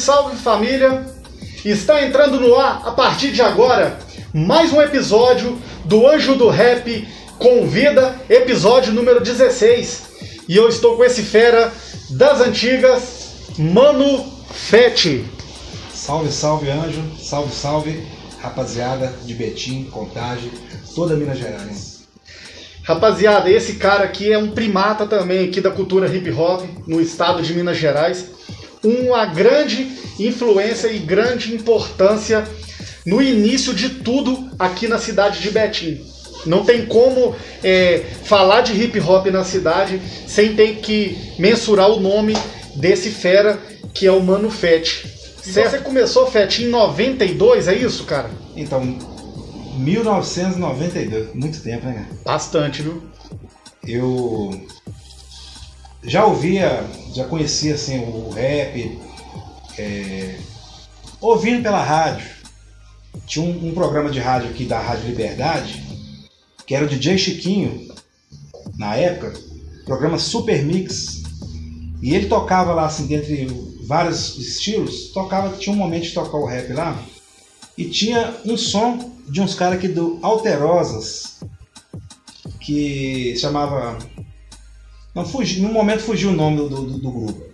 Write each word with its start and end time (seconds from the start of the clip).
salve 0.00 0.34
família! 0.36 1.04
Está 1.62 2.02
entrando 2.02 2.40
no 2.40 2.56
ar 2.56 2.80
a 2.86 2.92
partir 2.92 3.32
de 3.32 3.42
agora 3.42 3.98
mais 4.32 4.72
um 4.72 4.80
episódio 4.80 5.58
do 5.84 6.08
Anjo 6.08 6.36
do 6.36 6.48
Rap 6.48 7.06
Convida, 7.38 8.18
episódio 8.26 8.94
número 8.94 9.20
16. 9.20 10.04
E 10.48 10.56
eu 10.56 10.70
estou 10.70 10.96
com 10.96 11.04
esse 11.04 11.22
fera 11.22 11.70
das 12.08 12.40
antigas, 12.40 13.52
Mano 13.58 14.24
Fete. 14.50 15.22
Salve, 15.92 16.32
salve, 16.32 16.70
anjo. 16.70 17.02
Salve, 17.18 17.54
salve, 17.54 18.02
rapaziada 18.40 19.12
de 19.26 19.34
Betim, 19.34 19.84
Contagem, 19.84 20.50
toda 20.94 21.14
Minas 21.14 21.38
Gerais. 21.38 22.04
Rapaziada, 22.84 23.50
esse 23.50 23.74
cara 23.74 24.04
aqui 24.04 24.32
é 24.32 24.38
um 24.38 24.50
primata 24.52 25.06
também 25.06 25.46
aqui 25.46 25.60
da 25.60 25.70
cultura 25.70 26.08
hip 26.08 26.30
hop 26.32 26.64
no 26.86 27.02
estado 27.02 27.42
de 27.42 27.52
Minas 27.52 27.76
Gerais. 27.76 28.39
Uma 28.82 29.26
grande 29.26 29.88
influência 30.18 30.88
e 30.88 30.98
grande 30.98 31.54
importância 31.54 32.46
no 33.04 33.20
início 33.20 33.74
de 33.74 33.88
tudo 33.90 34.50
aqui 34.58 34.88
na 34.88 34.98
cidade 34.98 35.40
de 35.40 35.50
Betim. 35.50 36.04
Não 36.46 36.64
tem 36.64 36.86
como 36.86 37.34
é, 37.62 38.02
falar 38.24 38.62
de 38.62 38.72
hip 38.72 38.98
hop 39.00 39.26
na 39.26 39.44
cidade 39.44 40.00
sem 40.26 40.54
ter 40.54 40.76
que 40.76 41.34
mensurar 41.38 41.90
o 41.90 42.00
nome 42.00 42.34
desse 42.76 43.10
fera 43.10 43.58
que 43.92 44.06
é 44.06 44.12
o 44.12 44.22
Mano 44.22 44.50
Fett. 44.50 45.06
Você 45.42 45.78
começou, 45.78 46.30
Fett, 46.30 46.62
em 46.62 46.68
92, 46.68 47.66
é 47.68 47.74
isso, 47.74 48.04
cara? 48.04 48.30
Então, 48.54 48.96
1992, 49.76 51.34
muito 51.34 51.60
tempo, 51.62 51.86
né? 51.86 51.94
cara? 51.94 52.06
Bastante, 52.24 52.82
viu? 52.82 53.02
Eu 53.86 54.50
já 56.02 56.24
ouvia, 56.24 56.84
já 57.14 57.24
conhecia 57.24 57.74
assim 57.74 57.98
o 57.98 58.30
rap, 58.30 58.98
é, 59.78 60.38
ouvindo 61.20 61.62
pela 61.62 61.82
rádio. 61.82 62.26
Tinha 63.26 63.44
um, 63.44 63.68
um 63.68 63.74
programa 63.74 64.10
de 64.10 64.18
rádio 64.18 64.50
aqui 64.50 64.64
da 64.64 64.80
Rádio 64.80 65.08
Liberdade, 65.08 65.82
que 66.66 66.74
era 66.74 66.84
o 66.84 66.88
DJ 66.88 67.18
Chiquinho, 67.18 67.88
na 68.76 68.94
época, 68.96 69.34
programa 69.84 70.18
Super 70.18 70.64
Mix. 70.64 71.22
E 72.00 72.14
ele 72.14 72.28
tocava 72.28 72.72
lá, 72.72 72.86
assim, 72.86 73.06
dentre 73.06 73.46
vários 73.86 74.38
estilos, 74.38 75.10
tocava, 75.12 75.56
tinha 75.56 75.74
um 75.74 75.78
momento 75.78 76.04
de 76.04 76.14
tocar 76.14 76.38
o 76.38 76.46
rap 76.46 76.72
lá, 76.72 76.96
e 77.76 77.84
tinha 77.86 78.36
um 78.44 78.56
som 78.56 79.12
de 79.28 79.40
uns 79.40 79.54
caras 79.54 79.78
aqui 79.78 79.88
do 79.88 80.18
Alterosas, 80.22 81.40
que 82.60 83.36
chamava. 83.36 83.98
Não 85.14 85.24
fugi, 85.24 85.60
no 85.60 85.72
momento 85.72 86.02
fugiu 86.02 86.30
o 86.30 86.34
nome 86.34 86.56
do, 86.56 86.68
do, 86.68 86.98
do 86.98 87.10
grupo. 87.10 87.46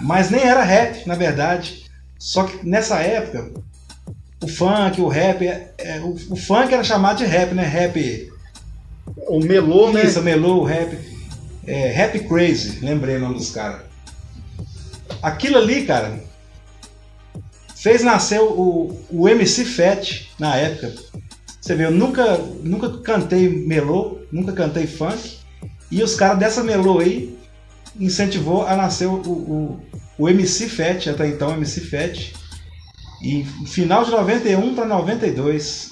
Mas 0.00 0.30
nem 0.30 0.42
era 0.42 0.62
rap, 0.62 1.06
na 1.06 1.14
verdade. 1.14 1.84
Só 2.18 2.44
que 2.44 2.66
nessa 2.66 3.00
época, 3.00 3.52
o 4.42 4.48
funk, 4.48 5.00
o 5.00 5.08
rap, 5.08 5.46
é, 5.46 5.72
é, 5.78 6.00
o, 6.00 6.16
o, 6.30 6.36
funk 6.36 6.72
era 6.72 6.82
chamado 6.82 7.18
de 7.18 7.24
rap, 7.24 7.54
né? 7.54 7.64
Rap. 7.64 8.30
O 9.28 9.40
melô, 9.40 9.92
né? 9.92 10.04
Isso, 10.04 10.22
melô, 10.22 10.60
o 10.60 10.64
rap. 10.64 10.98
É, 11.66 11.88
rap 11.90 12.18
Crazy, 12.26 12.80
lembrei 12.80 13.16
o 13.16 13.20
nome 13.20 13.34
dos 13.34 13.50
caras. 13.50 13.82
Aquilo 15.22 15.58
ali, 15.58 15.84
cara, 15.84 16.18
fez 17.76 18.02
nascer 18.02 18.40
o, 18.40 18.96
o 19.10 19.28
MC 19.28 19.64
Fett 19.64 20.30
na 20.38 20.56
época. 20.56 20.92
Você 21.60 21.76
vê, 21.76 21.84
eu 21.84 21.92
nunca, 21.92 22.38
nunca 22.64 22.88
cantei 22.98 23.48
melô, 23.48 24.18
nunca 24.32 24.52
cantei 24.52 24.86
funk. 24.86 25.38
E 25.92 26.02
os 26.02 26.14
caras 26.14 26.38
dessa 26.38 26.64
melô 26.64 27.00
aí 27.00 27.36
incentivou 28.00 28.66
a 28.66 28.74
nascer 28.74 29.06
o, 29.06 29.16
o, 29.16 29.80
o 30.18 30.26
MC 30.26 30.66
Fett, 30.66 31.10
até 31.10 31.28
então 31.28 31.52
MC 31.52 31.82
Fett. 31.82 32.32
E 33.22 33.44
final 33.66 34.02
de 34.02 34.10
91 34.10 34.74
para 34.74 34.86
92. 34.86 35.90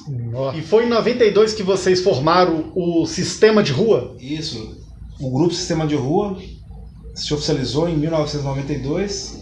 E 0.56 0.62
foi 0.62 0.86
em 0.86 0.88
92 0.88 1.52
que 1.52 1.62
vocês 1.62 2.00
formaram 2.00 2.72
o 2.74 3.04
Sistema 3.04 3.62
de 3.62 3.72
Rua? 3.72 4.16
Isso. 4.18 4.80
O 5.20 5.30
grupo 5.30 5.52
Sistema 5.52 5.86
de 5.86 5.94
Rua 5.94 6.38
se 7.14 7.34
oficializou 7.34 7.86
em 7.86 7.96
1992. 7.98 9.38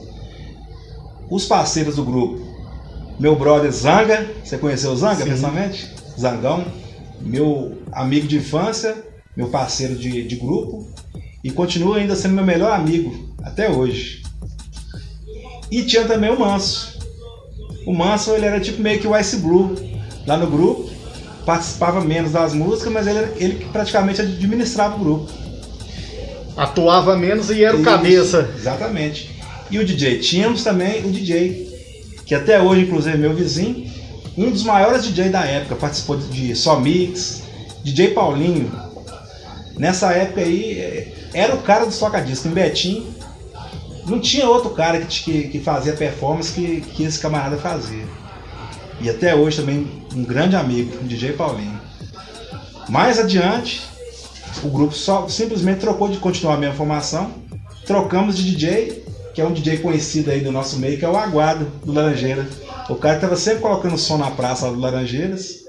Os 1.30 1.46
parceiros 1.46 1.94
do 1.94 2.04
grupo, 2.04 2.44
meu 3.20 3.36
brother 3.36 3.70
Zanga, 3.70 4.28
você 4.42 4.58
conheceu 4.58 4.90
o 4.90 4.96
Zanga, 4.96 5.22
Sim. 5.22 5.30
pessoalmente? 5.30 5.88
Zangão, 6.18 6.64
meu 7.20 7.78
amigo 7.92 8.26
de 8.26 8.38
infância, 8.38 9.07
meu 9.38 9.46
parceiro 9.50 9.94
de, 9.94 10.24
de 10.24 10.34
grupo, 10.34 10.84
e 11.44 11.50
continua 11.52 11.98
ainda 11.98 12.16
sendo 12.16 12.34
meu 12.34 12.44
melhor 12.44 12.72
amigo 12.72 13.32
até 13.40 13.70
hoje. 13.70 14.24
E 15.70 15.84
tinha 15.84 16.04
também 16.06 16.28
o 16.28 16.40
Manso. 16.40 16.98
O 17.86 17.94
Manso 17.94 18.32
ele 18.32 18.46
era 18.46 18.58
tipo 18.58 18.82
meio 18.82 18.98
que 18.98 19.06
o 19.06 19.16
Ice 19.16 19.36
Blue 19.36 19.76
lá 20.26 20.36
no 20.36 20.48
grupo, 20.48 20.90
participava 21.46 22.00
menos 22.00 22.32
das 22.32 22.52
músicas, 22.52 22.92
mas 22.92 23.06
ele, 23.06 23.18
ele 23.36 23.54
que 23.54 23.66
praticamente 23.66 24.20
administrava 24.20 24.96
o 24.96 24.98
grupo. 24.98 25.30
Atuava 26.56 27.16
menos 27.16 27.48
e 27.48 27.62
era 27.62 27.76
o 27.76 27.82
cabeça. 27.84 28.52
Exatamente. 28.56 29.30
E 29.70 29.78
o 29.78 29.84
DJ? 29.84 30.18
Tínhamos 30.18 30.64
também 30.64 31.06
o 31.06 31.12
DJ, 31.12 31.78
que 32.26 32.34
até 32.34 32.60
hoje, 32.60 32.82
inclusive, 32.82 33.14
é 33.14 33.16
meu 33.16 33.34
vizinho, 33.34 33.88
um 34.36 34.50
dos 34.50 34.64
maiores 34.64 35.04
DJ 35.04 35.28
da 35.28 35.44
época, 35.44 35.76
participou 35.76 36.16
de 36.16 36.56
Só 36.56 36.80
Mix, 36.80 37.44
DJ 37.84 38.08
Paulinho. 38.08 38.87
Nessa 39.78 40.12
época 40.12 40.40
aí, 40.40 40.78
eh, 40.78 41.12
era 41.32 41.54
o 41.54 41.62
cara 41.62 41.86
do 41.86 41.96
toca-disco, 41.96 42.48
em 42.48 42.50
Betim. 42.50 43.06
Não 44.06 44.18
tinha 44.20 44.48
outro 44.48 44.70
cara 44.70 45.00
que, 45.00 45.22
que, 45.22 45.48
que 45.48 45.60
fazia 45.60 45.92
performance 45.92 46.52
que, 46.52 46.80
que 46.80 47.04
esse 47.04 47.18
camarada 47.18 47.56
fazia. 47.56 48.04
E 49.00 49.08
até 49.08 49.34
hoje 49.34 49.58
também 49.58 49.86
um 50.14 50.24
grande 50.24 50.56
amigo, 50.56 50.98
o 51.00 51.04
DJ 51.04 51.34
Paulinho. 51.34 51.78
Mais 52.88 53.18
adiante, 53.18 53.82
o 54.64 54.68
grupo 54.68 54.94
só 54.94 55.28
simplesmente 55.28 55.80
trocou 55.80 56.08
de 56.08 56.18
continuar 56.18 56.54
a 56.54 56.58
mesma 56.58 56.74
formação. 56.74 57.30
Trocamos 57.86 58.36
de 58.36 58.50
DJ, 58.50 59.04
que 59.34 59.40
é 59.40 59.44
um 59.44 59.52
DJ 59.52 59.78
conhecido 59.78 60.30
aí 60.30 60.40
do 60.40 60.50
nosso 60.50 60.78
meio, 60.78 60.98
que 60.98 61.04
é 61.04 61.08
o 61.08 61.16
Aguado, 61.16 61.66
do 61.84 61.92
Laranjeira. 61.92 62.48
O 62.88 62.96
cara 62.96 63.16
estava 63.16 63.36
sempre 63.36 63.60
colocando 63.60 63.96
som 63.98 64.16
na 64.16 64.30
praça 64.30 64.70
do 64.70 64.80
Laranjeiras, 64.80 65.64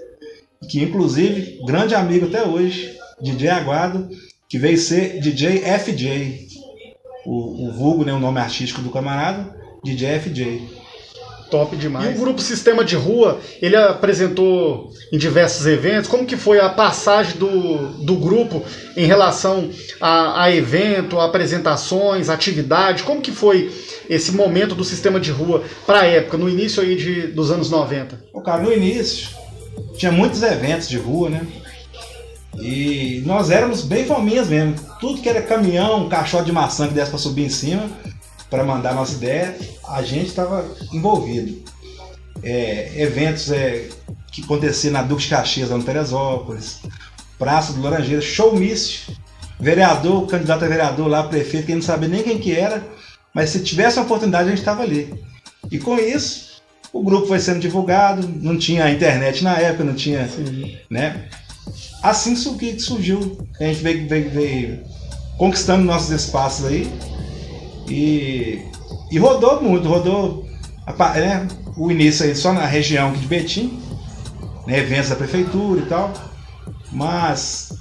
que 0.70 0.82
inclusive, 0.82 1.60
grande 1.66 1.94
amigo 1.94 2.26
até 2.26 2.44
hoje, 2.44 2.98
DJ 3.22 3.50
Aguado, 3.50 4.10
que 4.48 4.58
veio 4.58 4.78
ser 4.78 5.20
DJ 5.20 5.62
FJ. 5.80 6.48
O, 7.26 7.68
o 7.68 7.72
vulgo, 7.72 8.04
né, 8.04 8.14
o 8.14 8.20
nome 8.20 8.40
artístico 8.40 8.82
do 8.82 8.90
camarada, 8.90 9.56
DJ 9.84 10.20
FJ. 10.20 10.80
Top 11.50 11.76
demais. 11.76 12.12
E 12.12 12.18
o 12.18 12.22
grupo 12.22 12.42
Sistema 12.42 12.86
de 12.86 12.96
Rua, 12.96 13.40
ele 13.60 13.76
apresentou 13.76 14.92
em 15.12 15.18
diversos 15.18 15.66
eventos. 15.66 16.08
Como 16.08 16.26
que 16.26 16.38
foi 16.38 16.60
a 16.60 16.70
passagem 16.70 17.38
do, 17.38 18.04
do 18.04 18.16
grupo 18.16 18.64
em 18.96 19.06
relação 19.06 19.70
a, 20.00 20.44
a 20.44 20.52
evento, 20.52 21.20
a 21.20 21.26
apresentações, 21.26 22.30
atividade? 22.30 23.04
Como 23.04 23.22
que 23.22 23.32
foi 23.32 23.72
esse 24.08 24.32
momento 24.32 24.76
do 24.76 24.84
Sistema 24.84 25.20
de 25.20 25.32
Rua 25.32 25.64
para 25.88 26.02
a 26.02 26.06
época, 26.06 26.38
no 26.38 26.48
início 26.48 26.84
aí 26.84 26.96
de, 26.96 27.28
dos 27.28 27.50
anos 27.50 27.72
90? 27.72 28.26
O 28.32 28.42
cara, 28.42 28.62
no 28.62 28.72
início, 28.72 29.30
tinha 29.98 30.12
muitos 30.12 30.44
eventos 30.44 30.88
de 30.88 30.98
rua, 30.98 31.30
né? 31.30 31.42
E 32.58 33.22
nós 33.26 33.50
éramos 33.50 33.84
bem 33.84 34.06
fominhas 34.06 34.48
mesmo. 34.50 34.76
Tudo 35.00 35.22
que 35.22 35.30
era 35.30 35.42
caminhão, 35.42 36.10
caixote 36.10 36.46
de 36.46 36.52
maçã 36.52 36.88
que 36.88 36.94
desse 36.94 37.10
para 37.10 37.20
subir 37.20 37.46
em 37.46 37.50
cima, 37.50 37.90
para 38.50 38.64
mandar 38.64 38.94
nossa 38.94 39.14
ideia, 39.14 39.56
a 39.88 40.02
gente 40.02 40.28
estava 40.28 40.66
envolvido. 40.92 41.64
É, 42.42 42.94
eventos 42.96 43.52
é, 43.52 43.90
que 44.32 44.42
aconteciam 44.42 44.94
na 44.94 45.02
Duque 45.02 45.24
de 45.24 45.30
Caxias, 45.30 45.70
lá 45.70 45.78
no 45.78 45.84
Teresópolis, 45.84 46.80
Praça 47.38 47.74
do 47.74 47.82
Laranjeira, 47.82 48.22
showmício, 48.22 49.14
vereador, 49.60 50.28
candidato 50.28 50.66
a 50.66 50.68
vereador 50.68 51.08
lá, 51.08 51.24
prefeito, 51.24 51.68
que 51.68 51.76
não 51.76 51.82
sabia 51.82 52.10
nem 52.10 52.24
quem 52.24 52.40
que 52.40 52.56
era, 52.56 52.86
mas 53.34 53.50
se 53.50 53.62
tivesse 53.62 53.98
uma 53.98 54.06
oportunidade 54.06 54.48
a 54.48 54.50
gente 54.50 54.60
estava 54.60 54.82
ali. 54.84 55.14
E 55.72 55.78
com 55.78 55.98
isso, 55.98 56.62
o 56.92 57.04
grupo 57.04 57.28
foi 57.28 57.40
sendo 57.40 57.60
divulgado, 57.60 58.28
não 58.42 58.58
tinha 58.58 58.90
internet 58.90 59.44
na 59.44 59.58
época, 59.58 59.84
não 59.84 59.94
tinha, 59.94 60.28
Sim. 60.28 60.78
né? 60.90 61.30
Assim 62.02 62.36
que 62.58 62.80
surgiu, 62.80 63.38
a 63.60 63.64
gente 63.66 63.82
veio, 63.82 64.08
veio, 64.08 64.30
veio 64.30 64.84
conquistando 65.38 65.84
nossos 65.84 66.10
espaços 66.10 66.66
aí. 66.66 66.92
E, 67.88 68.62
e 69.12 69.18
rodou 69.18 69.62
muito, 69.62 69.88
rodou 69.88 70.46
né, 71.16 71.48
o 71.76 71.92
início 71.92 72.26
aí 72.26 72.36
só 72.36 72.54
na 72.54 72.66
região 72.66 73.14
de 73.14 73.26
Betim, 73.26 73.80
né, 74.68 74.80
eventos 74.80 75.10
da 75.10 75.16
prefeitura 75.16 75.82
e 75.82 75.86
tal, 75.86 76.14
mas 76.92 77.74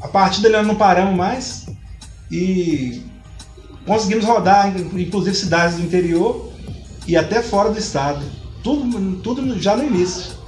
a 0.00 0.08
partir 0.08 0.40
dali 0.42 0.54
nós 0.54 0.66
não 0.66 0.74
paramos 0.74 1.14
mais 1.14 1.66
e 2.30 3.02
conseguimos 3.86 4.24
rodar, 4.24 4.74
inclusive 4.76 5.36
cidades 5.36 5.76
do 5.76 5.82
interior 5.82 6.52
e 7.06 7.16
até 7.16 7.42
fora 7.42 7.70
do 7.70 7.78
estado, 7.78 8.24
tudo, 8.62 9.16
tudo 9.18 9.60
já 9.60 9.76
no 9.76 9.84
início. 9.84 10.41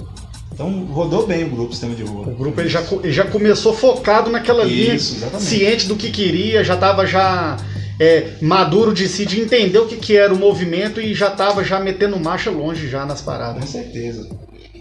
Então 0.55 0.85
rodou 0.85 1.27
bem 1.27 1.43
o 1.43 1.49
grupo 1.49 1.73
Sistema 1.73 1.93
de 1.93 2.03
Rua. 2.03 2.27
O 2.29 2.35
grupo 2.35 2.61
ele 2.61 2.69
já, 2.69 2.81
ele 3.03 3.11
já 3.11 3.25
começou 3.25 3.73
focado 3.73 4.31
naquela 4.31 4.63
linha, 4.63 4.95
Isso, 4.95 5.17
exatamente. 5.17 5.43
ciente 5.43 5.85
do 5.85 5.97
que 5.97 6.09
queria, 6.09 6.63
já 6.63 6.75
estava 6.75 7.05
já 7.05 7.57
é, 7.99 8.35
maduro 8.41 8.93
de 8.93 9.09
si, 9.09 9.25
de 9.25 9.41
entender 9.41 9.77
o 9.79 9.85
que, 9.85 9.97
que 9.97 10.15
era 10.15 10.33
o 10.33 10.39
movimento 10.39 11.01
e 11.01 11.13
já 11.13 11.27
estava 11.27 11.61
já 11.61 11.77
metendo 11.81 12.17
marcha 12.17 12.49
longe 12.49 12.87
já 12.87 13.05
nas 13.05 13.21
paradas. 13.21 13.65
Com 13.65 13.67
certeza. 13.67 14.29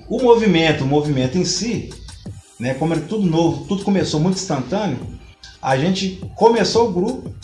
O 0.08 0.22
movimento, 0.22 0.84
o 0.84 0.86
movimento 0.86 1.36
em 1.36 1.44
si, 1.44 1.90
né, 2.58 2.74
como 2.74 2.92
era 2.92 3.02
tudo 3.02 3.26
novo, 3.26 3.64
tudo 3.66 3.82
começou 3.82 4.20
muito 4.20 4.36
instantâneo, 4.36 4.98
a 5.60 5.76
gente 5.76 6.20
começou 6.36 6.88
o 6.88 6.92
grupo 6.92 7.34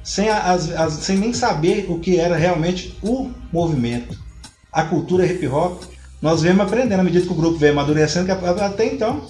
sem, 0.00 0.28
as, 0.28 0.70
as, 0.70 0.92
sem 0.92 1.18
nem 1.18 1.32
saber 1.32 1.86
o 1.88 1.98
que 1.98 2.20
era 2.20 2.36
realmente 2.36 2.96
o 3.02 3.32
movimento, 3.52 4.16
a 4.72 4.84
cultura 4.84 5.26
hip 5.26 5.44
hop. 5.48 5.82
Nós 6.20 6.42
vemos 6.42 6.64
aprendendo 6.64 7.00
à 7.00 7.04
medida 7.04 7.24
que 7.24 7.32
o 7.32 7.36
grupo 7.36 7.58
veio 7.58 7.72
amadurecendo, 7.72 8.26
que 8.26 8.32
até 8.32 8.86
então, 8.86 9.22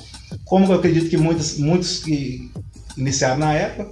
como 0.44 0.72
eu 0.72 0.76
acredito 0.76 1.10
que 1.10 1.16
muitos, 1.16 1.58
muitos 1.58 1.98
que 1.98 2.50
iniciaram 2.96 3.38
na 3.38 3.52
época, 3.52 3.90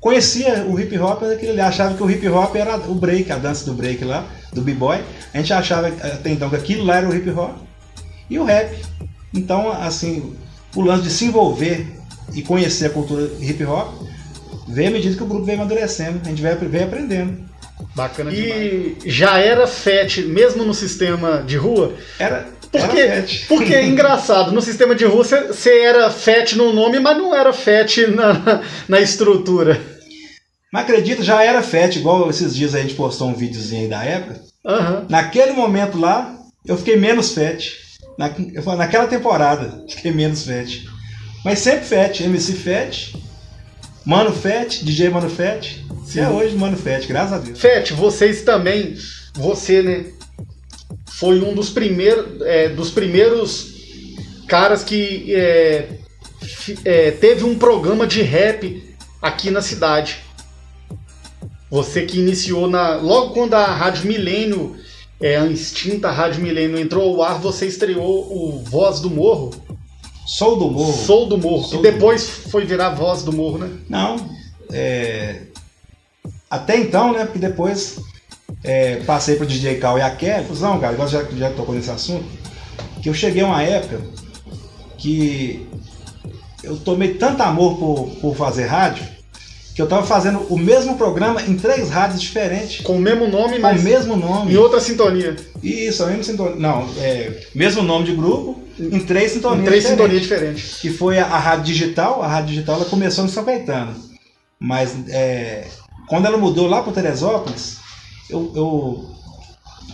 conhecia 0.00 0.64
o 0.64 0.78
hip 0.78 0.98
hop, 0.98 1.22
ele 1.22 1.60
achava 1.60 1.94
que 1.94 2.02
o 2.02 2.10
hip 2.10 2.26
hop 2.28 2.54
era 2.56 2.76
o 2.76 2.94
break, 2.94 3.30
a 3.30 3.38
dança 3.38 3.64
do 3.64 3.74
break 3.74 4.04
lá, 4.04 4.26
do 4.52 4.60
b-boy. 4.60 5.02
A 5.32 5.38
gente 5.38 5.52
achava 5.52 5.88
até 5.88 6.30
então 6.30 6.50
que 6.50 6.56
aquilo 6.56 6.84
lá 6.84 6.96
era 6.96 7.08
o 7.08 7.14
hip 7.14 7.30
hop 7.30 7.56
e 8.28 8.38
o 8.38 8.44
rap. 8.44 8.76
Então, 9.32 9.70
assim, 9.70 10.34
o 10.74 10.82
lance 10.82 11.04
de 11.04 11.10
se 11.10 11.26
envolver 11.26 11.86
e 12.34 12.42
conhecer 12.42 12.86
a 12.86 12.90
cultura 12.90 13.30
hip 13.40 13.64
hop 13.64 14.02
veio 14.66 14.88
à 14.88 14.92
medida 14.92 15.16
que 15.16 15.22
o 15.22 15.26
grupo 15.26 15.44
veio 15.44 15.60
amadurecendo, 15.60 16.20
a 16.24 16.28
gente 16.28 16.42
veio 16.42 16.84
aprendendo. 16.84 17.47
Bacana 17.94 18.32
e 18.32 18.96
demais. 18.96 19.14
já 19.14 19.38
era 19.38 19.66
FET, 19.66 20.22
mesmo 20.22 20.64
no 20.64 20.74
sistema 20.74 21.42
de 21.46 21.56
rua? 21.56 21.94
Era. 22.18 22.48
Porque, 22.70 23.00
era 23.00 23.22
FET. 23.22 23.46
porque 23.48 23.74
é 23.74 23.84
engraçado, 23.86 24.52
no 24.52 24.60
sistema 24.60 24.94
de 24.94 25.04
rua 25.04 25.24
você 25.24 25.80
era 25.80 26.10
FET 26.10 26.56
no 26.56 26.72
nome, 26.72 26.98
mas 27.00 27.16
não 27.16 27.34
era 27.34 27.52
FET 27.52 28.06
na, 28.08 28.62
na 28.88 29.00
estrutura. 29.00 29.80
Mas 30.72 30.82
acredito, 30.82 31.22
já 31.22 31.42
era 31.42 31.62
FET, 31.62 31.98
igual 31.98 32.28
esses 32.28 32.54
dias 32.54 32.74
a 32.74 32.80
gente 32.80 32.94
postou 32.94 33.28
um 33.28 33.34
videozinho 33.34 33.82
aí 33.82 33.88
da 33.88 34.04
época. 34.04 34.40
Uhum. 34.64 35.06
Naquele 35.08 35.52
momento 35.52 35.98
lá, 35.98 36.36
eu 36.66 36.76
fiquei 36.76 36.96
menos 36.96 37.32
FET. 37.32 37.88
Na, 38.18 38.30
naquela 38.76 39.06
temporada, 39.06 39.84
fiquei 39.88 40.12
menos 40.12 40.44
FET. 40.44 40.86
Mas 41.44 41.60
sempre 41.60 41.86
FET, 41.86 42.22
MC 42.24 42.52
FET, 42.52 43.16
Mano 44.08 44.32
Fett, 44.32 44.86
DJ 44.86 45.10
Mano 45.10 45.28
Fett. 45.28 45.84
Sim. 46.06 46.20
É 46.20 46.30
hoje 46.30 46.56
Mano 46.56 46.78
Fett, 46.78 47.06
graças 47.06 47.34
a 47.34 47.38
Deus. 47.40 47.60
Fett, 47.60 47.92
vocês 47.92 48.40
também, 48.40 48.96
você, 49.34 49.82
né, 49.82 50.06
foi 51.10 51.38
um 51.42 51.52
dos 51.52 51.68
primeiros, 51.68 52.40
é, 52.40 52.70
dos 52.70 52.90
primeiros 52.90 53.66
caras 54.46 54.82
que 54.82 55.34
é, 55.34 55.88
é, 56.86 57.10
teve 57.10 57.44
um 57.44 57.58
programa 57.58 58.06
de 58.06 58.22
rap 58.22 58.82
aqui 59.20 59.50
na 59.50 59.60
cidade. 59.60 60.20
Você 61.70 62.06
que 62.06 62.18
iniciou 62.18 62.66
na. 62.66 62.94
Logo 62.94 63.34
quando 63.34 63.52
a 63.52 63.66
Rádio 63.66 64.06
Milênio, 64.06 64.74
é, 65.20 65.36
a 65.36 65.44
extinta 65.44 66.10
Rádio 66.10 66.40
Milênio 66.42 66.78
entrou 66.78 67.12
ao 67.12 67.22
ar, 67.22 67.38
você 67.38 67.66
estreou 67.66 68.26
o 68.32 68.64
Voz 68.64 69.00
do 69.00 69.10
Morro. 69.10 69.50
Sou 70.28 70.58
do 70.58 70.70
Morro. 70.70 70.92
Sou 70.92 71.26
do 71.26 71.38
Morro. 71.38 71.64
Sou 71.64 71.78
e 71.78 71.82
depois 71.82 72.28
foi 72.28 72.66
virar 72.66 72.90
voz 72.90 73.22
do 73.22 73.32
Morro, 73.32 73.56
né? 73.56 73.70
Não. 73.88 74.16
É... 74.70 75.44
Até 76.50 76.76
então, 76.76 77.14
né? 77.14 77.24
Porque 77.24 77.38
depois 77.38 77.98
é, 78.62 78.96
passei 78.96 79.36
pro 79.36 79.46
DJ 79.46 79.78
Cal 79.78 79.96
e 79.96 80.02
a 80.02 80.10
Kelly. 80.10 80.46
Não, 80.60 80.78
cara, 80.78 80.92
agora 80.92 81.08
já, 81.08 81.24
já 81.24 81.50
tocou 81.54 81.74
nesse 81.74 81.90
assunto. 81.90 82.26
Que 83.02 83.08
eu 83.08 83.14
cheguei 83.14 83.42
a 83.42 83.46
uma 83.46 83.62
época 83.62 84.02
que 84.98 85.66
eu 86.62 86.76
tomei 86.76 87.14
tanto 87.14 87.42
amor 87.42 87.78
por, 87.78 88.10
por 88.20 88.36
fazer 88.36 88.66
rádio 88.66 89.06
que 89.78 89.82
eu 89.82 89.86
estava 89.86 90.04
fazendo 90.04 90.40
o 90.52 90.58
mesmo 90.58 90.98
programa 90.98 91.40
em 91.40 91.56
três 91.56 91.88
rádios 91.88 92.20
diferentes. 92.20 92.80
Com 92.80 92.96
o 92.96 93.00
mesmo 93.00 93.28
nome, 93.28 93.60
mas. 93.60 93.76
Com 93.76 93.86
o 93.86 93.90
mesmo 93.92 94.16
nome. 94.16 94.52
Em 94.52 94.56
outra 94.56 94.80
sintonia. 94.80 95.36
Isso, 95.62 96.02
a 96.02 96.06
mesma 96.08 96.24
sintonia. 96.24 96.56
Não, 96.56 96.84
é. 96.98 97.46
Mesmo 97.54 97.84
nome 97.84 98.06
de 98.06 98.12
grupo, 98.12 98.60
em 98.76 98.98
três 98.98 99.30
sintonias. 99.30 99.62
Em 99.62 99.66
três 99.66 99.84
diferentes, 99.84 100.02
sintonias 100.02 100.22
diferentes. 100.22 100.80
Que 100.80 100.90
foi 100.90 101.20
a, 101.20 101.26
a, 101.26 101.38
Rádio 101.38 101.66
Digital. 101.66 102.20
A 102.20 102.26
Rádio 102.26 102.48
Digital 102.48 102.74
ela 102.74 102.86
começou 102.86 103.22
no 103.22 103.30
São 103.30 103.44
Caetano. 103.44 103.94
Mas 104.58 104.96
é, 105.10 105.68
quando 106.08 106.26
ela 106.26 106.38
mudou 106.38 106.66
lá 106.66 106.82
para 106.82 106.94
Teresópolis, 106.94 107.76
eu, 108.28 108.52
eu 108.56 109.04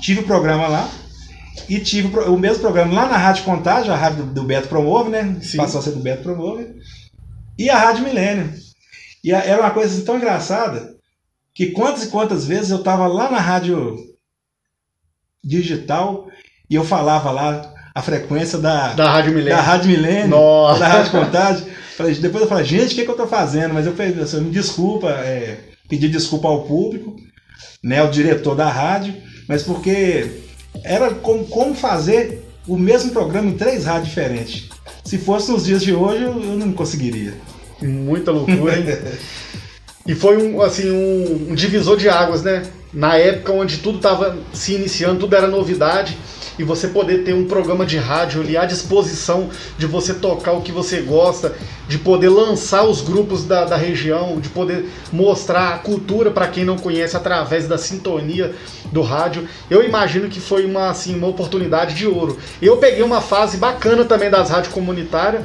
tive 0.00 0.20
o 0.20 0.24
programa 0.24 0.66
lá. 0.66 0.88
E 1.68 1.78
tive 1.78 2.18
o 2.20 2.38
mesmo 2.38 2.62
programa 2.62 2.94
lá 2.94 3.06
na 3.06 3.18
Rádio 3.18 3.44
Contagem, 3.44 3.90
a 3.90 3.96
rádio 3.96 4.24
do, 4.24 4.32
do 4.32 4.44
Beto 4.44 4.66
Promove, 4.66 5.10
né? 5.10 5.36
Sim. 5.42 5.58
Passou 5.58 5.80
a 5.80 5.82
ser 5.82 5.90
do 5.90 6.00
Beto 6.00 6.22
Promove. 6.22 6.68
E 7.58 7.68
a 7.68 7.76
Rádio 7.76 8.02
Milênio. 8.02 8.63
E 9.24 9.32
era 9.32 9.62
uma 9.62 9.70
coisa 9.70 9.94
assim 9.94 10.04
tão 10.04 10.18
engraçada 10.18 10.94
que 11.54 11.70
quantas 11.70 12.04
e 12.04 12.08
quantas 12.08 12.44
vezes 12.44 12.70
eu 12.70 12.78
estava 12.78 13.06
lá 13.06 13.30
na 13.30 13.40
rádio 13.40 13.96
digital 15.42 16.28
e 16.68 16.74
eu 16.74 16.84
falava 16.84 17.30
lá 17.30 17.72
a 17.94 18.02
frequência 18.02 18.58
da, 18.58 18.92
da 18.92 19.10
Rádio 19.10 19.32
Milênio, 19.32 19.56
da, 19.56 19.62
Rádio 19.62 19.88
Milênio, 19.88 20.28
Nossa. 20.28 20.80
da 20.80 20.88
Rádio 20.88 21.12
Contagem. 21.12 21.66
Depois 22.20 22.42
eu 22.42 22.48
falei, 22.48 22.64
gente, 22.64 22.92
o 22.92 22.94
que, 22.96 23.00
é 23.00 23.04
que 23.04 23.10
eu 23.10 23.14
estou 23.14 23.28
fazendo? 23.28 23.72
Mas 23.72 23.86
eu 23.86 23.94
falei, 23.94 24.20
assim, 24.20 24.40
me 24.40 24.50
desculpa, 24.50 25.08
é, 25.08 25.60
pedi 25.88 26.08
desculpa 26.08 26.48
ao 26.48 26.64
público, 26.64 27.16
né, 27.82 28.00
ao 28.00 28.10
diretor 28.10 28.56
da 28.56 28.68
rádio, 28.68 29.14
mas 29.48 29.62
porque 29.62 30.42
era 30.82 31.14
como, 31.14 31.46
como 31.46 31.74
fazer 31.74 32.44
o 32.66 32.76
mesmo 32.76 33.12
programa 33.12 33.48
em 33.48 33.56
três 33.56 33.84
rádios 33.84 34.08
diferentes. 34.08 34.68
Se 35.04 35.18
fosse 35.18 35.52
nos 35.52 35.64
dias 35.64 35.82
de 35.82 35.94
hoje, 35.94 36.24
eu, 36.24 36.32
eu 36.32 36.58
não 36.58 36.72
conseguiria. 36.72 37.34
Muita 37.86 38.30
loucura, 38.30 38.78
hein? 38.78 38.86
e 40.06 40.14
foi 40.14 40.36
um, 40.36 40.60
assim, 40.60 40.90
um, 40.90 41.48
um 41.50 41.54
divisor 41.54 41.96
de 41.96 42.08
águas, 42.08 42.42
né? 42.42 42.62
Na 42.92 43.16
época 43.16 43.52
onde 43.52 43.78
tudo 43.78 43.96
estava 43.96 44.36
se 44.52 44.74
iniciando, 44.74 45.20
tudo 45.20 45.34
era 45.34 45.46
novidade 45.46 46.16
e 46.58 46.62
você 46.62 46.88
poder 46.88 47.24
ter 47.24 47.34
um 47.34 47.46
programa 47.46 47.84
de 47.84 47.96
rádio 47.96 48.40
ali 48.40 48.56
à 48.56 48.64
disposição 48.64 49.48
de 49.76 49.86
você 49.86 50.14
tocar 50.14 50.52
o 50.52 50.60
que 50.60 50.70
você 50.70 51.00
gosta, 51.00 51.54
de 51.88 51.98
poder 51.98 52.28
lançar 52.28 52.84
os 52.84 53.00
grupos 53.00 53.44
da, 53.44 53.64
da 53.64 53.76
região, 53.76 54.38
de 54.40 54.48
poder 54.48 54.88
mostrar 55.12 55.74
a 55.74 55.78
cultura 55.78 56.30
para 56.30 56.48
quem 56.48 56.64
não 56.64 56.76
conhece 56.76 57.16
através 57.16 57.66
da 57.66 57.76
sintonia 57.76 58.54
do 58.92 59.02
rádio. 59.02 59.48
Eu 59.68 59.84
imagino 59.84 60.28
que 60.28 60.40
foi 60.40 60.64
uma, 60.64 60.90
assim, 60.90 61.16
uma 61.16 61.26
oportunidade 61.26 61.94
de 61.94 62.06
ouro. 62.06 62.38
Eu 62.62 62.76
peguei 62.76 63.02
uma 63.02 63.20
fase 63.20 63.56
bacana 63.56 64.04
também 64.04 64.30
das 64.30 64.50
rádios 64.50 64.72
comunitárias. 64.72 65.42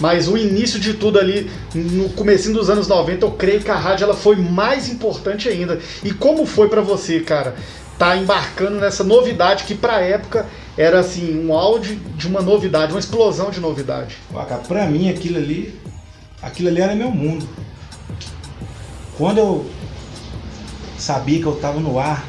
Mas 0.00 0.28
o 0.28 0.36
início 0.36 0.80
de 0.80 0.94
tudo 0.94 1.18
ali, 1.18 1.50
no 1.74 2.08
começo 2.10 2.52
dos 2.52 2.68
anos 2.68 2.88
90, 2.88 3.24
eu 3.24 3.30
creio 3.32 3.60
que 3.60 3.70
a 3.70 3.76
rádio 3.76 4.04
ela 4.04 4.14
foi 4.14 4.36
mais 4.36 4.88
importante 4.88 5.48
ainda. 5.48 5.80
E 6.02 6.12
como 6.12 6.44
foi 6.46 6.68
para 6.68 6.80
você, 6.80 7.20
cara, 7.20 7.54
tá 7.98 8.16
embarcando 8.16 8.78
nessa 8.80 9.04
novidade 9.04 9.64
que 9.64 9.74
pra 9.74 10.00
época 10.00 10.46
era 10.76 10.98
assim, 10.98 11.38
um 11.38 11.52
áudio 11.52 11.96
de 12.16 12.26
uma 12.26 12.42
novidade, 12.42 12.92
uma 12.92 12.98
explosão 12.98 13.50
de 13.50 13.60
novidade. 13.60 14.16
Para 14.32 14.56
pra 14.58 14.86
mim 14.86 15.08
aquilo 15.08 15.38
ali, 15.38 15.78
aquilo 16.42 16.68
ali 16.68 16.80
era 16.80 16.94
meu 16.94 17.10
mundo. 17.10 17.48
Quando 19.16 19.38
eu 19.38 19.70
sabia 20.98 21.38
que 21.38 21.46
eu 21.46 21.54
tava 21.56 21.78
no 21.78 21.98
ar, 21.98 22.26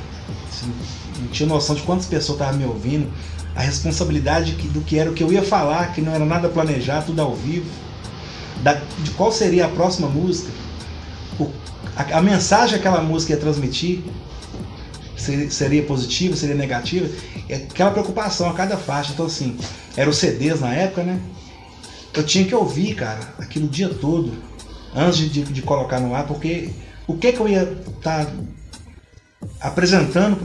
assim, 0.47 0.71
não 1.19 1.27
tinha 1.29 1.49
noção 1.49 1.75
de 1.75 1.81
quantas 1.81 2.05
pessoas 2.05 2.39
estavam 2.39 2.59
me 2.59 2.65
ouvindo, 2.65 3.11
a 3.55 3.61
responsabilidade 3.61 4.51
do 4.53 4.81
que 4.81 4.99
era 4.99 5.09
o 5.09 5.13
que 5.13 5.23
eu 5.23 5.31
ia 5.31 5.41
falar, 5.41 5.93
que 5.93 6.01
não 6.01 6.13
era 6.13 6.25
nada 6.25 6.49
planejado, 6.49 7.07
tudo 7.07 7.21
ao 7.21 7.33
vivo, 7.35 7.69
da, 8.61 8.73
de 8.73 9.11
qual 9.11 9.31
seria 9.31 9.65
a 9.65 9.69
próxima 9.69 10.09
música, 10.09 10.51
o, 11.39 11.49
a, 11.95 12.17
a, 12.17 12.21
mensagem 12.21 12.79
que 12.79 12.87
aquela 12.87 13.01
música 13.01 13.33
ia 13.33 13.39
transmitir, 13.39 14.03
seria, 15.15 15.49
seria 15.49 15.83
positiva, 15.83 16.35
seria 16.35 16.55
negativa, 16.55 17.09
é 17.47 17.55
aquela 17.55 17.91
preocupação 17.91 18.49
a 18.49 18.53
cada 18.53 18.75
faixa. 18.75 19.13
Então, 19.13 19.25
assim, 19.25 19.57
eram 19.95 20.11
CDs 20.11 20.59
na 20.59 20.73
época, 20.73 21.03
né? 21.03 21.19
Eu 22.13 22.23
tinha 22.23 22.45
que 22.45 22.55
ouvir, 22.55 22.95
cara, 22.95 23.35
aquilo 23.39 23.67
o 23.67 23.69
dia 23.69 23.89
todo, 23.89 24.33
antes 24.93 25.29
de, 25.29 25.43
de 25.43 25.61
colocar 25.61 25.99
no 25.99 26.13
ar, 26.13 26.25
porque 26.25 26.71
o 27.07 27.15
que, 27.15 27.31
que 27.31 27.39
eu 27.39 27.47
ia 27.47 27.63
estar 27.63 28.25
tá 28.25 28.31
apresentando 29.61 30.37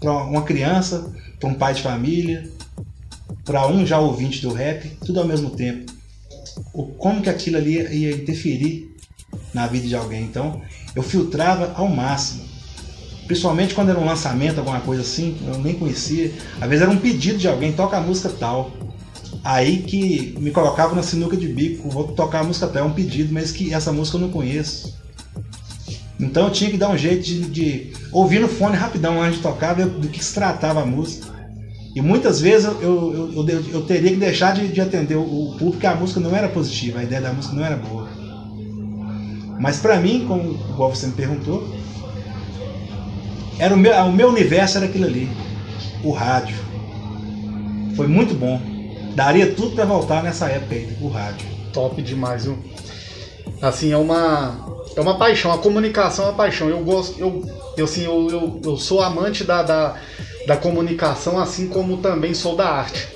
para 0.00 0.12
uma 0.24 0.42
criança 0.42 1.12
para 1.42 1.50
um 1.50 1.54
pai 1.54 1.74
de 1.74 1.82
família, 1.82 2.48
para 3.44 3.66
um 3.66 3.84
já 3.84 3.98
ouvinte 3.98 4.40
do 4.40 4.52
rap, 4.52 4.88
tudo 5.04 5.18
ao 5.18 5.26
mesmo 5.26 5.50
tempo. 5.50 5.92
O, 6.72 6.84
como 6.84 7.20
que 7.20 7.28
aquilo 7.28 7.56
ali 7.56 7.74
ia 7.74 8.12
interferir 8.12 8.94
na 9.52 9.66
vida 9.66 9.88
de 9.88 9.96
alguém. 9.96 10.22
Então, 10.22 10.62
eu 10.94 11.02
filtrava 11.02 11.72
ao 11.74 11.88
máximo. 11.88 12.44
Principalmente 13.26 13.74
quando 13.74 13.88
era 13.88 13.98
um 13.98 14.04
lançamento, 14.04 14.58
alguma 14.58 14.80
coisa 14.80 15.02
assim, 15.02 15.36
eu 15.46 15.58
nem 15.58 15.74
conhecia. 15.74 16.32
Às 16.60 16.68
vezes 16.68 16.82
era 16.82 16.90
um 16.90 16.98
pedido 16.98 17.38
de 17.38 17.48
alguém, 17.48 17.72
toca 17.72 17.96
a 17.96 18.00
música 18.00 18.28
tal. 18.28 18.70
Aí 19.42 19.78
que 19.78 20.36
me 20.38 20.52
colocava 20.52 20.94
na 20.94 21.02
sinuca 21.02 21.36
de 21.36 21.48
bico, 21.48 21.90
vou 21.90 22.08
tocar 22.08 22.40
a 22.40 22.44
música 22.44 22.68
tal, 22.68 22.84
é 22.84 22.86
um 22.86 22.92
pedido, 22.92 23.34
mas 23.34 23.50
que 23.50 23.74
essa 23.74 23.92
música 23.92 24.16
eu 24.16 24.20
não 24.20 24.30
conheço. 24.30 24.96
Então 26.20 26.44
eu 26.44 26.52
tinha 26.52 26.70
que 26.70 26.76
dar 26.76 26.90
um 26.90 26.96
jeito 26.96 27.24
de, 27.24 27.40
de 27.46 27.92
ouvir 28.12 28.38
no 28.38 28.46
fone 28.46 28.76
rapidão 28.76 29.20
antes 29.20 29.38
de 29.38 29.42
tocar, 29.42 29.72
ver 29.74 29.86
do 29.86 30.08
que 30.08 30.22
se 30.22 30.32
tratava 30.32 30.82
a 30.82 30.86
música. 30.86 31.31
E 31.94 32.00
muitas 32.00 32.40
vezes 32.40 32.64
eu, 32.64 32.80
eu, 32.80 33.46
eu, 33.46 33.64
eu 33.70 33.82
teria 33.82 34.10
que 34.10 34.16
deixar 34.16 34.54
de, 34.54 34.68
de 34.68 34.80
atender 34.80 35.16
o, 35.16 35.24
público, 35.24 35.72
porque 35.72 35.86
a 35.86 35.94
música 35.94 36.20
não 36.20 36.34
era 36.34 36.48
positiva, 36.48 37.00
a 37.00 37.02
ideia 37.02 37.20
da 37.20 37.32
música 37.32 37.54
não 37.54 37.64
era 37.64 37.76
boa. 37.76 38.08
Mas 39.60 39.78
para 39.78 40.00
mim, 40.00 40.24
como 40.26 40.54
igual 40.70 40.94
você 40.94 41.06
me 41.06 41.12
perguntou, 41.12 41.68
era 43.58 43.74
o 43.74 43.76
meu, 43.76 43.94
o 44.06 44.12
meu 44.12 44.28
universo 44.28 44.78
era 44.78 44.86
aquilo 44.86 45.04
ali, 45.04 45.28
o 46.02 46.10
rádio. 46.10 46.56
Foi 47.94 48.08
muito 48.08 48.34
bom. 48.34 48.60
Daria 49.14 49.52
tudo 49.52 49.74
para 49.74 49.84
voltar 49.84 50.22
nessa 50.22 50.48
época 50.48 50.74
aí, 50.74 50.96
o 51.00 51.08
rádio. 51.08 51.46
Top 51.74 52.00
demais, 52.00 52.46
viu? 52.46 52.58
Assim, 53.60 53.92
é 53.92 53.96
uma 53.96 54.66
é 54.96 55.00
uma 55.00 55.16
paixão, 55.18 55.52
a 55.52 55.58
comunicação 55.58 56.24
é 56.24 56.28
uma 56.28 56.36
paixão. 56.36 56.68
Eu 56.68 56.82
gosto, 56.82 57.20
eu, 57.20 57.42
eu 57.76 57.84
assim, 57.84 58.04
eu, 58.04 58.28
eu, 58.30 58.60
eu 58.64 58.76
sou 58.78 59.02
amante 59.02 59.44
da, 59.44 59.62
da, 59.62 59.96
da 60.46 60.56
comunicação, 60.56 61.38
assim 61.38 61.68
como 61.68 61.98
também 61.98 62.34
sou 62.34 62.56
da 62.56 62.68
arte. 62.68 63.08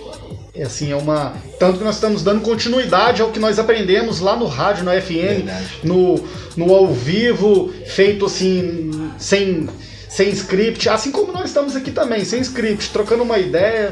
É 0.55 0.63
assim, 0.63 0.91
é 0.91 0.97
uma. 0.97 1.35
Tanto 1.59 1.79
que 1.79 1.85
nós 1.85 1.97
estamos 1.97 2.23
dando 2.23 2.41
continuidade 2.41 3.21
ao 3.21 3.31
que 3.31 3.39
nós 3.39 3.59
aprendemos 3.59 4.21
lá 4.21 4.35
no 4.37 4.47
rádio, 4.47 4.85
no 4.85 4.91
FM, 4.91 5.85
no, 5.85 6.25
no 6.57 6.75
ao 6.75 6.87
vivo, 6.87 7.71
feito 7.85 8.25
assim, 8.25 9.11
sem, 9.19 9.69
sem 10.09 10.31
script, 10.31 10.89
assim 10.89 11.11
como 11.11 11.31
nós 11.31 11.47
estamos 11.47 11.77
aqui 11.77 11.91
também, 11.91 12.25
sem 12.25 12.41
script, 12.41 12.89
trocando 12.91 13.23
uma 13.23 13.39
ideia, 13.39 13.91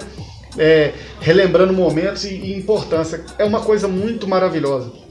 é, 0.56 0.92
relembrando 1.20 1.74
momentos 1.74 2.24
e, 2.24 2.34
e 2.34 2.56
importância. 2.56 3.22
É 3.38 3.44
uma 3.44 3.60
coisa 3.60 3.86
muito 3.86 4.26
maravilhosa 4.26 5.04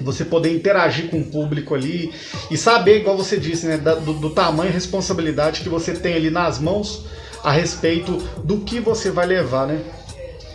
você 0.00 0.24
poder 0.24 0.52
interagir 0.52 1.08
com 1.08 1.20
o 1.20 1.24
público 1.24 1.74
ali 1.74 2.12
e 2.50 2.56
saber, 2.56 3.00
igual 3.00 3.16
você 3.16 3.36
disse, 3.36 3.66
né, 3.66 3.76
do, 3.76 4.14
do, 4.14 4.30
tamanho 4.30 4.70
e 4.70 4.72
responsabilidade 4.72 5.60
que 5.60 5.68
você 5.68 5.92
tem 5.92 6.14
ali 6.14 6.30
nas 6.30 6.58
mãos 6.58 7.04
a 7.44 7.52
respeito 7.52 8.16
do 8.42 8.58
que 8.58 8.80
você 8.80 9.10
vai 9.10 9.26
levar, 9.26 9.66
né? 9.66 9.80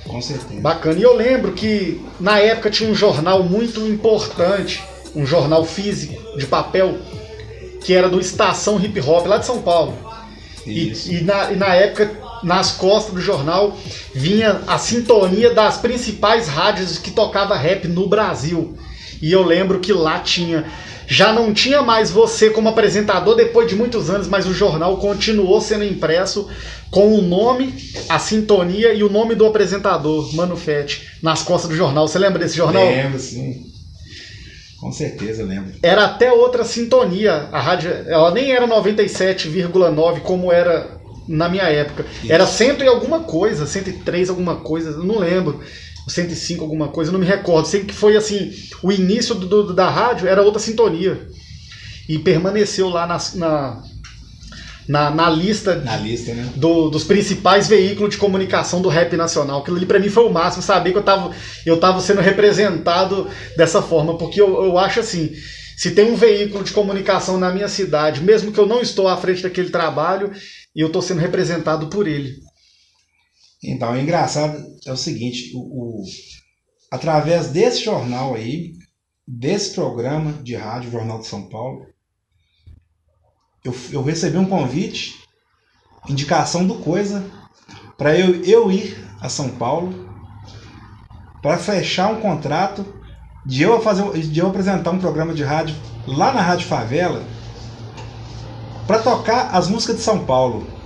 Com 0.09 0.21
certeza. 0.21 0.59
Bacana. 0.59 0.99
E 0.99 1.03
eu 1.03 1.15
lembro 1.15 1.51
que 1.51 2.03
na 2.19 2.39
época 2.39 2.71
tinha 2.71 2.89
um 2.89 2.95
jornal 2.95 3.43
muito 3.43 3.79
importante, 3.87 4.83
um 5.15 5.25
jornal 5.25 5.63
físico, 5.63 6.37
de 6.37 6.47
papel, 6.47 6.97
que 7.83 7.93
era 7.93 8.09
do 8.09 8.19
Estação 8.19 8.83
Hip 8.83 8.99
Hop, 9.01 9.27
lá 9.27 9.37
de 9.37 9.45
São 9.45 9.61
Paulo. 9.61 9.95
Isso. 10.65 11.11
E, 11.11 11.19
e, 11.19 11.23
na, 11.23 11.51
e 11.51 11.55
na 11.55 11.75
época, 11.75 12.11
nas 12.43 12.71
costas 12.71 13.13
do 13.13 13.21
jornal, 13.21 13.77
vinha 14.13 14.61
a 14.67 14.77
sintonia 14.77 15.53
das 15.53 15.77
principais 15.77 16.47
rádios 16.47 16.97
que 16.97 17.11
tocava 17.11 17.55
rap 17.55 17.87
no 17.87 18.07
Brasil. 18.07 18.75
E 19.21 19.31
eu 19.31 19.43
lembro 19.43 19.79
que 19.79 19.93
lá 19.93 20.19
tinha. 20.19 20.65
Já 21.07 21.33
não 21.33 21.51
tinha 21.51 21.81
mais 21.81 22.11
você 22.11 22.51
como 22.51 22.69
apresentador 22.69 23.35
depois 23.35 23.67
de 23.67 23.75
muitos 23.75 24.11
anos, 24.11 24.27
mas 24.27 24.45
o 24.45 24.53
jornal 24.53 24.97
continuou 24.97 25.59
sendo 25.59 25.83
impresso 25.83 26.47
com 26.91 27.13
o 27.13 27.21
nome, 27.21 27.73
a 28.07 28.17
sintonia 28.17 28.93
e 28.93 29.03
o 29.03 29.09
nome 29.09 29.35
do 29.35 29.45
apresentador, 29.45 30.33
Mano 30.35 30.57
Fett, 30.57 31.07
nas 31.21 31.43
costas 31.43 31.69
do 31.69 31.75
jornal. 31.75 32.07
Você 32.07 32.17
lembra 32.17 32.39
desse 32.39 32.57
jornal? 32.57 32.85
Lembro, 32.85 33.19
sim. 33.19 33.69
Com 34.79 34.91
certeza, 34.91 35.43
lembro. 35.43 35.73
Era 35.83 36.05
até 36.05 36.31
outra 36.31 36.63
sintonia. 36.63 37.49
A 37.51 37.59
rádio, 37.59 37.91
ela 38.07 38.31
nem 38.31 38.51
era 38.51 38.67
97,9 38.67 40.21
como 40.21 40.51
era 40.51 40.99
na 41.27 41.49
minha 41.49 41.63
época. 41.63 42.05
Isso. 42.23 42.31
Era 42.31 42.47
cento 42.47 42.83
e 42.83 42.87
alguma 42.87 43.19
coisa, 43.19 43.67
103 43.67 44.29
alguma 44.29 44.55
coisa, 44.55 44.97
não 44.97 45.19
lembro. 45.19 45.59
105 46.07 46.63
alguma 46.63 46.87
coisa, 46.87 47.11
não 47.11 47.19
me 47.19 47.25
recordo. 47.25 47.67
Sei 47.67 47.83
que 47.83 47.93
foi 47.93 48.15
assim, 48.15 48.51
o 48.81 48.91
início 48.91 49.35
do, 49.35 49.45
do, 49.45 49.73
da 49.73 49.89
rádio 49.89 50.27
era 50.27 50.41
outra 50.41 50.59
sintonia. 50.59 51.27
E 52.07 52.17
permaneceu 52.17 52.89
lá 52.89 53.05
na, 53.05 53.17
na, 53.35 53.83
na, 54.89 55.11
na 55.11 55.29
lista, 55.29 55.75
na 55.75 55.95
lista 55.97 56.33
né? 56.33 56.51
do, 56.55 56.89
dos 56.89 57.03
principais 57.03 57.67
veículos 57.67 58.15
de 58.15 58.17
comunicação 58.17 58.81
do 58.81 58.89
rap 58.89 59.15
nacional. 59.15 59.61
Aquilo 59.61 59.77
ali 59.77 59.85
para 59.85 59.99
mim 59.99 60.09
foi 60.09 60.25
o 60.25 60.33
máximo, 60.33 60.63
saber 60.63 60.91
que 60.91 60.97
eu 60.97 61.03
tava, 61.03 61.31
eu 61.63 61.79
tava 61.79 62.01
sendo 62.01 62.21
representado 62.21 63.29
dessa 63.55 63.83
forma, 63.83 64.17
porque 64.17 64.41
eu, 64.41 64.63
eu 64.63 64.79
acho 64.79 64.99
assim, 65.01 65.31
se 65.77 65.91
tem 65.91 66.11
um 66.11 66.15
veículo 66.15 66.63
de 66.63 66.73
comunicação 66.73 67.37
na 67.37 67.51
minha 67.51 67.69
cidade, 67.69 68.23
mesmo 68.23 68.51
que 68.51 68.59
eu 68.59 68.65
não 68.65 68.81
estou 68.81 69.07
à 69.07 69.15
frente 69.15 69.43
daquele 69.43 69.69
trabalho, 69.69 70.31
eu 70.75 70.87
estou 70.87 71.03
sendo 71.03 71.19
representado 71.19 71.87
por 71.87 72.07
ele. 72.07 72.37
Então, 73.63 73.93
o 73.93 73.99
engraçado 73.99 74.59
é 74.87 74.91
o 74.91 74.97
seguinte, 74.97 75.51
o, 75.53 75.59
o, 75.59 76.03
através 76.89 77.49
desse 77.49 77.83
jornal 77.83 78.33
aí, 78.33 78.73
desse 79.27 79.75
programa 79.75 80.33
de 80.41 80.55
rádio, 80.55 80.89
Jornal 80.89 81.19
de 81.19 81.27
São 81.27 81.47
Paulo, 81.47 81.85
eu, 83.69 83.99
eu 83.99 84.03
recebi 84.03 84.37
um 84.37 84.45
convite, 84.45 85.23
indicação 86.07 86.65
do 86.65 86.75
Coisa, 86.75 87.23
para 87.97 88.17
eu, 88.17 88.43
eu 88.43 88.71
ir 88.71 88.97
a 89.21 89.29
São 89.29 89.49
Paulo 89.49 90.09
para 91.41 91.57
fechar 91.57 92.11
um 92.11 92.21
contrato 92.21 92.85
de 93.45 93.63
eu, 93.63 93.81
fazer, 93.81 94.03
de 94.19 94.39
eu 94.39 94.47
apresentar 94.47 94.91
um 94.91 94.99
programa 94.99 95.33
de 95.33 95.43
rádio 95.43 95.75
lá 96.05 96.31
na 96.33 96.41
Rádio 96.41 96.67
Favela 96.67 97.23
para 98.85 98.99
tocar 98.99 99.55
as 99.55 99.67
músicas 99.67 99.97
de 99.97 100.01
São 100.01 100.25
Paulo 100.25 100.79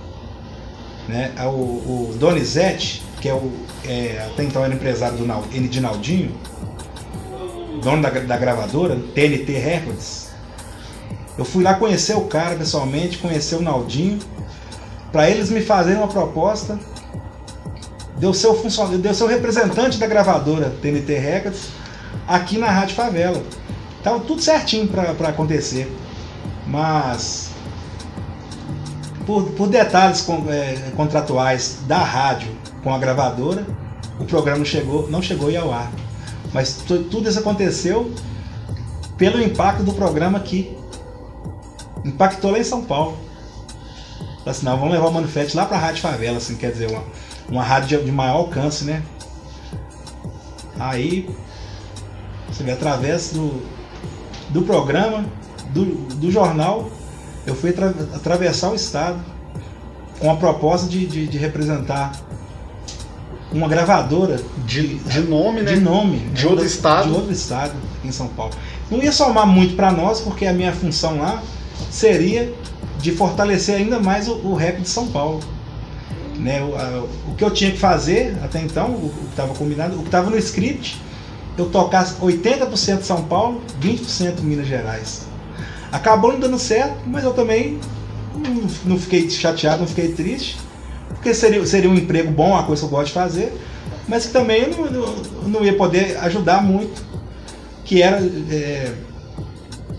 né? 1.08 1.32
O, 1.46 2.10
o 2.10 2.16
Donizete, 2.18 3.02
que 3.20 3.28
é 3.28 3.34
o, 3.34 3.52
é, 3.84 4.26
até 4.26 4.44
então 4.44 4.64
era 4.64 4.74
empresário 4.74 5.16
do 5.18 5.56
Edinaldinho, 5.56 6.32
dono 7.82 8.02
da, 8.02 8.10
da 8.10 8.36
gravadora, 8.36 8.96
TNT 9.14 9.52
Records. 9.52 10.23
Eu 11.36 11.44
fui 11.44 11.64
lá 11.64 11.74
conhecer 11.74 12.16
o 12.16 12.22
cara 12.22 12.54
pessoalmente, 12.56 13.18
conhecer 13.18 13.56
o 13.56 13.62
Naldinho, 13.62 14.18
para 15.10 15.28
eles 15.28 15.50
me 15.50 15.60
fazerem 15.60 15.98
uma 15.98 16.08
proposta. 16.08 16.78
Deu 18.18 18.32
seu 18.32 18.54
funcionário, 18.54 18.98
deu 18.98 19.12
seu 19.12 19.26
representante 19.26 19.98
da 19.98 20.06
gravadora 20.06 20.72
TNT 20.80 21.18
Records 21.18 21.68
aqui 22.28 22.58
na 22.58 22.70
Rádio 22.70 22.94
Favela. 22.94 23.42
Tava 24.02 24.20
tudo 24.20 24.40
certinho 24.40 24.86
para 24.86 25.28
acontecer. 25.28 25.92
Mas 26.66 27.50
por, 29.26 29.44
por 29.50 29.68
detalhes 29.68 30.20
com, 30.20 30.44
é, 30.48 30.92
contratuais 30.96 31.78
da 31.86 31.98
rádio 31.98 32.50
com 32.82 32.94
a 32.94 32.98
gravadora, 32.98 33.66
o 34.18 34.24
programa 34.24 34.64
chegou, 34.64 35.10
não 35.10 35.22
chegou 35.22 35.48
ao 35.56 35.72
ar. 35.72 35.90
Mas 36.52 36.74
tudo 36.86 37.28
isso 37.28 37.38
aconteceu 37.38 38.12
pelo 39.16 39.42
impacto 39.42 39.82
do 39.82 39.92
programa 39.92 40.38
aqui. 40.38 40.76
Impactou 42.04 42.50
lá 42.50 42.58
em 42.58 42.64
São 42.64 42.84
Paulo. 42.84 43.16
Assim, 44.44 44.66
não, 44.66 44.76
vamos 44.76 44.92
levar 44.92 45.08
o 45.08 45.12
Manufete 45.12 45.56
lá 45.56 45.64
para 45.64 45.78
a 45.78 45.80
Rádio 45.80 46.02
Favela, 46.02 46.36
assim, 46.36 46.56
quer 46.56 46.70
dizer, 46.70 46.90
uma, 46.90 47.02
uma 47.48 47.62
rádio 47.62 47.98
de, 47.98 48.04
de 48.04 48.12
maior 48.12 48.36
alcance, 48.36 48.84
né? 48.84 49.02
Aí, 50.78 51.30
você 52.48 52.62
vê, 52.62 52.72
através 52.72 53.32
do, 53.32 53.62
do 54.50 54.62
programa, 54.62 55.24
do, 55.70 55.84
do 56.16 56.30
jornal, 56.30 56.90
eu 57.46 57.54
fui 57.54 57.70
atra 57.70 57.94
atravessar 58.14 58.70
o 58.70 58.74
estado 58.74 59.18
com 60.18 60.30
a 60.30 60.36
proposta 60.36 60.88
de, 60.88 61.06
de, 61.06 61.26
de 61.26 61.38
representar 61.38 62.12
uma 63.50 63.68
gravadora 63.68 64.40
de, 64.66 64.98
de 64.98 65.20
nome, 65.20 65.62
né? 65.62 65.74
De 65.74 65.80
nome. 65.80 66.18
De 66.18 66.46
outro 66.46 66.64
estado. 66.64 67.08
De 67.08 67.14
outro 67.14 67.32
estado, 67.32 67.72
em 68.04 68.12
São 68.12 68.28
Paulo. 68.28 68.52
Não 68.90 69.02
ia 69.02 69.12
somar 69.12 69.46
muito 69.46 69.74
para 69.74 69.90
nós, 69.90 70.20
porque 70.20 70.44
a 70.44 70.52
minha 70.52 70.72
função 70.72 71.18
lá 71.18 71.42
seria 71.90 72.52
de 72.98 73.12
fortalecer 73.12 73.76
ainda 73.76 74.00
mais 74.00 74.28
o, 74.28 74.34
o 74.36 74.54
rap 74.54 74.80
de 74.80 74.88
São 74.88 75.08
Paulo. 75.08 75.40
Né? 76.36 76.62
O, 76.62 76.74
a, 76.74 77.04
o, 77.30 77.34
que 77.34 77.44
eu 77.44 77.50
tinha 77.50 77.70
que 77.70 77.78
fazer 77.78 78.36
até 78.42 78.60
então, 78.60 78.90
o, 78.90 79.10
que 79.10 79.30
estava 79.30 79.54
combinado, 79.54 79.96
o 79.96 80.00
que 80.00 80.06
estava 80.06 80.30
no 80.30 80.38
script, 80.38 81.00
eu 81.56 81.66
tocasse 81.66 82.14
80% 82.14 83.02
São 83.02 83.24
Paulo, 83.24 83.62
20% 83.80 84.40
Minas 84.40 84.66
Gerais. 84.66 85.26
Acabou 85.92 86.32
não 86.32 86.40
dando 86.40 86.58
certo, 86.58 86.96
mas 87.06 87.22
eu 87.22 87.32
também 87.32 87.78
não, 88.34 88.66
não 88.84 88.98
fiquei 88.98 89.30
chateado, 89.30 89.80
não 89.80 89.86
fiquei 89.86 90.12
triste, 90.12 90.58
porque 91.08 91.32
seria, 91.32 91.64
seria 91.64 91.88
um 91.88 91.94
emprego 91.94 92.32
bom, 92.32 92.50
uma 92.50 92.64
coisa 92.64 92.82
que 92.82 92.86
eu 92.86 92.90
gosto 92.90 93.08
de 93.08 93.12
fazer, 93.12 93.52
mas 94.08 94.26
que 94.26 94.32
também 94.32 94.62
eu 94.62 94.70
não, 94.70 94.90
não, 94.90 95.14
não 95.48 95.64
ia 95.64 95.76
poder 95.76 96.16
ajudar 96.18 96.62
muito, 96.62 97.02
que 97.84 98.02
era 98.02 98.18
é, 98.50 98.92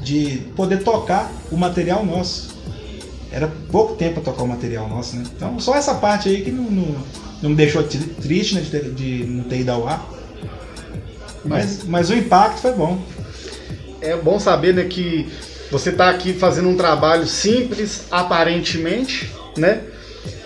de 0.05 0.37
poder 0.55 0.83
tocar 0.83 1.31
o 1.51 1.57
material 1.57 2.05
nosso. 2.05 2.55
Era 3.31 3.51
pouco 3.71 3.95
tempo 3.95 4.21
para 4.21 4.31
tocar 4.31 4.43
o 4.43 4.47
material 4.47 4.87
nosso, 4.87 5.15
né? 5.15 5.23
Então 5.35 5.59
só 5.59 5.75
essa 5.75 5.95
parte 5.95 6.29
aí 6.29 6.41
que 6.41 6.51
não, 6.51 6.63
não, 6.63 6.95
não 7.41 7.49
me 7.49 7.55
deixou 7.55 7.83
triste 7.83 8.53
né, 8.53 8.61
de, 8.61 8.69
ter, 8.69 8.91
de 8.91 9.23
não 9.25 9.43
ter 9.45 9.61
ido 9.61 9.71
ao 9.71 9.87
ar. 9.87 10.07
Mas, 11.43 11.83
mas 11.83 12.09
o 12.11 12.13
impacto 12.13 12.59
foi 12.59 12.73
bom. 12.73 13.01
É 13.99 14.15
bom 14.15 14.39
saber 14.39 14.75
né, 14.75 14.83
que 14.83 15.27
você 15.71 15.89
está 15.89 16.11
aqui 16.11 16.33
fazendo 16.33 16.69
um 16.69 16.77
trabalho 16.77 17.25
simples, 17.25 18.03
aparentemente, 18.11 19.31
né? 19.57 19.81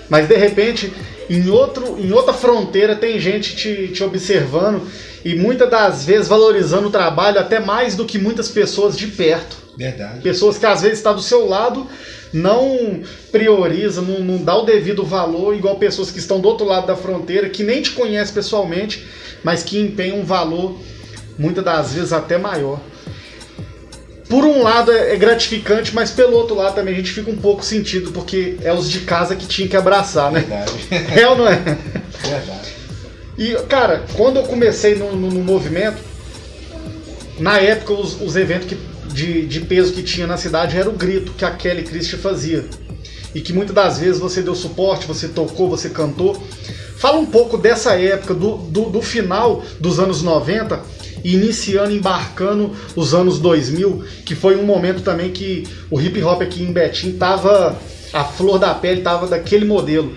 Mas 0.10 0.28
de 0.28 0.38
repente, 0.38 0.92
em, 1.30 1.50
outro, 1.50 1.98
em 2.00 2.12
outra 2.13 2.34
fronteira, 2.34 2.96
tem 2.96 3.20
gente 3.20 3.56
te, 3.56 3.89
te 3.89 4.04
observando 4.04 4.88
e 5.24 5.36
muitas 5.36 5.70
das 5.70 6.06
vezes 6.06 6.28
valorizando 6.28 6.88
o 6.88 6.92
trabalho 6.92 7.40
até 7.40 7.60
mais 7.60 7.96
do 7.96 8.06
que 8.06 8.18
muitas 8.18 8.48
pessoas 8.48 8.98
de 8.98 9.08
perto. 9.08 9.58
Verdade. 9.78 10.22
Pessoas 10.22 10.58
que 10.58 10.66
às 10.66 10.82
vezes 10.82 10.98
estão 10.98 11.14
tá 11.14 11.18
do 11.18 11.24
seu 11.24 11.48
lado, 11.48 11.88
não 12.34 13.02
prioriza, 13.32 14.02
não, 14.02 14.20
não 14.20 14.38
dá 14.38 14.56
o 14.56 14.66
devido 14.66 15.06
valor, 15.06 15.56
igual 15.56 15.78
pessoas 15.78 16.12
que 16.12 16.20
estão 16.20 16.40
do 16.40 16.48
outro 16.48 16.66
lado 16.66 16.88
da 16.88 16.96
fronteira, 16.96 17.50
que 17.50 17.64
nem 17.64 17.82
te 17.82 17.92
conhecem 17.92 18.34
pessoalmente, 18.34 19.06
mas 19.44 19.64
que 19.64 19.80
empenham 19.80 20.20
um 20.20 20.26
valor 20.26 20.78
muitas 21.38 21.64
das 21.64 21.94
vezes 21.94 22.12
até 22.12 22.38
maior. 22.38 22.82
por 24.28 24.44
um 24.44 24.62
lado 24.62 24.92
é 24.92 25.16
gratificante, 25.16 25.96
mas 25.96 26.12
pelo 26.12 26.36
outro 26.36 26.56
lado 26.56 26.76
também 26.76 26.94
a 26.94 26.98
gente 26.98 27.12
fica 27.12 27.32
um 27.32 27.38
pouco 27.38 27.64
sentido, 27.64 28.12
porque 28.12 28.58
é 28.62 28.74
os 28.74 28.90
de 28.90 29.00
casa 29.00 29.36
que 29.36 29.48
tinha 29.48 29.68
que 29.68 29.78
abraçar, 29.78 30.32
né? 30.32 30.42
Verdade. 30.42 30.72
É 31.20 31.28
ou 31.28 31.38
não 31.38 31.48
é? 31.48 31.56
Verdade. 31.56 32.78
E, 33.39 33.55
cara, 33.69 34.03
quando 34.17 34.36
eu 34.36 34.43
comecei 34.43 34.96
no, 34.96 35.15
no, 35.15 35.29
no 35.29 35.41
movimento, 35.41 35.98
na 37.39 37.58
época 37.58 37.93
os, 37.93 38.19
os 38.19 38.36
eventos 38.36 38.67
que, 38.67 38.77
de, 39.13 39.48
de 39.48 39.62
peso 39.62 39.93
que 39.93 40.03
tinha 40.03 40.27
na 40.27 40.36
cidade 40.36 40.77
era 40.77 40.89
o 40.89 40.91
grito 40.91 41.31
que 41.31 41.46
a 41.46 41.51
Kelly 41.51 41.84
Christie 41.84 42.17
fazia. 42.17 42.65
E 43.34 43.39
que 43.39 43.53
muitas 43.53 43.74
das 43.74 44.00
vezes 44.00 44.19
você 44.19 44.41
deu 44.41 44.53
suporte, 44.53 45.08
você 45.08 45.29
tocou, 45.29 45.69
você 45.69 45.89
cantou. 45.89 46.36
Fala 46.98 47.17
um 47.17 47.25
pouco 47.25 47.58
dessa 47.58 47.98
época, 47.98 48.34
do, 48.34 48.58
do, 48.58 48.89
do 48.89 49.01
final 49.01 49.63
dos 49.79 50.01
anos 50.01 50.22
90 50.22 50.77
e 51.24 51.36
iniciando, 51.36 51.93
embarcando 51.93 52.75
os 52.93 53.13
anos 53.13 53.39
2000, 53.39 54.03
que 54.25 54.36
foi 54.36 54.58
um 54.58 54.65
momento 54.65 55.01
também 55.01 55.31
que 55.31 55.65
o 55.89 56.01
hip 56.01 56.22
hop 56.22 56.41
aqui 56.41 56.62
em 56.62 56.74
Betim 56.74 57.13
tava 57.13 57.79
a 58.12 58.25
flor 58.25 58.60
da 58.60 58.74
pele, 58.75 59.00
tava 59.00 59.27
daquele 59.27 59.63
modelo. 59.63 60.13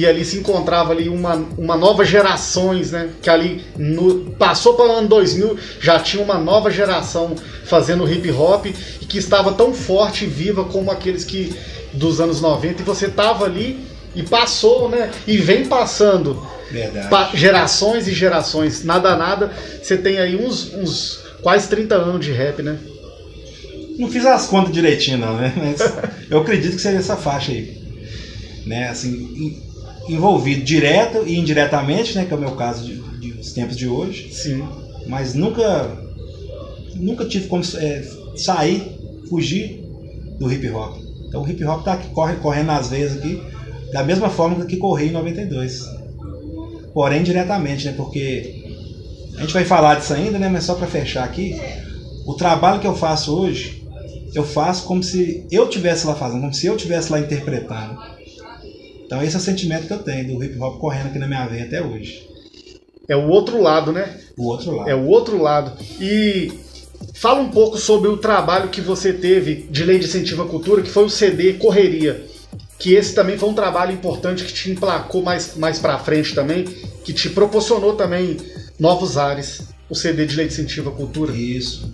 E 0.00 0.06
ali 0.06 0.24
se 0.24 0.38
encontrava 0.38 0.92
ali 0.92 1.10
uma, 1.10 1.34
uma 1.58 1.76
nova 1.76 2.06
gerações, 2.06 2.90
né? 2.90 3.10
Que 3.20 3.28
ali 3.28 3.62
no, 3.76 4.30
passou 4.30 4.72
para 4.72 4.86
o 4.86 4.92
ano 4.92 5.08
2000, 5.08 5.58
já 5.78 6.00
tinha 6.00 6.24
uma 6.24 6.38
nova 6.38 6.70
geração 6.70 7.36
fazendo 7.66 8.10
hip 8.10 8.30
hop 8.30 8.64
e 8.64 8.72
que 9.04 9.18
estava 9.18 9.52
tão 9.52 9.74
forte 9.74 10.24
e 10.24 10.26
viva 10.26 10.64
como 10.64 10.90
aqueles 10.90 11.22
que 11.22 11.54
dos 11.92 12.18
anos 12.18 12.40
90 12.40 12.80
e 12.80 12.84
você 12.86 13.08
tava 13.08 13.44
ali 13.44 13.78
e 14.16 14.22
passou, 14.22 14.88
né? 14.88 15.10
E 15.26 15.36
vem 15.36 15.66
passando 15.66 16.42
Verdade. 16.70 17.36
gerações 17.36 18.08
e 18.08 18.14
gerações, 18.14 18.82
nada 18.82 19.14
nada, 19.14 19.52
você 19.82 19.98
tem 19.98 20.18
aí 20.18 20.34
uns, 20.34 20.72
uns 20.72 21.20
quase 21.42 21.68
30 21.68 21.94
anos 21.94 22.24
de 22.24 22.32
rap, 22.32 22.62
né? 22.62 22.78
Não 23.98 24.10
fiz 24.10 24.24
as 24.24 24.46
contas 24.46 24.72
direitinho, 24.72 25.18
não, 25.18 25.36
né? 25.36 25.52
Mas 25.54 25.78
eu 26.30 26.38
acredito 26.38 26.76
que 26.76 26.80
seja 26.80 26.96
essa 26.96 27.18
faixa 27.18 27.52
aí. 27.52 27.78
Né? 28.64 28.88
Assim, 28.88 29.68
envolvido 30.12 30.62
direto 30.64 31.26
e 31.26 31.38
indiretamente, 31.38 32.14
né? 32.14 32.24
Que 32.24 32.32
é 32.32 32.36
o 32.36 32.40
meu 32.40 32.52
caso 32.52 32.84
de, 32.84 33.00
de, 33.18 33.32
dos 33.32 33.52
tempos 33.52 33.76
de 33.76 33.88
hoje. 33.88 34.32
Sim. 34.32 34.66
Mas 35.06 35.34
nunca, 35.34 35.98
nunca 36.94 37.24
tive 37.24 37.46
como 37.46 37.62
é, 37.76 38.04
sair, 38.36 38.98
fugir 39.28 39.84
do 40.38 40.52
hip 40.52 40.68
hop. 40.70 40.98
Então 41.26 41.42
o 41.42 41.48
hip 41.48 41.64
hop 41.64 41.84
tá 41.84 41.94
aqui, 41.94 42.08
corre, 42.08 42.36
correndo 42.36 42.66
nas 42.66 42.88
veias 42.88 43.16
aqui, 43.16 43.40
da 43.92 44.02
mesma 44.02 44.28
forma 44.28 44.64
que 44.66 44.76
corri 44.76 45.08
em 45.08 45.12
92. 45.12 45.84
Porém, 46.92 47.22
diretamente, 47.22 47.86
né? 47.86 47.94
Porque 47.96 48.64
a 49.36 49.42
gente 49.42 49.52
vai 49.52 49.64
falar 49.64 49.96
disso 49.96 50.12
ainda, 50.12 50.38
né? 50.38 50.48
Mas 50.48 50.64
só 50.64 50.74
para 50.74 50.86
fechar 50.86 51.24
aqui, 51.24 51.58
o 52.26 52.34
trabalho 52.34 52.80
que 52.80 52.86
eu 52.86 52.96
faço 52.96 53.34
hoje, 53.36 53.86
eu 54.34 54.44
faço 54.44 54.84
como 54.84 55.02
se 55.02 55.46
eu 55.50 55.68
tivesse 55.68 56.06
lá 56.06 56.14
fazendo, 56.14 56.40
como 56.40 56.54
se 56.54 56.66
eu 56.66 56.76
tivesse 56.76 57.10
lá 57.12 57.20
interpretando. 57.20 57.98
Então 59.10 59.20
esse 59.24 59.34
é 59.34 59.38
o 59.40 59.42
sentimento 59.42 59.88
que 59.88 59.92
eu 59.92 59.98
tenho 59.98 60.38
do 60.38 60.44
hip 60.44 60.56
hop 60.60 60.78
correndo 60.78 61.08
aqui 61.08 61.18
na 61.18 61.26
minha 61.26 61.44
veia 61.44 61.64
até 61.64 61.82
hoje. 61.82 62.28
É 63.08 63.16
o 63.16 63.26
outro 63.26 63.60
lado, 63.60 63.90
né? 63.90 64.20
O 64.36 64.46
outro 64.46 64.70
lado. 64.70 64.88
É 64.88 64.94
o 64.94 65.04
outro 65.04 65.42
lado. 65.42 65.72
E 66.00 66.52
fala 67.12 67.40
um 67.40 67.50
pouco 67.50 67.76
sobre 67.76 68.08
o 68.08 68.18
trabalho 68.18 68.68
que 68.68 68.80
você 68.80 69.12
teve 69.12 69.66
de 69.68 69.82
Lei 69.82 69.98
de 69.98 70.04
Incentivo 70.04 70.42
à 70.42 70.46
Cultura, 70.46 70.80
que 70.80 70.88
foi 70.88 71.02
o 71.02 71.10
CD 71.10 71.54
Correria. 71.54 72.24
Que 72.78 72.94
esse 72.94 73.12
também 73.12 73.36
foi 73.36 73.48
um 73.48 73.52
trabalho 73.52 73.92
importante 73.92 74.44
que 74.44 74.52
te 74.52 74.70
emplacou 74.70 75.22
mais, 75.24 75.56
mais 75.56 75.80
pra 75.80 75.98
frente 75.98 76.32
também, 76.32 76.62
que 77.04 77.12
te 77.12 77.28
proporcionou 77.30 77.94
também 77.94 78.36
novos 78.78 79.18
ares. 79.18 79.62
O 79.88 79.94
CD 79.96 80.24
de 80.24 80.36
Lei 80.36 80.46
de 80.46 80.52
Incentivo 80.52 80.90
à 80.90 80.92
Cultura. 80.92 81.32
Isso. 81.32 81.92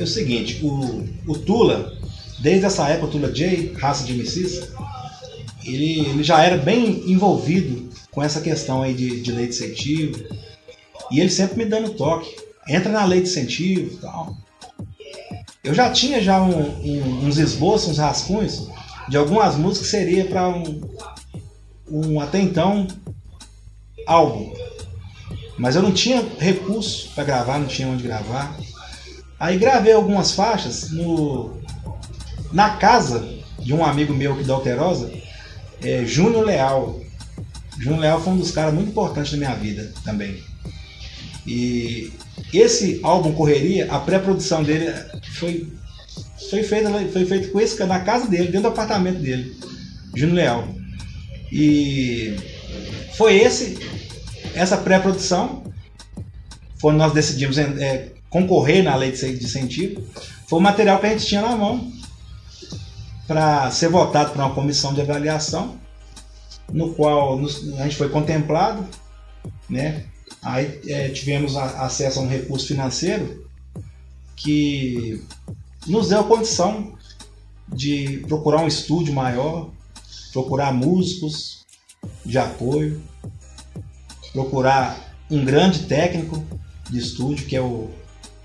É 0.00 0.02
o 0.02 0.06
seguinte, 0.08 0.58
o, 0.64 1.04
o 1.28 1.38
Tula, 1.38 1.96
desde 2.40 2.66
essa 2.66 2.88
época, 2.88 3.06
o 3.06 3.10
Tula 3.12 3.30
J, 3.30 3.72
raça 3.78 4.04
de 4.04 4.14
MCs, 4.14 4.68
ele, 5.64 6.00
ele 6.00 6.22
já 6.22 6.42
era 6.42 6.56
bem 6.56 7.10
envolvido 7.10 7.90
com 8.10 8.22
essa 8.22 8.40
questão 8.40 8.82
aí 8.82 8.94
de, 8.94 9.20
de 9.20 9.32
lei 9.32 9.46
de 9.46 9.54
incentivo. 9.54 10.24
E 11.10 11.20
ele 11.20 11.30
sempre 11.30 11.58
me 11.58 11.64
dando 11.64 11.94
toque. 11.94 12.34
Entra 12.68 12.92
na 12.92 13.04
lei 13.04 13.20
de 13.20 13.28
incentivo 13.28 13.94
e 13.94 13.96
tal. 13.96 14.36
Eu 15.64 15.74
já 15.74 15.90
tinha 15.90 16.20
já 16.20 16.42
um, 16.42 16.60
um, 16.60 17.26
uns 17.26 17.38
esboços, 17.38 17.90
uns 17.90 17.98
rascunhos 17.98 18.68
de 19.08 19.16
algumas 19.16 19.56
músicas 19.56 19.90
que 19.90 19.96
seria 19.96 20.24
para 20.24 20.48
um, 20.48 20.80
um 21.90 22.20
até 22.20 22.40
então 22.40 22.86
álbum. 24.06 24.52
Mas 25.58 25.76
eu 25.76 25.82
não 25.82 25.92
tinha 25.92 26.24
recurso 26.38 27.10
para 27.14 27.24
gravar, 27.24 27.58
não 27.58 27.66
tinha 27.66 27.88
onde 27.88 28.02
gravar. 28.02 28.56
Aí 29.38 29.58
gravei 29.58 29.92
algumas 29.92 30.32
faixas 30.32 30.90
no, 30.90 31.60
na 32.52 32.76
casa 32.76 33.28
de 33.58 33.72
um 33.72 33.84
amigo 33.84 34.12
meu 34.12 34.36
que 34.36 34.44
da 34.44 34.54
Alterosa, 34.54 35.12
é, 35.82 36.04
Júnior 36.04 36.44
Leal. 36.44 37.00
Júnior 37.78 38.00
Leal 38.00 38.22
foi 38.22 38.32
um 38.32 38.38
dos 38.38 38.50
caras 38.50 38.74
muito 38.74 38.90
importantes 38.90 39.32
na 39.32 39.38
minha 39.38 39.54
vida 39.54 39.92
também. 40.04 40.42
E 41.46 42.12
esse 42.52 43.00
álbum 43.02 43.32
Correria, 43.32 43.90
a 43.90 43.98
pré-produção 43.98 44.62
dele 44.62 44.92
foi, 45.34 45.66
foi, 46.50 46.62
feita, 46.62 46.90
foi 47.12 47.24
feita 47.24 47.48
com 47.48 47.60
esse 47.60 47.84
na 47.84 48.00
casa 48.00 48.28
dele, 48.28 48.44
dentro 48.44 48.62
do 48.62 48.68
apartamento 48.68 49.18
dele, 49.18 49.56
Júnior 50.14 50.36
Leal. 50.36 50.68
E 51.50 52.36
foi 53.16 53.36
esse 53.36 53.78
essa 54.54 54.76
pré-produção, 54.76 55.64
quando 56.80 56.98
nós 56.98 57.12
decidimos 57.12 57.58
é, 57.58 58.08
concorrer 58.28 58.82
na 58.82 58.94
lei 58.94 59.12
de 59.12 59.26
incentivo, 59.26 60.02
foi 60.46 60.58
o 60.58 60.62
material 60.62 60.98
que 60.98 61.06
a 61.06 61.10
gente 61.10 61.26
tinha 61.26 61.40
na 61.40 61.56
mão 61.56 61.90
para 63.32 63.70
ser 63.70 63.88
votado 63.88 64.32
por 64.32 64.40
uma 64.40 64.54
comissão 64.54 64.92
de 64.92 65.00
avaliação, 65.00 65.78
no 66.70 66.92
qual 66.92 67.38
a 67.38 67.82
gente 67.84 67.96
foi 67.96 68.10
contemplado, 68.10 68.86
né? 69.70 70.04
Aí 70.42 70.82
é, 70.86 71.08
tivemos 71.08 71.56
a, 71.56 71.86
acesso 71.86 72.18
a 72.18 72.22
um 72.22 72.28
recurso 72.28 72.66
financeiro 72.66 73.46
que 74.36 75.24
nos 75.86 76.10
deu 76.10 76.20
a 76.20 76.24
condição 76.24 76.92
de 77.68 78.22
procurar 78.28 78.60
um 78.60 78.68
estúdio 78.68 79.14
maior, 79.14 79.70
procurar 80.30 80.70
músicos 80.74 81.64
de 82.26 82.36
apoio, 82.36 83.02
procurar 84.34 85.16
um 85.30 85.42
grande 85.42 85.84
técnico 85.84 86.44
de 86.90 86.98
estúdio, 86.98 87.46
que 87.46 87.56
é 87.56 87.62
o 87.62 87.88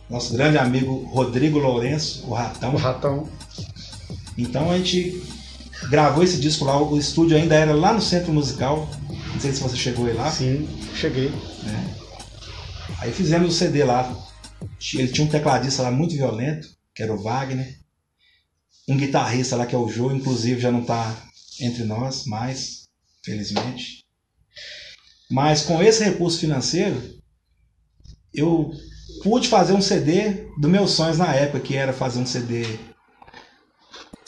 nosso 0.09 0.33
grande 0.33 0.57
amigo 0.57 1.03
Rodrigo 1.11 1.59
Lourenço, 1.59 2.25
o 2.25 2.33
Ratão. 2.33 2.73
O 2.73 2.77
Ratão. 2.77 3.36
Então 4.37 4.69
a 4.69 4.77
gente 4.77 5.21
gravou 5.89 6.23
esse 6.23 6.39
disco 6.39 6.65
lá, 6.65 6.81
o 6.81 6.97
estúdio 6.97 7.37
ainda 7.37 7.55
era 7.55 7.73
lá 7.73 7.93
no 7.93 8.01
Centro 8.01 8.31
Musical. 8.31 8.89
Não 9.33 9.39
sei 9.39 9.51
se 9.51 9.61
você 9.61 9.75
chegou 9.75 10.05
aí 10.05 10.13
lá. 10.13 10.31
Sim, 10.31 10.67
cheguei. 10.95 11.29
Né? 11.29 11.95
Aí 12.99 13.11
fizemos 13.11 13.53
o 13.53 13.57
CD 13.57 13.83
lá. 13.83 14.15
Ele 14.93 15.07
tinha 15.07 15.25
um 15.25 15.29
tecladista 15.29 15.83
lá 15.83 15.91
muito 15.91 16.15
violento, 16.15 16.67
que 16.93 17.03
era 17.03 17.13
o 17.13 17.21
Wagner. 17.21 17.79
Um 18.87 18.97
guitarrista 18.97 19.55
lá 19.55 19.65
que 19.65 19.75
é 19.75 19.77
o 19.77 19.89
Joe, 19.89 20.15
inclusive 20.15 20.61
já 20.61 20.71
não 20.71 20.81
está 20.81 21.15
entre 21.59 21.83
nós 21.83 22.25
mais, 22.25 22.87
felizmente. 23.23 24.05
Mas 25.29 25.63
com 25.63 25.81
esse 25.81 26.03
recurso 26.03 26.39
financeiro, 26.39 27.17
eu 28.33 28.71
pude 29.23 29.49
fazer 29.49 29.73
um 29.73 29.81
CD 29.81 30.47
dos 30.57 30.71
meus 30.71 30.91
sonhos 30.91 31.17
na 31.17 31.33
época, 31.33 31.59
que 31.59 31.75
era 31.75 31.91
fazer 31.91 32.19
um 32.19 32.25
CD 32.25 32.65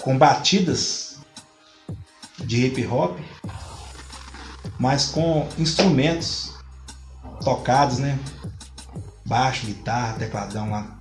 com 0.02 0.18
batidas 0.18 1.18
de 2.40 2.66
hip 2.66 2.86
hop, 2.88 3.20
mas 4.78 5.08
com 5.08 5.48
instrumentos 5.58 6.54
tocados, 7.44 8.00
né? 8.00 8.18
Baixo, 9.26 9.66
guitarra, 9.66 10.14
tecladão 10.14 10.72
lá, 10.72 10.98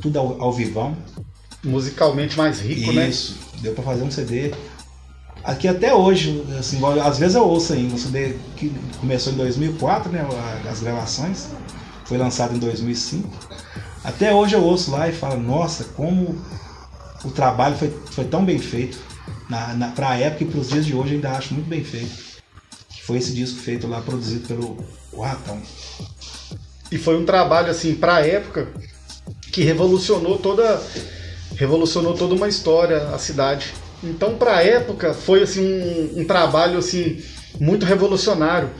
tudo 0.00 0.18
ao, 0.18 0.42
ao 0.42 0.52
vivão. 0.52 0.96
Musicalmente 1.62 2.36
mais 2.36 2.60
rico, 2.60 2.80
Isso, 2.80 2.92
né? 2.92 3.08
Isso, 3.08 3.38
deu 3.60 3.74
para 3.74 3.84
fazer 3.84 4.02
um 4.02 4.10
CD. 4.10 4.54
Aqui 5.42 5.68
até 5.68 5.94
hoje, 5.94 6.44
assim, 6.58 6.80
às 7.02 7.18
vezes 7.18 7.36
eu 7.36 7.46
ouço 7.46 7.74
ainda, 7.74 7.94
um 7.94 7.98
CD 7.98 8.36
que 8.56 8.74
começou 8.98 9.32
em 9.32 9.36
2004, 9.36 10.10
né? 10.10 10.26
As 10.70 10.80
gravações, 10.80 11.48
foi 12.06 12.16
lançado 12.16 12.56
em 12.56 12.58
2005. 12.58 13.28
Até 14.02 14.34
hoje 14.34 14.54
eu 14.54 14.62
ouço 14.62 14.90
lá 14.90 15.08
e 15.08 15.12
falo, 15.12 15.40
nossa, 15.40 15.84
como 15.84 16.38
o 17.24 17.30
trabalho 17.30 17.76
foi, 17.76 17.90
foi 18.10 18.24
tão 18.24 18.44
bem 18.44 18.58
feito. 18.58 18.98
Na, 19.48 19.74
na, 19.74 19.88
para 19.88 20.10
a 20.10 20.18
época 20.18 20.44
e 20.44 20.46
para 20.46 20.60
os 20.60 20.68
dias 20.68 20.86
de 20.86 20.94
hoje 20.94 21.14
ainda 21.14 21.32
acho 21.32 21.54
muito 21.54 21.68
bem 21.68 21.84
feito. 21.84 22.14
Que 22.90 23.02
foi 23.02 23.18
esse 23.18 23.32
disco 23.32 23.58
feito 23.60 23.86
lá, 23.86 24.00
produzido 24.00 24.46
pelo 24.46 24.84
o 25.12 25.22
Ratão. 25.22 25.60
E 26.90 26.98
foi 26.98 27.18
um 27.18 27.24
trabalho 27.24 27.70
assim 27.70 27.94
para 27.94 28.16
a 28.16 28.26
época 28.26 28.68
que 29.52 29.62
revolucionou 29.62 30.38
toda 30.38 30.82
revolucionou 31.56 32.14
toda 32.14 32.34
uma 32.34 32.48
história 32.48 33.08
a 33.08 33.18
cidade. 33.18 33.72
Então 34.02 34.36
para 34.36 34.56
a 34.56 34.62
época 34.62 35.14
foi 35.14 35.42
assim 35.42 35.64
um, 35.64 36.20
um 36.20 36.24
trabalho 36.24 36.78
assim 36.78 37.22
muito 37.60 37.86
revolucionário, 37.86 38.70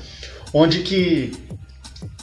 onde 0.53 0.83
que 0.83 1.33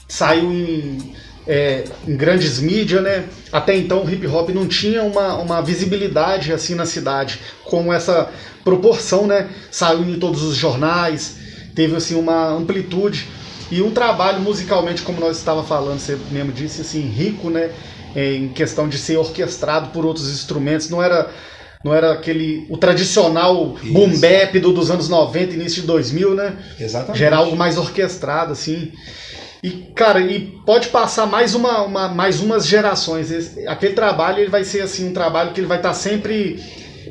saiu 0.07 0.51
em 0.51 1.13
é, 1.47 1.83
em 2.07 2.15
grandes 2.15 2.59
mídias, 2.59 3.01
né? 3.01 3.25
Até 3.51 3.75
então 3.75 4.03
o 4.03 4.09
hip 4.09 4.25
hop 4.27 4.49
não 4.49 4.67
tinha 4.67 5.03
uma, 5.03 5.35
uma 5.35 5.61
visibilidade 5.61 6.53
assim 6.53 6.75
na 6.75 6.85
cidade, 6.85 7.39
com 7.63 7.91
essa 7.93 8.29
proporção, 8.63 9.27
né? 9.27 9.49
Saiu 9.69 10.03
em 10.03 10.19
todos 10.19 10.43
os 10.43 10.55
jornais, 10.55 11.37
teve 11.75 11.95
assim 11.95 12.15
uma 12.15 12.49
amplitude 12.49 13.27
e 13.71 13.81
um 13.81 13.91
trabalho 13.91 14.41
musicalmente, 14.41 15.01
como 15.01 15.19
nós 15.19 15.37
estava 15.37 15.63
falando, 15.63 15.99
você 15.99 16.17
mesmo 16.29 16.51
disse, 16.51 16.81
assim, 16.81 17.01
rico, 17.01 17.49
né? 17.49 17.71
É, 18.13 18.33
em 18.33 18.49
questão 18.49 18.89
de 18.89 18.97
ser 18.97 19.15
orquestrado 19.15 19.89
por 19.91 20.05
outros 20.05 20.29
instrumentos, 20.29 20.89
não 20.89 21.01
era 21.01 21.29
não 21.83 21.95
era 21.95 22.11
aquele 22.11 22.67
o 22.69 22.77
tradicional 22.77 23.75
Isso. 23.81 23.93
boom 23.93 24.19
bap 24.19 24.59
do, 24.59 24.71
dos 24.71 24.91
anos 24.91 25.09
90, 25.09 25.55
início 25.55 25.81
de 25.81 25.87
2000, 25.87 26.35
né? 26.35 26.55
Exatamente. 26.79 27.17
Gerar 27.17 27.37
algo 27.37 27.55
mais 27.55 27.77
orquestrado 27.77 28.51
assim. 28.51 28.91
E, 29.63 29.69
cara, 29.93 30.19
e 30.19 30.59
pode 30.65 30.87
passar 30.87 31.27
mais, 31.27 31.53
uma, 31.53 31.83
uma 31.83 32.07
mais 32.07 32.39
umas 32.39 32.65
gerações. 32.65 33.29
Esse, 33.29 33.67
aquele 33.67 33.93
trabalho 33.93 34.39
ele 34.39 34.49
vai 34.49 34.63
ser 34.63 34.81
assim 34.81 35.09
um 35.09 35.13
trabalho 35.13 35.53
que 35.53 35.59
ele 35.59 35.67
vai 35.67 35.77
estar 35.77 35.89
tá 35.89 35.95
sempre 35.95 36.59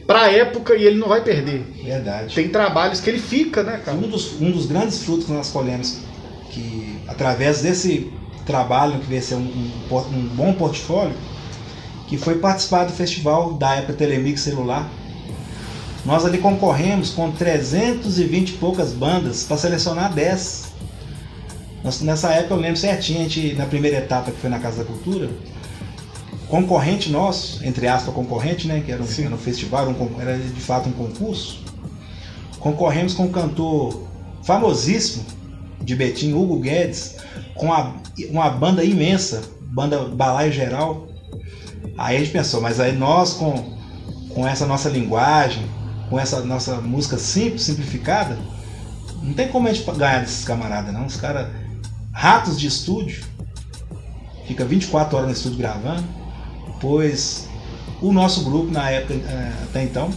para 0.04 0.22
a 0.22 0.32
época 0.32 0.74
e 0.74 0.84
ele 0.84 0.98
não 0.98 1.08
vai 1.08 1.22
perder. 1.22 1.62
Verdade. 1.84 2.34
Tem 2.34 2.48
trabalhos 2.48 3.00
que 3.00 3.08
ele 3.08 3.20
fica, 3.20 3.62
né, 3.62 3.80
cara? 3.84 3.96
Um 3.96 4.08
dos, 4.08 4.40
um 4.40 4.50
dos 4.50 4.66
grandes 4.66 5.04
frutos 5.04 5.26
que 5.26 5.32
nós 5.32 5.50
colhemos, 5.50 5.98
que 6.50 6.98
através 7.06 7.62
desse 7.62 8.12
trabalho 8.44 8.98
que 8.98 9.06
veio 9.06 9.22
ser 9.22 9.36
um, 9.36 9.70
um, 9.90 9.96
um 9.96 10.28
bom 10.34 10.52
portfólio, 10.54 11.14
que 12.08 12.16
foi 12.16 12.38
participar 12.40 12.84
do 12.84 12.92
festival 12.92 13.52
da 13.52 13.76
época 13.76 13.92
Telemix 13.92 14.40
Celular. 14.40 14.90
Nós 16.04 16.24
ali 16.24 16.38
concorremos 16.38 17.10
com 17.10 17.30
320 17.30 18.48
e 18.48 18.52
poucas 18.54 18.92
bandas 18.92 19.44
para 19.44 19.56
selecionar 19.56 20.12
10 20.12 20.69
nós, 20.69 20.69
nessa 22.02 22.32
época 22.32 22.54
eu 22.54 22.58
lembro 22.58 22.76
certinho, 22.76 23.20
a 23.20 23.22
gente, 23.22 23.54
na 23.54 23.66
primeira 23.66 23.98
etapa 23.98 24.30
que 24.30 24.38
foi 24.38 24.50
na 24.50 24.58
Casa 24.58 24.78
da 24.78 24.84
Cultura, 24.84 25.30
concorrente 26.48 27.10
nosso, 27.10 27.64
entre 27.64 27.86
aspas 27.86 28.12
concorrente, 28.12 28.66
né, 28.66 28.82
que 28.84 28.92
era 28.92 29.02
um, 29.02 29.06
era 29.06 29.34
um 29.34 29.38
festival, 29.38 29.88
um, 29.88 30.20
era 30.20 30.36
de 30.36 30.60
fato 30.60 30.88
um 30.88 30.92
concurso, 30.92 31.62
concorremos 32.58 33.14
com 33.14 33.24
um 33.24 33.32
cantor 33.32 34.02
famosíssimo 34.42 35.24
de 35.80 35.94
Betim, 35.94 36.32
Hugo 36.32 36.58
Guedes, 36.58 37.16
com 37.54 37.72
a, 37.72 37.94
uma 38.28 38.50
banda 38.50 38.84
imensa, 38.84 39.42
banda 39.60 40.04
Balaio 40.04 40.52
Geral. 40.52 41.08
Aí 41.96 42.16
a 42.16 42.18
gente 42.18 42.32
pensou, 42.32 42.60
mas 42.60 42.80
aí 42.80 42.92
nós 42.92 43.34
com, 43.34 43.76
com 44.30 44.46
essa 44.46 44.66
nossa 44.66 44.88
linguagem, 44.88 45.64
com 46.10 46.18
essa 46.18 46.40
nossa 46.40 46.80
música 46.80 47.16
simples, 47.16 47.62
simplificada, 47.62 48.36
não 49.22 49.32
tem 49.32 49.48
como 49.48 49.68
a 49.68 49.72
gente 49.72 49.88
ganhar 49.92 50.20
desses 50.20 50.44
camaradas, 50.44 50.92
não. 50.92 51.06
Os 51.06 51.16
caras 51.16 51.48
ratos 52.20 52.60
de 52.60 52.66
estúdio, 52.66 53.24
fica 54.46 54.62
24 54.62 55.16
horas 55.16 55.28
no 55.28 55.34
estúdio 55.34 55.56
gravando, 55.56 56.04
pois 56.78 57.48
o 58.02 58.12
nosso 58.12 58.44
grupo, 58.44 58.70
na 58.70 58.90
época 58.90 59.14
eh, 59.14 59.52
até 59.62 59.82
então, 59.84 60.10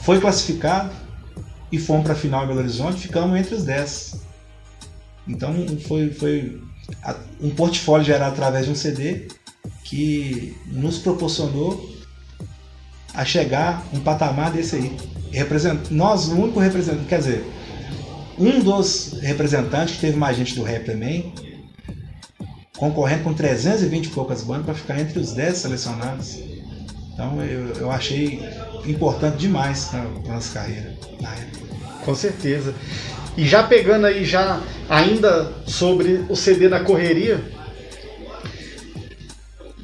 foi 0.00 0.20
classificado 0.20 0.90
e 1.70 1.78
fomos 1.78 2.02
para 2.02 2.14
a 2.14 2.16
final 2.16 2.42
em 2.42 2.48
Belo 2.48 2.58
Horizonte, 2.58 2.98
ficamos 2.98 3.38
entre 3.38 3.54
os 3.54 3.62
10. 3.62 4.20
Então 5.28 5.54
foi, 5.86 6.10
foi 6.10 6.60
um 7.40 7.50
portfólio 7.50 8.04
gerado 8.04 8.32
através 8.32 8.66
de 8.66 8.72
um 8.72 8.74
CD 8.74 9.28
que 9.84 10.56
nos 10.66 10.98
proporcionou 10.98 11.88
a 13.14 13.24
chegar 13.24 13.86
um 13.92 14.00
patamar 14.00 14.50
desse 14.50 14.74
aí. 14.74 14.96
Represent... 15.30 15.88
Nós, 15.88 16.26
o 16.26 16.34
único 16.34 16.58
representante, 16.58 17.04
quer 17.04 17.18
dizer, 17.18 17.57
um 18.38 18.60
dos 18.60 19.18
representantes, 19.20 19.96
que 19.96 20.00
teve 20.00 20.16
mais 20.16 20.36
gente 20.36 20.54
do 20.54 20.62
rap 20.62 20.84
também, 20.84 21.32
concorrendo 22.76 23.24
com 23.24 23.34
320 23.34 24.06
e 24.06 24.08
poucas 24.10 24.42
bandas 24.42 24.64
para 24.64 24.74
ficar 24.74 25.00
entre 25.00 25.18
os 25.18 25.32
10 25.32 25.56
selecionados. 25.56 26.38
Então 27.12 27.42
eu, 27.42 27.74
eu 27.74 27.90
achei 27.90 28.40
importante 28.86 29.38
demais 29.38 29.86
para 29.86 30.00
a 30.00 30.34
nossa 30.34 30.54
carreira 30.54 30.94
na 31.20 31.32
época. 31.34 31.66
Com 32.04 32.14
certeza. 32.14 32.74
E 33.36 33.44
já 33.44 33.62
pegando 33.62 34.06
aí 34.06 34.24
já 34.24 34.62
ainda 34.88 35.52
sobre 35.66 36.24
o 36.28 36.36
CD 36.36 36.68
da 36.68 36.80
correria, 36.80 37.42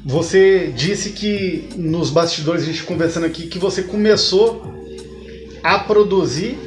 você 0.03 0.71
disse 0.75 1.11
que 1.11 1.69
nos 1.75 2.09
bastidores 2.09 2.63
a 2.63 2.65
gente 2.65 2.83
conversando 2.83 3.25
aqui 3.25 3.47
que 3.47 3.57
você 3.57 3.83
começou 3.83 4.73
a 5.63 5.79
produzir 5.79 6.57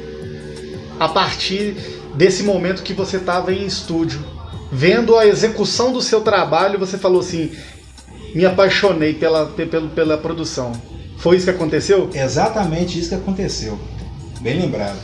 a 0.99 1.07
partir 1.07 1.75
desse 2.15 2.43
momento 2.43 2.83
que 2.83 2.93
você 2.93 3.17
estava 3.17 3.53
em 3.53 3.65
estúdio. 3.65 4.23
Vendo 4.71 5.17
a 5.17 5.25
execução 5.25 5.91
do 5.91 6.01
seu 6.01 6.21
trabalho, 6.21 6.77
você 6.77 6.97
falou 6.97 7.21
assim: 7.21 7.51
me 8.35 8.45
apaixonei 8.45 9.13
pela, 9.13 9.47
pela, 9.47 9.87
pela 9.87 10.17
produção. 10.17 10.73
Foi 11.17 11.37
isso 11.37 11.45
que 11.45 11.51
aconteceu? 11.51 12.09
Exatamente 12.13 12.99
isso 12.99 13.09
que 13.09 13.15
aconteceu. 13.15 13.79
Bem 14.41 14.59
lembrado. 14.59 14.97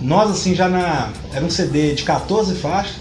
Nós, 0.00 0.30
assim, 0.30 0.54
já 0.54 0.68
na. 0.68 1.10
Era 1.32 1.44
um 1.44 1.50
CD 1.50 1.94
de 1.94 2.02
14 2.02 2.54
faixas. 2.54 2.96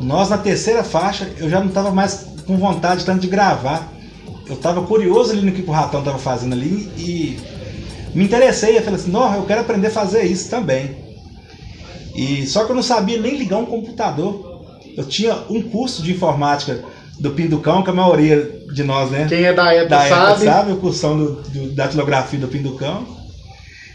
Nós, 0.00 0.30
na 0.30 0.38
terceira 0.38 0.82
faixa, 0.82 1.30
eu 1.38 1.48
já 1.48 1.60
não 1.60 1.68
estava 1.68 1.90
mais 1.90 2.26
com 2.46 2.56
vontade 2.56 3.04
tanto 3.04 3.20
de 3.20 3.28
gravar. 3.28 3.92
Eu 4.46 4.54
estava 4.54 4.82
curioso 4.82 5.32
ali 5.32 5.42
no 5.42 5.52
que 5.52 5.62
o 5.62 5.70
Ratão 5.70 6.00
estava 6.00 6.18
fazendo 6.18 6.54
ali 6.54 6.90
e 6.96 7.38
me 8.14 8.24
interessei, 8.24 8.76
eu 8.76 8.82
falei 8.82 9.00
assim, 9.00 9.10
não, 9.10 9.34
eu 9.34 9.44
quero 9.44 9.60
aprender 9.60 9.88
a 9.88 9.90
fazer 9.90 10.24
isso 10.24 10.50
também. 10.50 10.96
E 12.14 12.46
só 12.46 12.64
que 12.64 12.72
eu 12.72 12.76
não 12.76 12.82
sabia 12.82 13.18
nem 13.18 13.36
ligar 13.36 13.58
um 13.58 13.66
computador. 13.66 14.62
Eu 14.96 15.04
tinha 15.04 15.34
um 15.48 15.62
curso 15.62 16.02
de 16.02 16.12
informática 16.12 16.84
do 17.18 17.30
Pinducão, 17.30 17.82
que 17.82 17.90
a 17.90 17.94
maioria 17.94 18.60
de 18.72 18.82
nós, 18.82 19.10
né? 19.10 19.26
Quem 19.28 19.44
é 19.44 19.52
da 19.52 19.72
época, 19.72 19.88
da 19.88 20.04
época 20.04 20.26
sabe. 20.26 20.44
sabe, 20.44 20.72
o 20.72 20.76
cursão 20.76 21.16
do, 21.16 21.42
do, 21.42 21.70
da 21.70 21.88
tilografia 21.88 22.38
do 22.38 22.48
Pinducão. 22.48 23.06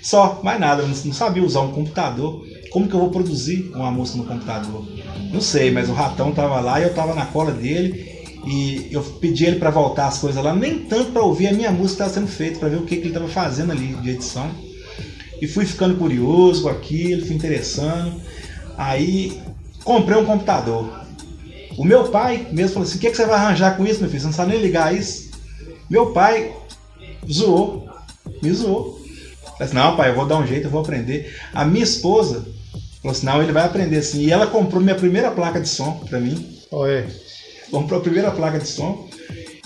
Só, 0.02 0.40
mais 0.44 0.60
nada, 0.60 0.84
eu 0.84 0.88
não 0.88 1.14
sabia 1.14 1.44
usar 1.44 1.62
um 1.62 1.72
computador. 1.72 2.44
Como 2.72 2.88
que 2.88 2.94
eu 2.94 3.00
vou 3.00 3.10
produzir 3.10 3.72
uma 3.76 3.92
música 3.92 4.18
no 4.18 4.26
computador? 4.26 4.86
Não 5.32 5.42
sei, 5.42 5.72
mas 5.72 5.90
o 5.90 5.94
ratão 5.94 6.32
tava 6.32 6.60
lá 6.60 6.80
e 6.80 6.84
eu 6.84 6.94
tava 6.94 7.14
na 7.14 7.26
cola 7.26 7.52
dele 7.52 8.17
e 8.46 8.90
eu 8.92 9.02
pedi 9.04 9.46
ele 9.46 9.58
para 9.58 9.70
voltar 9.70 10.08
as 10.08 10.20
coisas 10.20 10.44
lá, 10.44 10.54
nem 10.54 10.80
tanto 10.80 11.12
para 11.12 11.22
ouvir 11.22 11.48
a 11.48 11.54
minha 11.54 11.72
música 11.72 12.06
que 12.06 12.12
sendo 12.12 12.28
feita, 12.28 12.60
para 12.60 12.70
ver 12.70 12.78
o 12.78 12.84
que, 12.84 12.96
que 12.96 13.02
ele 13.02 13.10
estava 13.10 13.28
fazendo 13.28 13.72
ali 13.72 13.88
de 13.96 14.12
edição. 14.12 14.50
E 15.42 15.48
fui 15.48 15.66
ficando 15.66 15.98
curioso 15.98 16.64
com 16.64 16.70
aquilo, 16.70 17.26
fui 17.26 17.36
interessando. 17.36 18.20
Aí 18.78 19.42
comprei 19.84 20.18
um 20.18 20.26
computador. 20.26 21.06
O 21.78 21.84
meu 21.84 22.06
pai 22.06 22.48
mesmo 22.52 22.74
falou 22.74 22.88
assim: 22.88 22.98
o 22.98 23.02
que, 23.02 23.12
que 23.12 23.18
você 23.18 23.26
vai 23.26 23.36
arranjar 23.36 23.78
com 23.78 23.86
isso, 23.86 24.00
meu 24.00 24.10
filho? 24.10 24.22
Você 24.22 24.28
não 24.28 24.34
sabe 24.34 24.52
nem 24.52 24.62
ligar 24.62 24.96
isso. 24.96 25.30
Meu 25.90 26.08
pai 26.08 26.54
zoou, 27.32 27.88
me 28.42 28.52
zoou. 28.52 29.00
Falei 29.44 29.56
assim: 29.60 29.76
não, 29.76 29.96
pai, 29.96 30.10
eu 30.10 30.16
vou 30.16 30.26
dar 30.26 30.38
um 30.38 30.48
jeito, 30.48 30.66
eu 30.66 30.72
vou 30.72 30.82
aprender. 30.82 31.36
A 31.54 31.66
minha 31.66 31.84
esposa 31.84 32.46
falou 33.02 33.16
assim: 33.16 33.26
não, 33.26 33.44
ele 33.44 33.52
vai 33.52 33.64
aprender 33.64 33.98
assim. 33.98 34.22
E 34.22 34.32
ela 34.32 34.48
comprou 34.48 34.82
minha 34.82 34.96
primeira 34.96 35.30
placa 35.32 35.60
de 35.60 35.70
som 35.70 35.92
para 36.10 36.20
mim. 36.20 36.58
Oi 36.72 37.27
comprou 37.72 38.00
a 38.00 38.04
primeira 38.04 38.32
placa 38.32 38.60
de 38.60 38.68
som. 38.68 39.08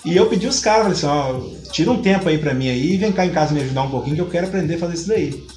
E 0.04 0.16
eu 0.16 0.28
pedi 0.28 0.48
os 0.48 0.60
caras, 0.60 1.02
falei 1.02 1.20
assim, 1.20 1.60
ó, 1.60 1.72
tira 1.72 1.92
um 1.92 2.02
tempo 2.02 2.28
aí 2.28 2.38
pra 2.38 2.54
mim 2.54 2.70
aí 2.70 2.94
e 2.94 2.98
vem 2.98 3.12
cá 3.12 3.26
em 3.26 3.32
casa 3.32 3.54
me 3.54 3.62
ajudar 3.62 3.84
um 3.84 3.92
pouquinho 3.92 4.16
que 4.16 4.22
eu 4.22 4.30
quero 4.30 4.48
aprender 4.48 4.76
a 4.76 4.80
fazer 4.80 4.94
isso 4.96 5.08
daí. 5.08 5.48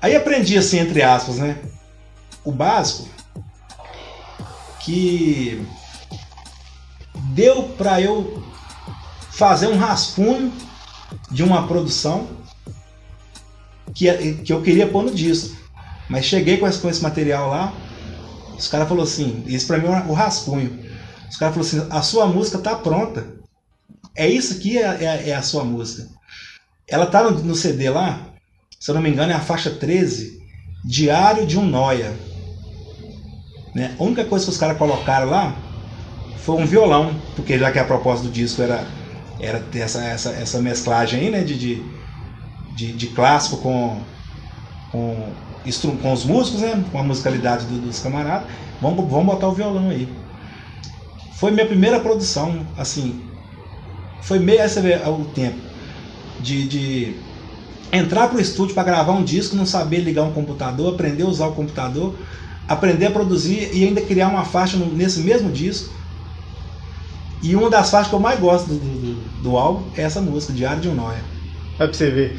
Aí 0.00 0.16
aprendi 0.16 0.58
assim, 0.58 0.78
entre 0.78 1.02
aspas, 1.02 1.36
né? 1.36 1.56
O 2.44 2.50
básico 2.50 3.08
que 4.80 5.64
deu 7.34 7.62
para 7.78 8.00
eu 8.00 8.42
fazer 9.30 9.68
um 9.68 9.76
rascunho 9.76 10.52
de 11.30 11.44
uma 11.44 11.66
produção 11.68 12.26
que, 13.94 14.34
que 14.44 14.52
eu 14.52 14.60
queria 14.60 14.88
pôr 14.88 15.04
no 15.04 15.14
disco. 15.14 15.56
Mas 16.08 16.24
cheguei 16.24 16.56
com 16.56 16.66
esse, 16.66 16.78
com 16.78 16.90
esse 16.90 17.02
material 17.02 17.48
lá, 17.48 17.72
os 18.58 18.66
caras 18.68 18.88
falaram 18.88 19.08
assim, 19.08 19.44
isso 19.46 19.66
para 19.66 19.78
mim 19.78 19.86
é 19.86 20.04
o 20.08 20.12
rascunho. 20.12 20.91
Os 21.32 21.38
caras 21.38 21.54
falaram 21.54 21.86
assim: 21.86 21.96
a 21.96 22.02
sua 22.02 22.26
música 22.26 22.58
tá 22.58 22.76
pronta. 22.76 23.26
É 24.14 24.28
isso 24.28 24.52
aqui 24.52 24.76
é, 24.76 24.82
é, 24.82 25.30
é 25.30 25.34
a 25.34 25.40
sua 25.40 25.64
música. 25.64 26.06
Ela 26.86 27.06
tá 27.06 27.22
no, 27.22 27.30
no, 27.42 27.54
CD 27.54 27.88
lá, 27.88 28.20
se 28.78 28.90
eu 28.90 28.94
não 28.94 29.00
me 29.00 29.08
engano, 29.08 29.32
é 29.32 29.34
a 29.34 29.40
faixa 29.40 29.70
13, 29.70 30.42
Diário 30.84 31.46
de 31.46 31.58
um 31.58 31.64
Noia. 31.64 32.14
Né? 33.74 33.96
A 33.98 34.02
única 34.02 34.26
coisa 34.26 34.44
que 34.44 34.50
os 34.50 34.58
caras 34.58 34.76
colocaram 34.76 35.30
lá 35.30 35.56
foi 36.36 36.60
um 36.60 36.66
violão, 36.66 37.18
porque 37.34 37.58
já 37.58 37.72
que 37.72 37.78
a 37.78 37.84
proposta 37.84 38.26
do 38.26 38.30
disco 38.30 38.60
era, 38.60 38.86
era 39.40 39.60
ter 39.60 39.78
essa, 39.78 40.04
essa, 40.04 40.30
essa 40.32 40.60
mesclagem 40.60 41.18
aí, 41.18 41.30
né? 41.30 41.42
De, 41.42 41.58
de, 41.58 41.82
de, 42.76 42.92
de 42.92 43.06
clássico 43.06 43.56
com, 43.56 44.02
com, 44.90 45.32
com 46.02 46.12
os 46.12 46.26
músicos, 46.26 46.60
né? 46.60 46.84
Com 46.92 46.98
a 46.98 47.02
musicalidade 47.02 47.64
do, 47.64 47.80
dos 47.80 48.00
camaradas. 48.00 48.48
Vamos, 48.82 49.10
vamos 49.10 49.32
botar 49.32 49.48
o 49.48 49.54
violão 49.54 49.88
aí. 49.88 50.21
Foi 51.42 51.50
minha 51.50 51.66
primeira 51.66 51.98
produção, 51.98 52.72
assim. 52.78 53.20
Foi 54.20 54.38
meio 54.38 54.62
esse 54.62 54.78
é 54.78 55.08
o 55.08 55.24
tempo 55.24 55.60
de, 56.38 56.68
de 56.68 57.32
entrar 57.92 58.28
pro 58.28 58.40
estúdio 58.40 58.74
para 58.74 58.84
gravar 58.84 59.14
um 59.14 59.24
disco, 59.24 59.56
não 59.56 59.66
saber 59.66 60.02
ligar 60.02 60.22
um 60.22 60.32
computador, 60.32 60.94
aprender 60.94 61.24
a 61.24 61.28
usar 61.28 61.48
o 61.48 61.54
computador. 61.56 62.16
aprender 62.68 63.06
a 63.06 63.10
produzir 63.10 63.70
e 63.74 63.84
ainda 63.84 64.02
criar 64.02 64.28
uma 64.28 64.44
faixa 64.44 64.76
nesse 64.78 65.20
mesmo 65.20 65.50
disco. 65.52 65.94
E 67.42 67.56
uma 67.56 67.68
das 67.70 67.90
faixas 67.90 68.08
que 68.08 68.14
eu 68.14 68.20
mais 68.20 68.38
gosto 68.38 68.68
do, 68.68 68.78
do, 68.78 69.30
do 69.42 69.56
álbum 69.56 69.90
é 69.94 70.02
essa 70.02 70.20
música, 70.22 70.52
Diário 70.52 70.80
de 70.80 70.88
um 70.88 70.94
Noia. 70.94 71.28
Vai 71.78 71.88
pra 71.88 71.96
você 71.96 72.10
ver. 72.10 72.38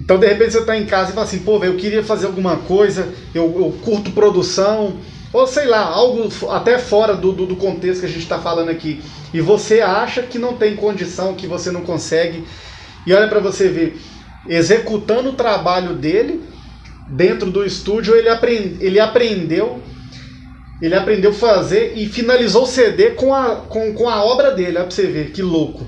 Então, 0.00 0.18
de 0.18 0.26
repente, 0.26 0.52
você 0.52 0.64
tá 0.64 0.76
em 0.78 0.86
casa 0.86 1.10
e 1.10 1.14
fala 1.14 1.26
assim, 1.26 1.40
pô, 1.44 1.58
velho, 1.58 1.74
eu 1.74 1.78
queria 1.78 2.04
fazer 2.04 2.26
alguma 2.26 2.58
coisa, 2.58 3.14
eu, 3.34 3.44
eu 3.60 3.80
curto 3.80 4.12
produção, 4.12 5.00
ou 5.32 5.46
sei 5.46 5.66
lá, 5.66 5.80
algo 5.80 6.28
até 6.50 6.78
fora 6.78 7.14
do, 7.14 7.32
do, 7.32 7.46
do 7.46 7.56
contexto 7.56 8.00
que 8.00 8.06
a 8.06 8.10
gente 8.10 8.22
está 8.22 8.38
falando 8.38 8.68
aqui. 8.68 9.00
E 9.32 9.40
você 9.40 9.80
acha 9.80 10.22
que 10.22 10.38
não 10.38 10.56
tem 10.56 10.76
condição, 10.76 11.34
que 11.34 11.46
você 11.46 11.70
não 11.70 11.82
consegue. 11.82 12.44
E 13.06 13.12
olha 13.14 13.28
para 13.28 13.40
você 13.40 13.68
ver, 13.68 13.98
executando 14.46 15.30
o 15.30 15.34
trabalho 15.34 15.94
dele, 15.94 16.42
dentro 17.08 17.50
do 17.50 17.64
estúdio, 17.64 18.14
ele, 18.14 18.28
aprend, 18.28 18.76
ele 18.80 19.00
aprendeu 19.00 19.82
ele 20.82 20.96
aprendeu 20.96 21.30
a 21.30 21.34
fazer 21.34 21.96
e 21.96 22.08
finalizou 22.08 22.64
o 22.64 22.66
CD 22.66 23.12
com 23.12 23.32
a, 23.32 23.54
com, 23.54 23.94
com 23.94 24.08
a 24.08 24.24
obra 24.24 24.50
dele, 24.50 24.78
olha 24.78 24.86
pra 24.86 24.90
você 24.90 25.06
ver, 25.06 25.30
que 25.30 25.40
louco. 25.40 25.86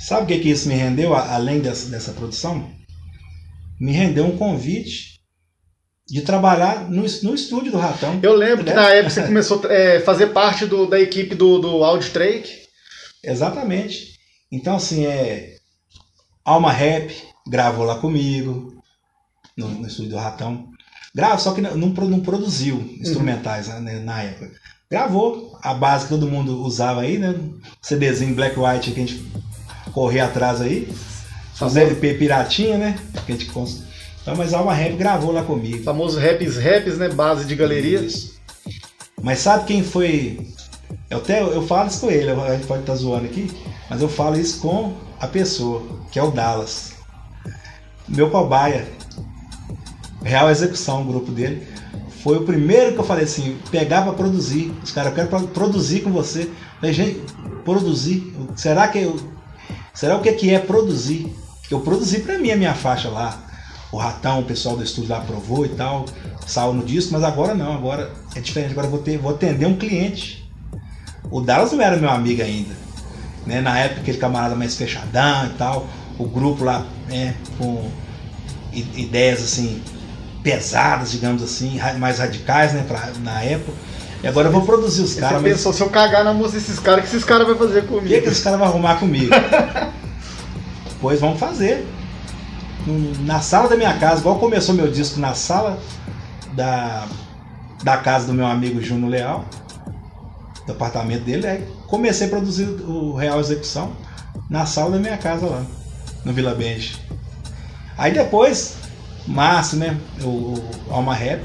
Sabe 0.00 0.24
o 0.24 0.26
que, 0.26 0.40
que 0.40 0.50
isso 0.50 0.68
me 0.68 0.74
rendeu, 0.74 1.14
além 1.14 1.60
dessa, 1.60 1.88
dessa 1.88 2.12
produção? 2.12 2.68
Me 3.78 3.92
rendeu 3.92 4.26
um 4.26 4.36
convite 4.36 5.11
de 6.12 6.20
trabalhar 6.20 6.90
no, 6.90 7.04
no 7.22 7.34
estúdio 7.34 7.72
do 7.72 7.78
Ratão. 7.78 8.20
Eu 8.22 8.34
lembro 8.34 8.66
que 8.66 8.74
na 8.74 8.90
época 8.90 9.08
você 9.08 9.22
começou 9.22 9.64
a 9.66 9.72
é, 9.72 9.98
fazer 10.00 10.26
parte 10.26 10.66
do, 10.66 10.86
da 10.86 11.00
equipe 11.00 11.34
do, 11.34 11.58
do 11.58 11.82
Auditrake. 11.82 12.52
Exatamente. 13.24 14.18
Então, 14.52 14.76
assim, 14.76 15.06
é. 15.06 15.56
Alma 16.44 16.70
Rap 16.70 17.14
gravou 17.48 17.86
lá 17.86 17.96
comigo, 17.96 18.74
no, 19.56 19.68
no 19.68 19.86
estúdio 19.86 20.10
do 20.10 20.18
Ratão. 20.18 20.68
Grava, 21.14 21.38
só 21.38 21.54
que 21.54 21.62
não, 21.62 21.76
não 21.76 22.20
produziu 22.20 22.76
instrumentais 23.00 23.68
uhum. 23.68 23.80
né, 23.80 23.98
na 24.00 24.22
época. 24.22 24.50
Gravou 24.90 25.58
a 25.62 25.72
base 25.72 26.04
que 26.04 26.10
todo 26.10 26.28
mundo 26.28 26.62
usava 26.62 27.00
aí, 27.00 27.16
né? 27.16 27.34
CDzinho 27.80 28.34
black 28.34 28.58
white 28.60 28.90
que 28.90 29.00
a 29.00 29.06
gente 29.06 29.26
corria 29.92 30.26
atrás 30.26 30.60
aí. 30.60 30.92
Os 31.58 31.74
LP 31.74 32.14
piratinha, 32.14 32.76
né? 32.76 32.98
Que 33.24 33.32
a 33.32 33.36
gente. 33.36 33.50
Então, 34.22 34.36
mas 34.36 34.54
Alma 34.54 34.72
Rap 34.72 34.96
gravou 34.96 35.32
lá 35.32 35.42
comigo. 35.42 35.82
Famoso 35.82 36.18
Raps 36.18 36.56
Raps, 36.56 36.96
né? 36.96 37.08
Base 37.08 37.44
de 37.44 37.56
galeria. 37.56 38.00
Isso. 38.00 38.40
Mas 39.20 39.40
sabe 39.40 39.66
quem 39.66 39.82
foi. 39.82 40.46
Eu 41.10 41.18
até 41.18 41.42
eu 41.42 41.66
falo 41.66 41.88
isso 41.88 42.00
com 42.00 42.10
ele, 42.10 42.30
a 42.30 42.54
gente 42.54 42.66
pode 42.66 42.80
estar 42.80 42.92
tá 42.92 42.98
zoando 42.98 43.26
aqui, 43.26 43.50
mas 43.90 44.00
eu 44.00 44.08
falo 44.08 44.38
isso 44.38 44.60
com 44.60 44.94
a 45.20 45.26
pessoa, 45.26 45.82
que 46.10 46.18
é 46.18 46.22
o 46.22 46.30
Dallas. 46.30 46.94
Meu 48.08 48.30
cobaia. 48.30 48.88
Real 50.24 50.50
Execução, 50.50 51.02
o 51.02 51.04
grupo 51.04 51.30
dele. 51.30 51.66
Foi 52.22 52.38
o 52.38 52.44
primeiro 52.44 52.92
que 52.92 53.00
eu 53.00 53.04
falei 53.04 53.24
assim, 53.24 53.58
pegar 53.70 54.02
para 54.02 54.12
produzir. 54.12 54.72
Os 54.82 54.92
caras, 54.92 55.16
eu 55.16 55.28
quero 55.28 55.48
produzir 55.48 56.00
com 56.00 56.12
você. 56.12 56.48
Falei, 56.80 56.94
gente, 56.94 57.20
produzir. 57.64 58.34
Será 58.54 58.88
que 58.88 58.98
eu. 58.98 59.16
Será 59.92 60.16
o 60.16 60.22
que, 60.22 60.32
que 60.32 60.54
é 60.54 60.58
produzir? 60.58 61.34
Eu 61.70 61.80
produzi 61.80 62.20
para 62.20 62.38
mim 62.38 62.50
a 62.50 62.56
minha 62.56 62.74
faixa 62.74 63.08
lá. 63.08 63.51
O 63.92 63.98
Ratão, 63.98 64.40
o 64.40 64.44
pessoal 64.44 64.74
do 64.74 64.82
estúdio 64.82 65.10
lá 65.10 65.18
aprovou 65.18 65.66
e 65.66 65.68
tal. 65.68 66.06
Saiu 66.46 66.72
no 66.72 66.82
disco, 66.82 67.12
mas 67.12 67.22
agora 67.22 67.54
não, 67.54 67.74
agora 67.74 68.10
é 68.34 68.40
diferente. 68.40 68.72
Agora 68.72 68.86
eu 68.86 68.90
vou, 68.90 69.00
ter, 69.00 69.18
vou 69.18 69.32
atender 69.32 69.66
um 69.66 69.76
cliente. 69.76 70.50
O 71.30 71.42
Dallas 71.42 71.72
não 71.72 71.82
era 71.82 71.96
meu 71.98 72.10
amigo 72.10 72.42
ainda. 72.42 72.74
Né? 73.46 73.60
Na 73.60 73.78
época, 73.78 74.00
aquele 74.00 74.16
camarada 74.16 74.54
mais 74.54 74.76
fechadão 74.76 75.46
e 75.46 75.50
tal. 75.50 75.86
O 76.18 76.24
grupo 76.24 76.64
lá, 76.64 76.86
né, 77.06 77.34
com 77.58 77.86
ideias 78.72 79.42
assim 79.42 79.82
pesadas, 80.42 81.12
digamos 81.12 81.42
assim, 81.42 81.78
mais 81.98 82.18
radicais, 82.18 82.72
né, 82.72 82.84
pra, 82.86 83.12
na 83.22 83.42
época. 83.42 83.72
E 84.22 84.26
agora 84.26 84.48
eu 84.48 84.52
vou 84.52 84.62
produzir 84.62 85.02
os 85.02 85.14
caras. 85.14 85.38
Você 85.38 85.42
mas... 85.42 85.52
pensou, 85.52 85.72
se 85.72 85.82
eu 85.82 85.90
cagar 85.90 86.24
na 86.24 86.32
música 86.32 86.58
desses 86.58 86.78
caras, 86.78 87.00
o 87.00 87.02
que 87.02 87.16
esses 87.16 87.24
caras 87.24 87.46
vão 87.46 87.56
fazer 87.56 87.86
comigo? 87.86 88.06
O 88.06 88.08
que, 88.08 88.20
que 88.20 88.28
esses 88.28 88.42
caras 88.42 88.58
vão 88.58 88.68
arrumar 88.68 88.96
comigo? 88.96 89.32
pois 91.00 91.20
vamos 91.20 91.38
fazer. 91.38 91.86
Na 93.20 93.40
sala 93.40 93.68
da 93.68 93.76
minha 93.76 93.96
casa, 93.98 94.20
igual 94.20 94.38
começou 94.38 94.74
meu 94.74 94.90
disco 94.90 95.20
na 95.20 95.34
sala 95.34 95.78
da, 96.54 97.06
da 97.82 97.96
casa 97.96 98.26
do 98.26 98.34
meu 98.34 98.46
amigo 98.46 98.80
Júnior 98.80 99.10
Leal, 99.10 99.44
do 100.66 100.72
apartamento 100.72 101.24
dele, 101.24 101.46
aí 101.46 101.68
comecei 101.86 102.26
a 102.26 102.30
produzir 102.30 102.64
o 102.64 103.14
Real 103.14 103.38
Execução 103.38 103.92
na 104.50 104.66
sala 104.66 104.92
da 104.92 104.98
minha 104.98 105.16
casa 105.16 105.46
lá, 105.46 105.64
no 106.24 106.32
Vila 106.32 106.54
Benji. 106.54 106.98
Aí 107.96 108.12
depois 108.12 108.76
Márcio, 109.26 109.78
né? 109.78 109.96
O, 110.22 110.26
o 110.28 110.70
Alma 110.90 111.14
Rap 111.14 111.42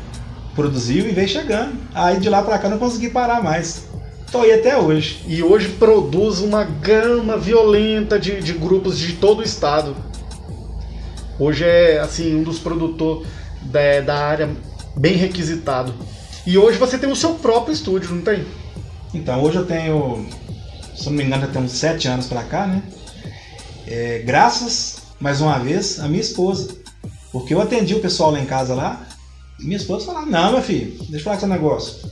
produziu 0.56 1.08
e 1.08 1.12
veio 1.12 1.28
chegando. 1.28 1.78
Aí 1.94 2.20
de 2.20 2.30
lá 2.30 2.42
pra 2.42 2.58
cá 2.58 2.70
não 2.70 2.78
consegui 2.78 3.10
parar 3.10 3.44
mais. 3.44 3.88
Tô 4.32 4.42
aí 4.42 4.54
até 4.54 4.78
hoje. 4.78 5.24
E 5.28 5.42
hoje 5.44 5.70
produz 5.70 6.40
uma 6.40 6.64
gama 6.64 7.38
violenta 7.38 8.20
de, 8.20 8.42
de 8.42 8.54
grupos 8.54 8.98
de 8.98 9.14
todo 9.14 9.40
o 9.40 9.44
estado. 9.44 9.96
Hoje 11.40 11.64
é 11.64 12.00
assim 12.00 12.36
um 12.36 12.44
dos 12.44 12.60
produtores 12.60 13.28
da, 13.62 14.02
da 14.02 14.18
área 14.18 14.50
bem 14.96 15.16
requisitado. 15.16 15.94
E 16.46 16.58
hoje 16.58 16.78
você 16.78 16.98
tem 16.98 17.12
o 17.12 17.16
seu 17.16 17.36
próprio 17.36 17.74
estúdio, 17.74 18.16
não 18.16 18.22
tem? 18.22 18.46
Então, 19.14 19.42
hoje 19.44 19.58
eu 19.58 19.66
tenho, 19.66 20.26
se 20.96 21.06
não 21.06 21.14
me 21.14 21.24
engano, 21.24 21.48
tem 21.48 21.62
uns 21.62 21.74
sete 21.74 22.08
anos 22.08 22.28
pra 22.28 22.44
cá, 22.44 22.66
né? 22.66 22.82
É, 23.86 24.24
graças, 24.26 24.98
mais 25.20 25.42
uma 25.42 25.60
vez, 25.60 26.00
a 26.00 26.08
minha 26.08 26.22
esposa. 26.22 26.76
Porque 27.32 27.54
eu 27.54 27.62
atendi 27.62 27.94
o 27.94 28.00
pessoal 28.00 28.32
lá 28.32 28.40
em 28.40 28.46
casa 28.46 28.74
lá, 28.74 29.06
e 29.60 29.66
minha 29.66 29.78
esposa 29.78 30.06
falava, 30.06 30.26
não, 30.26 30.54
meu 30.54 30.62
filho, 30.62 30.92
deixa 31.06 31.18
eu 31.18 31.20
falar 31.20 31.36
com 31.36 31.40
seu 31.42 31.50
negócio. 31.50 32.10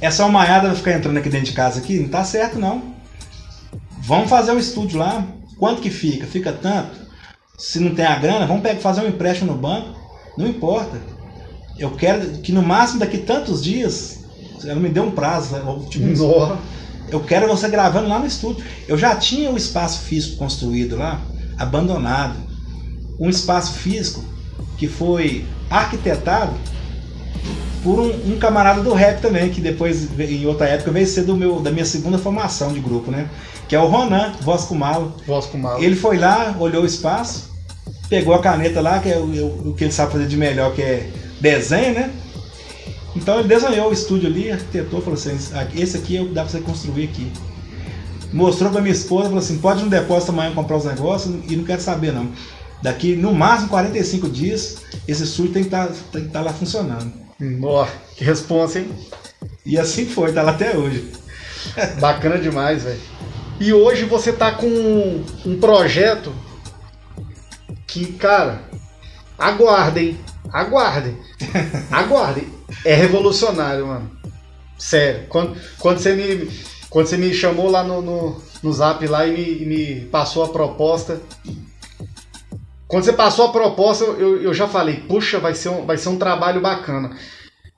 Essa 0.00 0.22
almaiada 0.22 0.68
vai 0.68 0.76
ficar 0.76 0.92
entrando 0.92 1.18
aqui 1.18 1.28
dentro 1.28 1.46
de 1.46 1.52
casa 1.52 1.80
aqui, 1.80 1.98
não 1.98 2.08
tá 2.08 2.24
certo 2.24 2.58
não. 2.58 2.94
Vamos 4.00 4.30
fazer 4.30 4.52
um 4.52 4.58
estúdio 4.58 4.98
lá, 4.98 5.26
quanto 5.58 5.82
que 5.82 5.90
fica? 5.90 6.26
Fica 6.26 6.52
tanto? 6.52 7.07
Se 7.58 7.80
não 7.80 7.92
tem 7.92 8.06
a 8.06 8.16
grana, 8.16 8.46
vamos 8.46 8.62
pegar, 8.62 8.80
fazer 8.80 9.00
um 9.00 9.08
empréstimo 9.08 9.52
no 9.52 9.58
banco, 9.58 9.88
não 10.36 10.46
importa. 10.46 10.96
Eu 11.76 11.90
quero 11.90 12.38
que 12.38 12.52
no 12.52 12.62
máximo 12.62 13.00
daqui 13.00 13.18
tantos 13.18 13.62
dias, 13.62 14.20
ela 14.64 14.76
me 14.76 14.88
deu 14.88 15.02
um 15.02 15.10
prazo, 15.10 15.56
né? 15.56 15.60
tipo, 15.90 16.04
eu 17.10 17.20
quero 17.20 17.48
você 17.48 17.68
gravando 17.68 18.08
lá 18.08 18.20
no 18.20 18.26
estúdio. 18.26 18.64
Eu 18.86 18.96
já 18.96 19.16
tinha 19.16 19.50
o 19.50 19.56
espaço 19.56 20.02
físico 20.02 20.36
construído 20.36 20.96
lá, 20.96 21.20
abandonado. 21.58 22.36
Um 23.18 23.28
espaço 23.28 23.72
físico 23.72 24.22
que 24.76 24.86
foi 24.86 25.44
arquitetado 25.68 26.52
por 27.82 27.98
um, 28.00 28.32
um, 28.32 28.38
camarada 28.38 28.82
do 28.82 28.92
rap 28.92 29.20
também, 29.20 29.50
que 29.50 29.60
depois, 29.60 30.08
em 30.18 30.46
outra 30.46 30.66
época, 30.66 30.90
veio 30.90 31.06
ser 31.06 31.22
do 31.22 31.36
meu, 31.36 31.60
da 31.60 31.70
minha 31.70 31.84
segunda 31.84 32.18
formação 32.18 32.72
de 32.72 32.80
grupo, 32.80 33.10
né? 33.10 33.28
Que 33.68 33.76
é 33.76 33.80
o 33.80 33.86
Ronan, 33.86 34.32
Voz 34.40 34.64
com 34.64 34.74
Malo. 34.74 35.14
Voz 35.26 35.46
com 35.46 35.58
Malo. 35.58 35.82
Ele 35.82 35.96
foi 35.96 36.18
lá, 36.18 36.56
olhou 36.58 36.82
o 36.82 36.86
espaço, 36.86 37.47
pegou 38.08 38.34
a 38.34 38.40
caneta 38.40 38.80
lá, 38.80 39.00
que 39.00 39.10
é 39.10 39.18
o, 39.18 39.70
o 39.70 39.74
que 39.74 39.84
ele 39.84 39.92
sabe 39.92 40.12
fazer 40.12 40.26
de 40.26 40.36
melhor, 40.36 40.74
que 40.74 40.82
é 40.82 41.10
desenho, 41.40 41.94
né? 41.94 42.10
Então 43.14 43.38
ele 43.38 43.48
desenhou 43.48 43.90
o 43.90 43.92
estúdio 43.92 44.28
ali, 44.28 44.50
arquitetou, 44.50 45.00
falou 45.00 45.14
assim, 45.14 45.36
esse 45.74 45.96
aqui 45.96 46.16
é 46.16 46.24
dá 46.24 46.42
pra 46.42 46.50
você 46.50 46.60
construir 46.60 47.04
aqui. 47.04 47.30
Mostrou 48.32 48.70
pra 48.70 48.80
minha 48.80 48.92
esposa, 48.92 49.24
falou 49.24 49.38
assim, 49.38 49.58
pode 49.58 49.80
ir 49.80 49.84
no 49.84 49.90
depósito 49.90 50.32
amanhã 50.32 50.52
comprar 50.54 50.76
os 50.76 50.84
negócios 50.84 51.34
e 51.48 51.56
não 51.56 51.64
quero 51.64 51.80
saber 51.80 52.12
não. 52.12 52.30
Daqui 52.82 53.16
no 53.16 53.34
máximo 53.34 53.68
45 53.70 54.28
dias, 54.28 54.76
esse 55.06 55.24
estúdio 55.24 55.52
tem 55.52 55.62
que 55.62 55.68
estar 55.68 55.88
tá, 55.88 56.20
tá 56.32 56.40
lá 56.42 56.52
funcionando. 56.52 57.10
Boa, 57.58 57.88
que 58.16 58.24
responsa, 58.24 58.78
hein? 58.78 58.88
E 59.64 59.78
assim 59.78 60.06
foi, 60.06 60.32
tá 60.32 60.42
lá 60.42 60.52
até 60.52 60.76
hoje. 60.76 61.10
Bacana 62.00 62.38
demais, 62.38 62.84
velho. 62.84 63.00
E 63.60 63.72
hoje 63.72 64.04
você 64.04 64.32
tá 64.32 64.52
com 64.52 64.66
um 65.44 65.58
projeto 65.58 66.32
que, 67.88 68.12
cara, 68.12 68.60
aguardem, 69.36 70.20
aguardem, 70.52 71.16
aguardem. 71.90 72.46
É 72.84 72.94
revolucionário, 72.94 73.86
mano. 73.86 74.10
Sério. 74.78 75.26
Quando, 75.28 75.56
quando, 75.78 75.98
você, 75.98 76.14
me, 76.14 76.48
quando 76.90 77.06
você 77.06 77.16
me 77.16 77.32
chamou 77.32 77.70
lá 77.70 77.82
no, 77.82 78.00
no, 78.02 78.42
no 78.62 78.72
zap 78.72 79.04
lá 79.06 79.26
e 79.26 79.32
me, 79.32 79.66
me 79.66 80.00
passou 80.02 80.44
a 80.44 80.48
proposta, 80.48 81.20
quando 82.86 83.04
você 83.04 83.12
passou 83.12 83.46
a 83.46 83.52
proposta, 83.52 84.04
eu, 84.04 84.42
eu 84.42 84.54
já 84.54 84.68
falei, 84.68 84.96
puxa, 85.08 85.40
vai 85.40 85.54
ser, 85.54 85.70
um, 85.70 85.84
vai 85.84 85.96
ser 85.96 86.10
um 86.10 86.18
trabalho 86.18 86.60
bacana. 86.60 87.16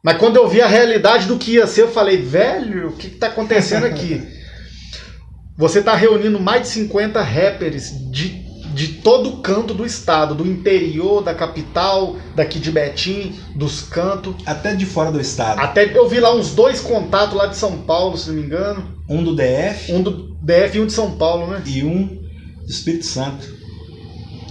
Mas 0.03 0.19
quando 0.19 0.37
eu 0.37 0.49
vi 0.49 0.61
a 0.61 0.67
realidade 0.67 1.27
do 1.27 1.39
que 1.39 1.53
ia 1.53 1.67
ser, 1.67 1.83
eu 1.83 1.93
falei, 1.93 2.21
velho, 2.21 2.89
o 2.89 2.97
que 2.97 3.07
está 3.07 3.29
acontecendo 3.29 3.87
aqui? 3.87 4.27
Você 5.57 5.81
está 5.81 5.95
reunindo 5.95 6.41
mais 6.41 6.63
de 6.63 6.69
50 6.69 7.21
rappers 7.23 7.93
de, 8.11 8.50
de 8.75 8.89
todo 8.95 9.39
canto 9.39 9.75
do 9.75 9.85
estado, 9.85 10.35
do 10.35 10.47
interior, 10.47 11.23
da 11.23 11.35
capital, 11.35 12.17
daqui 12.35 12.59
de 12.59 12.71
Betim, 12.71 13.39
dos 13.55 13.83
cantos. 13.83 14.35
Até 14.47 14.75
de 14.75 14.87
fora 14.87 15.11
do 15.11 15.21
estado. 15.21 15.61
Até 15.61 15.97
eu 15.97 16.09
vi 16.09 16.21
lá 16.21 16.35
uns 16.35 16.55
dois 16.55 16.81
contatos 16.81 17.37
lá 17.37 17.47
de 17.47 17.57
São 17.57 17.79
Paulo, 17.79 18.17
se 18.17 18.29
não 18.29 18.37
me 18.37 18.43
engano. 18.43 19.01
Um 19.09 19.23
do 19.23 19.35
DF. 19.35 19.93
Um 19.93 20.03
do 20.03 20.35
DF 20.43 20.79
e 20.79 20.81
um 20.81 20.87
de 20.87 20.93
São 20.93 21.17
Paulo, 21.17 21.49
né? 21.49 21.63
E 21.67 21.83
um 21.83 22.07
do 22.07 22.71
Espírito 22.71 23.07
Santo. 23.07 23.61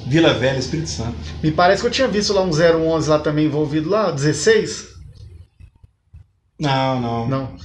Vila 0.08 0.34
Velha, 0.34 0.58
Espírito 0.58 0.90
Santo. 0.90 1.16
Me 1.42 1.52
parece 1.52 1.82
que 1.82 1.88
eu 1.88 1.92
tinha 1.92 2.08
visto 2.08 2.34
lá 2.34 2.42
um 2.42 2.50
011 2.50 3.10
lá 3.10 3.20
também 3.20 3.46
envolvido 3.46 3.90
lá, 3.90 4.12
16? 4.12 4.88
Não, 6.60 7.00
não. 7.00 7.28
Não. 7.28 7.56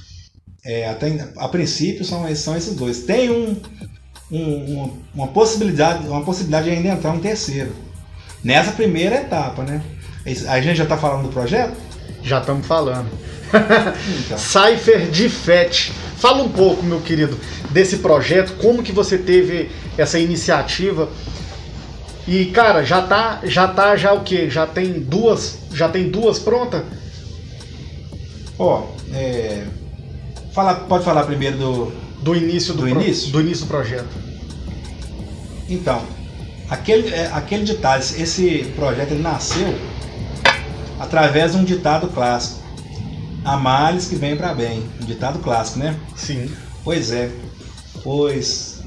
É, 0.63 0.89
até, 0.89 1.31
a 1.37 1.47
princípio 1.47 2.05
são, 2.05 2.33
são 2.35 2.55
esses 2.55 2.75
dois. 2.75 3.03
Tem 3.03 3.29
um, 3.29 3.59
um, 4.31 4.91
uma, 5.13 5.27
possibilidade, 5.27 6.07
uma 6.07 6.23
possibilidade 6.23 6.65
de 6.65 6.75
ainda 6.75 6.89
entrar 6.89 7.11
um 7.11 7.19
terceiro. 7.19 7.71
Nessa 8.43 8.71
primeira 8.71 9.15
etapa, 9.15 9.63
né? 9.63 9.81
A 10.47 10.59
gente 10.59 10.77
já 10.77 10.83
está 10.83 10.97
falando 10.97 11.23
do 11.23 11.29
projeto? 11.29 11.75
Já 12.23 12.39
estamos 12.39 12.65
falando. 12.65 13.09
Então. 14.19 14.37
Cypher 14.37 15.09
de 15.09 15.29
FET. 15.29 15.91
Fala 16.17 16.43
um 16.43 16.49
pouco, 16.49 16.83
meu 16.83 17.01
querido, 17.01 17.37
desse 17.69 17.97
projeto, 17.97 18.53
como 18.61 18.81
que 18.81 18.91
você 18.91 19.17
teve 19.17 19.69
essa 19.97 20.17
iniciativa. 20.17 21.09
E 22.27 22.45
cara, 22.45 22.83
já 22.83 23.03
tá, 23.03 23.41
já 23.43 23.67
tá 23.67 23.95
já 23.95 24.13
o 24.13 24.23
quê? 24.23 24.49
Já 24.49 24.65
tem 24.65 24.93
duas, 24.93 25.59
já 25.71 25.87
tem 25.87 26.09
duas 26.09 26.39
prontas? 26.39 26.81
Ó, 28.57 28.87
é, 29.13 29.65
fala, 30.53 30.73
pode 30.73 31.03
falar 31.03 31.23
primeiro 31.23 31.57
do 31.57 32.04
do 32.25 32.35
início 32.35 32.73
do, 32.73 32.81
Do 32.85 32.89
pro- 32.89 33.01
início? 33.01 33.31
do 33.31 33.39
início 33.41 33.65
do 33.65 33.67
projeto. 33.67 34.09
Então, 35.69 36.01
aquele, 36.69 37.09
é, 37.13 37.27
aquele 37.31 37.63
ditado, 37.63 38.01
esse 38.01 38.63
projeto 38.75 39.11
ele 39.11 39.21
nasceu 39.21 39.77
através 40.99 41.51
de 41.51 41.57
um 41.59 41.63
ditado 41.63 42.07
clássico. 42.07 42.63
Há 43.43 43.55
males 43.57 44.07
que 44.07 44.15
vêm 44.15 44.35
para 44.35 44.55
bem. 44.55 44.83
Um 44.99 45.05
ditado 45.05 45.37
clássico, 45.37 45.77
né? 45.77 45.95
Sim. 46.15 46.49
Pois 46.83 47.11
é. 47.11 47.29
Pois 48.03 48.79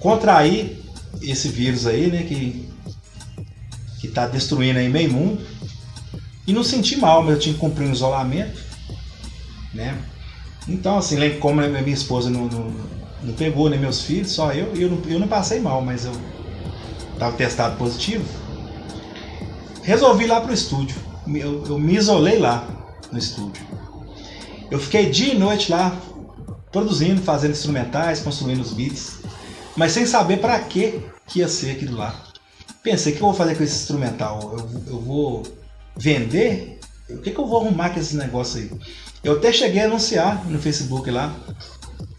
contrair 0.00 0.82
esse 1.20 1.48
vírus 1.48 1.86
aí, 1.86 2.06
né, 2.06 2.22
que 2.22 2.66
que 4.00 4.08
tá 4.08 4.26
destruindo 4.26 4.78
aí 4.78 4.88
meio 4.88 5.12
mundo. 5.12 5.42
E 6.46 6.52
não 6.52 6.62
senti 6.62 6.96
mal, 6.96 7.22
mas 7.22 7.34
eu 7.34 7.40
tinha 7.40 7.54
que 7.54 7.60
cumprir 7.60 7.88
um 7.88 7.92
isolamento, 7.92 8.58
né? 9.74 9.98
Então, 10.68 10.98
assim, 10.98 11.16
como 11.38 11.60
a 11.60 11.68
minha 11.68 11.94
esposa 11.94 12.28
não, 12.28 12.46
não, 12.46 12.72
não 13.22 13.34
pegou, 13.34 13.70
nem 13.70 13.78
meus 13.78 14.02
filhos, 14.02 14.32
só 14.32 14.52
eu, 14.52 14.74
eu 14.74 14.90
não, 14.90 14.98
eu 15.08 15.18
não 15.18 15.28
passei 15.28 15.60
mal, 15.60 15.80
mas 15.80 16.04
eu 16.04 16.12
tava 17.18 17.36
testado 17.36 17.76
positivo. 17.76 18.24
Resolvi 19.82 20.24
ir 20.24 20.28
lá 20.28 20.40
pro 20.40 20.52
estúdio. 20.52 20.96
Eu, 21.28 21.64
eu 21.66 21.78
me 21.78 21.94
isolei 21.94 22.38
lá 22.38 22.66
no 23.12 23.18
estúdio. 23.18 23.64
Eu 24.70 24.80
fiquei 24.80 25.10
dia 25.10 25.34
e 25.34 25.38
noite 25.38 25.70
lá 25.70 25.96
produzindo, 26.72 27.22
fazendo 27.22 27.52
instrumentais, 27.52 28.20
construindo 28.20 28.60
os 28.60 28.72
beats, 28.72 29.20
mas 29.76 29.92
sem 29.92 30.04
saber 30.04 30.38
para 30.38 30.58
que 30.58 31.00
que 31.26 31.40
ia 31.40 31.48
ser 31.48 31.72
aquilo 31.72 31.96
lá. 31.96 32.14
Pensei, 32.82 33.12
o 33.12 33.16
que 33.16 33.22
eu 33.22 33.26
vou 33.26 33.34
fazer 33.34 33.56
com 33.56 33.64
esse 33.64 33.76
instrumental? 33.76 34.54
Eu, 34.56 34.94
eu 34.94 35.00
vou 35.00 35.42
vender? 35.96 36.78
O 37.10 37.18
que, 37.18 37.30
que 37.30 37.38
eu 37.38 37.46
vou 37.46 37.60
arrumar 37.60 37.90
com 37.90 38.00
esses 38.00 38.14
negócios 38.14 38.62
aí? 38.62 38.70
Eu 39.22 39.34
até 39.34 39.52
cheguei 39.52 39.82
a 39.82 39.86
anunciar 39.86 40.44
no 40.48 40.58
Facebook 40.58 41.10
lá. 41.10 41.34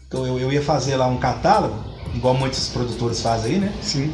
Então 0.06 0.26
eu, 0.26 0.38
eu 0.38 0.52
ia 0.52 0.62
fazer 0.62 0.96
lá 0.96 1.06
um 1.06 1.18
catálogo, 1.18 1.76
igual 2.14 2.34
muitos 2.34 2.68
produtores 2.68 3.20
fazem 3.20 3.54
aí, 3.54 3.58
né? 3.60 3.72
Sim. 3.82 4.12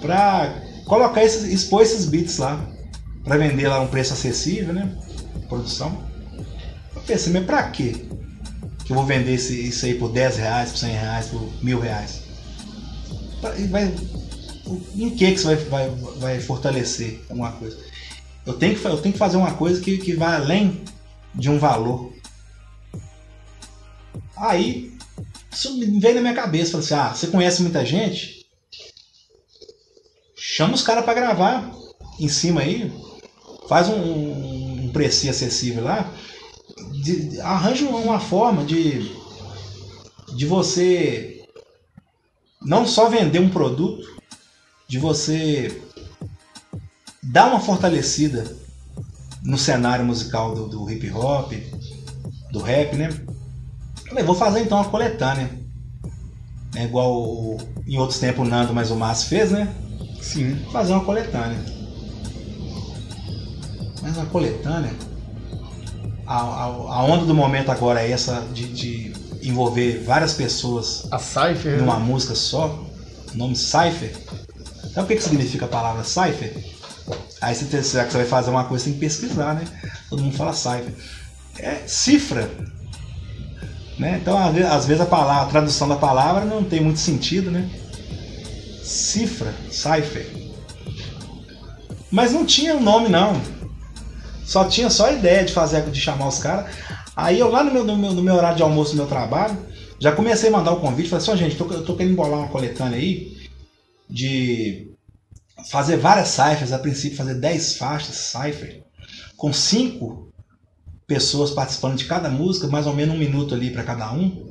Pra 0.00 0.54
colocar 0.84 1.24
esses, 1.24 1.44
expor 1.44 1.82
esses 1.82 2.06
beats 2.06 2.38
lá. 2.38 2.64
Pra 3.24 3.36
vender 3.36 3.68
lá 3.68 3.80
um 3.80 3.88
preço 3.88 4.12
acessível, 4.14 4.72
né? 4.72 4.90
Produção. 5.48 6.02
Eu 6.94 7.02
pensei, 7.02 7.32
mas 7.32 7.44
pra 7.44 7.64
quê? 7.70 7.94
Que 8.84 8.92
eu 8.92 8.96
vou 8.96 9.04
vender 9.04 9.34
esse, 9.34 9.68
isso 9.68 9.84
aí 9.84 9.94
por 9.94 10.10
10 10.10 10.36
reais, 10.38 10.70
por 10.70 10.78
100 10.78 10.90
reais, 10.92 11.26
por 11.26 11.48
mil 11.62 11.78
reais? 11.78 12.22
Pra- 13.40 13.54
vai, 13.68 13.92
em 14.96 15.10
que, 15.10 15.16
que 15.26 15.34
isso 15.34 15.46
vai, 15.46 15.56
vai, 15.56 15.90
vai 16.18 16.40
fortalecer 16.40 17.20
alguma 17.28 17.52
coisa? 17.52 17.76
Eu 18.46 18.54
tenho 18.54 18.74
que, 18.76 18.84
eu 18.84 18.96
tenho 18.96 19.12
que 19.12 19.18
fazer 19.18 19.36
uma 19.36 19.52
coisa 19.52 19.80
que, 19.80 19.98
que 19.98 20.14
vai 20.14 20.36
além 20.36 20.80
de 21.34 21.50
um 21.50 21.58
valor. 21.58 22.12
Aí, 24.36 24.96
isso 25.50 25.78
veio 26.00 26.14
na 26.16 26.20
minha 26.20 26.34
cabeça. 26.34 26.72
Falei 26.72 26.86
assim: 26.86 26.94
ah, 26.94 27.14
você 27.14 27.26
conhece 27.28 27.62
muita 27.62 27.84
gente? 27.84 28.46
Chama 30.36 30.74
os 30.74 30.82
caras 30.82 31.04
pra 31.04 31.14
gravar 31.14 31.70
em 32.18 32.28
cima 32.28 32.60
aí. 32.60 32.92
Faz 33.68 33.88
um, 33.88 34.84
um 34.84 34.90
preço 34.92 35.28
acessível 35.28 35.84
lá. 35.84 36.12
de- 37.02 37.40
arranja 37.40 37.84
uma 37.88 38.18
forma 38.20 38.64
de, 38.64 39.10
de 40.34 40.46
você 40.46 41.46
não 42.62 42.86
só 42.86 43.08
vender 43.08 43.38
um 43.40 43.50
produto, 43.50 44.06
de 44.88 44.98
você 44.98 45.82
dar 47.22 47.48
uma 47.48 47.60
fortalecida 47.60 48.56
no 49.42 49.56
cenário 49.58 50.04
musical 50.04 50.54
do, 50.54 50.68
do 50.68 50.90
hip 50.90 51.10
hop, 51.12 51.52
do 52.52 52.60
rap, 52.60 52.96
né? 52.96 53.10
Falei, 54.08 54.24
vou 54.24 54.34
fazer 54.34 54.60
então 54.60 54.78
uma 54.78 54.88
coletânea. 54.88 55.50
É 56.74 56.84
igual 56.84 57.12
o- 57.14 57.58
em 57.86 57.98
outros 57.98 58.18
tempos 58.18 58.46
o 58.46 58.50
Nando 58.50 58.74
mais 58.74 58.90
o 58.90 58.96
Márcio 58.96 59.28
fez, 59.28 59.50
né? 59.50 59.72
Sim. 60.20 60.56
Fazer 60.72 60.92
uma 60.92 61.04
coletânea. 61.04 61.58
Mas 64.02 64.16
uma 64.16 64.26
coletânea. 64.26 64.92
A, 66.26 66.36
a, 66.36 66.64
a 66.64 67.04
onda 67.04 67.24
do 67.24 67.34
momento 67.34 67.70
agora 67.70 68.02
é 68.02 68.10
essa 68.10 68.40
de, 68.52 68.68
de 68.72 69.12
envolver 69.42 70.02
várias 70.04 70.34
pessoas 70.34 71.06
A 71.10 71.18
Cypher. 71.18 71.78
numa 71.78 71.98
música 71.98 72.34
só. 72.34 72.84
O 73.34 73.36
nome 73.36 73.56
Cypher. 73.56 74.14
Sabe 74.94 75.04
o 75.04 75.06
que, 75.06 75.16
que 75.16 75.22
significa 75.22 75.64
a 75.64 75.68
palavra 75.68 76.04
Cypher? 76.04 76.64
Aí 77.40 77.54
que 77.54 77.64
você 77.64 78.04
vai 78.04 78.24
fazer 78.24 78.50
uma 78.50 78.64
coisa, 78.64 78.84
tem 78.84 78.94
que 78.94 79.00
pesquisar, 79.00 79.54
né? 79.54 79.64
Todo 80.10 80.22
mundo 80.22 80.36
fala 80.36 80.52
Cypher. 80.52 80.92
É 81.58 81.82
cifra. 81.86 82.50
Né? 83.98 84.18
Então, 84.20 84.38
às 84.38 84.86
vezes, 84.86 85.00
a, 85.00 85.06
palavra, 85.06 85.42
a 85.42 85.46
tradução 85.46 85.88
da 85.88 85.96
palavra 85.96 86.44
não 86.44 86.62
tem 86.62 86.80
muito 86.80 87.00
sentido, 87.00 87.50
né? 87.50 87.68
Cifra, 88.82 89.52
Cypher. 89.70 90.26
Mas 92.10 92.32
não 92.32 92.46
tinha 92.46 92.74
um 92.74 92.82
nome, 92.82 93.08
não. 93.08 93.40
Só 94.44 94.64
tinha 94.64 94.88
só 94.88 95.06
a 95.06 95.12
ideia 95.12 95.44
de 95.44 95.52
fazer, 95.52 95.82
de 95.90 96.00
chamar 96.00 96.28
os 96.28 96.38
caras. 96.38 96.74
Aí 97.14 97.38
eu 97.38 97.50
lá 97.50 97.62
no 97.62 97.72
meu, 97.72 97.84
no, 97.84 97.96
meu, 97.96 98.12
no 98.12 98.22
meu 98.22 98.34
horário 98.34 98.56
de 98.56 98.62
almoço 98.62 98.92
do 98.92 98.96
meu 98.96 99.06
trabalho, 99.06 99.58
já 99.98 100.12
comecei 100.12 100.48
a 100.48 100.52
mandar 100.52 100.72
o 100.72 100.80
convite, 100.80 101.08
falei 101.08 101.22
assim, 101.22 101.32
ó 101.32 101.36
gente, 101.36 101.56
tô, 101.56 101.70
eu 101.72 101.84
tô 101.84 101.96
querendo 101.96 102.14
bolar 102.14 102.38
uma 102.38 102.48
coletânea 102.48 102.96
aí 102.96 103.36
de 104.08 104.87
fazer 105.70 105.96
várias 105.96 106.28
ciphers, 106.28 106.72
a 106.72 106.78
princípio 106.78 107.16
fazer 107.16 107.34
10 107.34 107.76
faixas 107.76 108.16
cipher, 108.16 108.82
com 109.36 109.52
cinco 109.52 110.32
pessoas 111.06 111.50
participando 111.50 111.96
de 111.96 112.04
cada 112.04 112.28
música, 112.28 112.68
mais 112.68 112.86
ou 112.86 112.94
menos 112.94 113.14
um 113.14 113.18
minuto 113.18 113.54
ali 113.54 113.70
para 113.70 113.82
cada 113.82 114.12
um. 114.12 114.46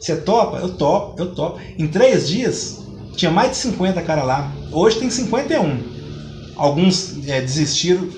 Você 0.00 0.16
topa? 0.16 0.58
Eu 0.58 0.76
topo, 0.76 1.20
eu 1.20 1.34
topo. 1.34 1.60
Em 1.76 1.88
três 1.88 2.28
dias, 2.28 2.78
tinha 3.16 3.30
mais 3.30 3.50
de 3.50 3.56
50 3.56 4.00
cara 4.02 4.22
lá. 4.22 4.52
Hoje 4.70 4.98
tem 4.98 5.10
51. 5.10 6.54
Alguns 6.56 7.26
é, 7.26 7.40
desistiram 7.40 8.08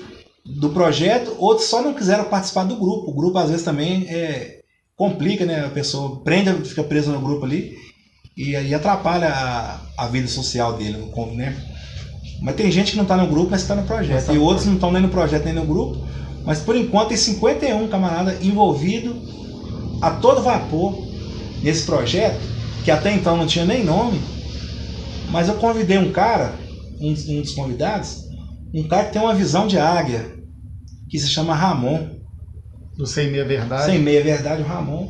do 0.45 0.69
projeto, 0.69 1.35
outros 1.37 1.67
só 1.67 1.81
não 1.81 1.93
quiseram 1.93 2.25
participar 2.25 2.65
do 2.65 2.75
grupo. 2.75 3.09
O 3.09 3.13
grupo 3.13 3.37
às 3.37 3.49
vezes 3.49 3.65
também 3.65 4.07
é, 4.07 4.59
complica, 4.95 5.45
né? 5.45 5.65
A 5.65 5.69
pessoa 5.69 6.21
prende, 6.21 6.53
fica 6.67 6.83
presa 6.83 7.11
no 7.11 7.21
grupo 7.21 7.45
ali 7.45 7.75
e 8.37 8.55
aí 8.55 8.73
atrapalha 8.73 9.29
a, 9.29 9.79
a 9.97 10.07
vida 10.07 10.27
social 10.27 10.77
dele, 10.77 10.97
né? 11.35 11.78
Mas 12.41 12.55
tem 12.55 12.71
gente 12.71 12.91
que 12.91 12.97
não 12.97 13.03
está 13.03 13.17
no 13.17 13.27
grupo, 13.27 13.51
mas 13.51 13.61
está 13.61 13.75
no 13.75 13.83
projeto. 13.83 14.27
tá 14.27 14.33
e 14.33 14.37
outros 14.37 14.65
não 14.65 14.75
estão 14.75 14.91
nem 14.91 15.01
no 15.01 15.09
projeto 15.09 15.45
nem 15.45 15.53
no 15.53 15.65
grupo. 15.65 15.97
Mas 16.45 16.59
por 16.59 16.75
enquanto 16.75 17.09
tem 17.09 17.17
51 17.17 17.87
camarada 17.89 18.37
envolvido 18.41 19.15
a 20.01 20.11
todo 20.11 20.41
vapor 20.41 20.97
nesse 21.61 21.85
projeto, 21.85 22.39
que 22.83 22.91
até 22.91 23.13
então 23.13 23.35
não 23.35 23.45
tinha 23.45 23.65
nem 23.65 23.83
nome. 23.83 24.19
Mas 25.29 25.47
eu 25.47 25.55
convidei 25.55 25.97
um 25.97 26.11
cara, 26.11 26.53
um, 26.99 27.09
um 27.09 27.41
dos 27.41 27.53
convidados, 27.53 28.23
um 28.73 28.83
cara 28.87 29.05
que 29.05 29.13
tem 29.13 29.21
uma 29.21 29.35
visão 29.35 29.67
de 29.67 29.77
águia, 29.77 30.33
que 31.09 31.19
se 31.19 31.27
chama 31.27 31.53
Ramon. 31.53 32.07
Do 32.97 33.05
Sem 33.05 33.29
Meia 33.29 33.45
Verdade. 33.45 33.85
Sem 33.85 33.99
meia 33.99 34.23
verdade, 34.23 34.61
o 34.61 34.65
Ramon. 34.65 35.07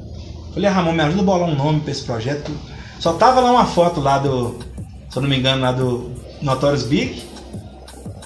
Falei, 0.54 0.70
Ramon, 0.70 0.94
me 0.94 1.02
ajuda 1.02 1.22
a 1.22 1.26
bolar 1.26 1.50
um 1.50 1.56
nome 1.56 1.80
para 1.82 1.92
esse 1.92 2.04
projeto. 2.04 2.52
Só 3.00 3.14
tava 3.14 3.40
lá 3.40 3.52
uma 3.52 3.66
foto 3.66 4.00
lá 4.00 4.18
do, 4.18 4.60
se 5.10 5.18
eu 5.18 5.22
não 5.22 5.30
me 5.30 5.38
engano, 5.38 5.62
lá 5.62 5.72
do 5.72 6.12
Notorious 6.42 6.84
Big 6.84 7.24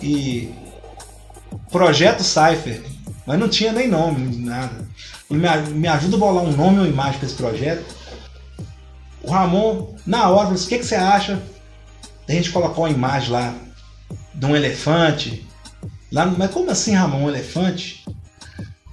e 0.01 0.53
Projeto 1.71 2.23
Cypher. 2.23 2.83
Mas 3.25 3.39
não 3.39 3.47
tinha 3.47 3.71
nem 3.71 3.87
nome, 3.87 4.35
nada. 4.37 4.85
Ele 5.29 5.39
me, 5.73 5.87
ajuda 5.87 6.15
a 6.15 6.19
bolar 6.19 6.43
um 6.43 6.51
nome 6.51 6.79
ou 6.79 6.85
imagem 6.85 7.17
para 7.19 7.27
esse 7.27 7.35
projeto. 7.35 7.83
O 9.23 9.31
Ramon, 9.31 9.95
na 10.05 10.29
hora, 10.29 10.41
falou 10.43 10.53
assim, 10.53 10.65
o 10.65 10.69
que, 10.69 10.79
que 10.79 10.85
você 10.85 10.95
acha 10.95 11.41
da 12.27 12.33
gente 12.33 12.51
colocar 12.51 12.81
uma 12.81 12.89
imagem 12.89 13.31
lá 13.31 13.53
de 14.33 14.45
um 14.45 14.55
elefante? 14.55 15.47
Lá, 16.11 16.25
mas 16.25 16.51
como 16.51 16.69
assim, 16.69 16.93
Ramon, 16.93 17.23
um 17.23 17.29
elefante? 17.29 18.03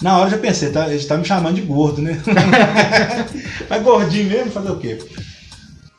Na 0.00 0.16
hora 0.16 0.28
eu 0.28 0.30
já 0.32 0.38
pensei, 0.38 0.70
tá, 0.70 0.88
ele 0.88 1.04
tá 1.04 1.16
me 1.18 1.24
chamando 1.24 1.56
de 1.56 1.62
gordo, 1.62 2.00
né? 2.00 2.22
Mas 3.68 3.82
gordinho 3.82 4.30
mesmo, 4.30 4.50
fazer 4.50 4.70
o 4.70 4.78
quê? 4.78 4.98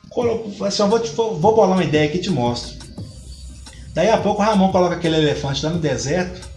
Coloco, 0.10 0.66
assim, 0.66 0.88
vou, 0.88 1.00
te- 1.00 1.12
vou 1.12 1.38
bolar 1.40 1.70
uma 1.74 1.84
ideia 1.84 2.08
aqui 2.10 2.18
e 2.18 2.22
te 2.22 2.32
mostro. 2.32 2.81
Daí 3.94 4.10
a 4.10 4.18
pouco 4.18 4.42
o 4.42 4.46
Ramon 4.46 4.72
coloca 4.72 4.96
aquele 4.96 5.18
elefante 5.18 5.66
lá 5.66 5.72
no 5.72 5.80
deserto 5.80 6.50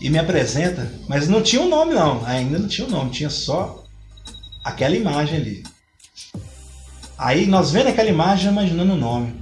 e 0.00 0.08
me 0.10 0.18
apresenta, 0.18 0.90
mas 1.08 1.28
não 1.28 1.42
tinha 1.42 1.62
um 1.62 1.68
nome 1.68 1.94
não, 1.94 2.24
ainda 2.24 2.58
não 2.58 2.68
tinha 2.68 2.86
um 2.86 2.90
nome, 2.90 3.10
tinha 3.10 3.30
só 3.30 3.84
aquela 4.64 4.96
imagem 4.96 5.36
ali. 5.36 5.62
Aí 7.16 7.46
nós 7.46 7.70
vendo 7.70 7.88
aquela 7.88 8.08
imagem, 8.08 8.50
imaginando 8.50 8.94
o 8.94 8.96
nome. 8.96 9.34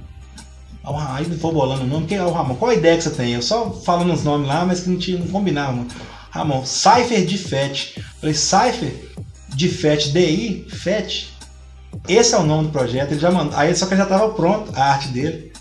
Aí 0.85 1.23
vou 1.25 1.53
bolando 1.53 1.83
o 1.83 1.87
nome, 1.87 2.05
que 2.05 2.15
é 2.15 2.23
o 2.23 2.31
Ramon, 2.31 2.55
qual 2.55 2.71
a 2.71 2.75
ideia 2.75 2.97
que 2.97 3.03
você 3.03 3.09
tem? 3.09 3.33
Eu 3.33 3.41
só 3.41 3.71
falando 3.71 4.13
os 4.13 4.23
nomes 4.23 4.47
lá, 4.47 4.65
mas 4.65 4.81
que 4.81 4.89
não, 4.89 4.97
tinha, 4.97 5.17
não 5.17 5.27
combinava. 5.27 5.85
Ramon, 6.29 6.65
Cypher 6.65 7.25
de 7.25 7.37
FET. 7.37 8.01
Falei, 8.19 8.35
Cypher 8.35 9.13
de 9.49 9.69
FET, 9.69 10.11
DI, 10.11 10.67
FET. 10.69 11.31
Esse 12.07 12.35
é 12.35 12.37
o 12.37 12.43
nome 12.43 12.65
do 12.65 12.71
projeto. 12.71 13.11
Ele 13.11 13.19
já 13.19 13.31
mandou. 13.31 13.57
Aí 13.57 13.73
só 13.75 13.85
que 13.85 13.95
já 13.95 14.03
estava 14.03 14.29
pronto 14.33 14.71
a 14.75 14.83
arte 14.83 15.07
dele. 15.09 15.53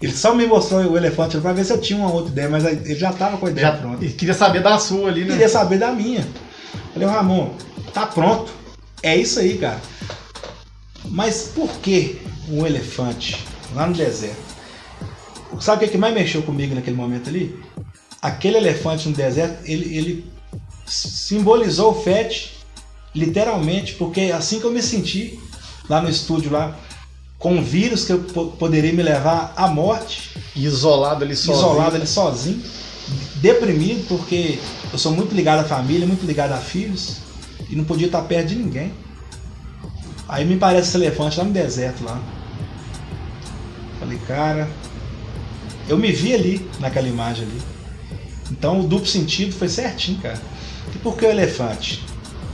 Ele 0.00 0.12
só 0.12 0.34
me 0.34 0.46
mostrou 0.46 0.80
o 0.80 0.96
elefante 0.96 1.38
para 1.38 1.52
ver 1.52 1.64
se 1.64 1.72
eu 1.72 1.80
tinha 1.80 1.98
uma 1.98 2.10
outra 2.10 2.32
ideia, 2.32 2.48
mas 2.48 2.64
ele 2.64 2.94
já 2.94 3.10
estava 3.10 3.36
com 3.36 3.46
a 3.46 3.50
ideia 3.50 3.66
já, 3.66 3.76
pronta. 3.76 4.04
E 4.04 4.10
queria 4.10 4.34
saber 4.34 4.62
da 4.62 4.78
sua 4.78 5.08
ali, 5.08 5.24
né? 5.24 5.32
Queria 5.32 5.48
saber 5.48 5.78
da 5.78 5.92
minha. 5.92 6.26
Falei, 6.94 7.06
Ramon, 7.06 7.54
tá 7.92 8.06
pronto. 8.06 8.50
É 9.02 9.14
isso 9.14 9.38
aí, 9.40 9.58
cara. 9.58 9.80
Mas 11.04 11.52
por 11.54 11.70
que 11.80 12.18
um 12.48 12.64
elefante 12.64 13.44
lá 13.74 13.86
no 13.86 13.94
deserto? 13.94 14.50
Sabe 15.60 15.84
o 15.84 15.88
que, 15.88 15.98
mais 15.98 16.14
mexeu 16.14 16.42
comigo 16.42 16.74
naquele 16.74 16.96
momento 16.96 17.28
ali? 17.28 17.58
Aquele 18.22 18.56
elefante 18.56 19.08
no 19.08 19.14
deserto, 19.14 19.62
ele, 19.64 19.96
ele 19.96 20.24
simbolizou 20.86 21.92
o 21.92 22.02
FET 22.02 22.56
literalmente, 23.14 23.94
porque 23.94 24.20
é 24.20 24.32
assim 24.32 24.60
que 24.60 24.64
eu 24.64 24.70
me 24.70 24.82
senti 24.82 25.38
lá 25.88 26.00
no 26.00 26.08
estúdio 26.08 26.50
lá, 26.50 26.76
com 27.40 27.54
um 27.54 27.62
vírus 27.62 28.04
que 28.04 28.12
eu 28.12 28.18
poderia 28.58 28.92
me 28.92 29.02
levar 29.02 29.54
à 29.56 29.66
morte. 29.66 30.38
Isolado 30.54 31.24
ali 31.24 31.34
sozinho. 31.34 31.56
Isolado 31.56 31.96
ali 31.96 32.06
sozinho. 32.06 32.62
Deprimido, 33.36 34.06
porque 34.06 34.60
eu 34.92 34.98
sou 34.98 35.10
muito 35.10 35.34
ligado 35.34 35.60
à 35.60 35.64
família, 35.64 36.06
muito 36.06 36.24
ligado 36.26 36.52
a 36.52 36.58
filhos. 36.58 37.16
E 37.70 37.74
não 37.74 37.84
podia 37.84 38.06
estar 38.06 38.20
perto 38.22 38.48
de 38.48 38.56
ninguém. 38.56 38.92
Aí 40.28 40.44
me 40.44 40.56
parece 40.56 40.88
esse 40.88 40.96
elefante 40.98 41.38
lá 41.38 41.44
no 41.44 41.50
deserto 41.50 42.04
lá. 42.04 42.20
Falei, 43.98 44.18
cara, 44.28 44.68
eu 45.88 45.96
me 45.96 46.12
vi 46.12 46.34
ali 46.34 46.70
naquela 46.78 47.08
imagem 47.08 47.44
ali. 47.44 47.62
Então 48.50 48.80
o 48.80 48.82
duplo 48.82 49.06
sentido 49.06 49.54
foi 49.54 49.68
certinho, 49.68 50.20
cara. 50.20 50.40
E 50.94 50.98
por 50.98 51.16
que 51.16 51.24
o 51.24 51.30
elefante? 51.30 52.04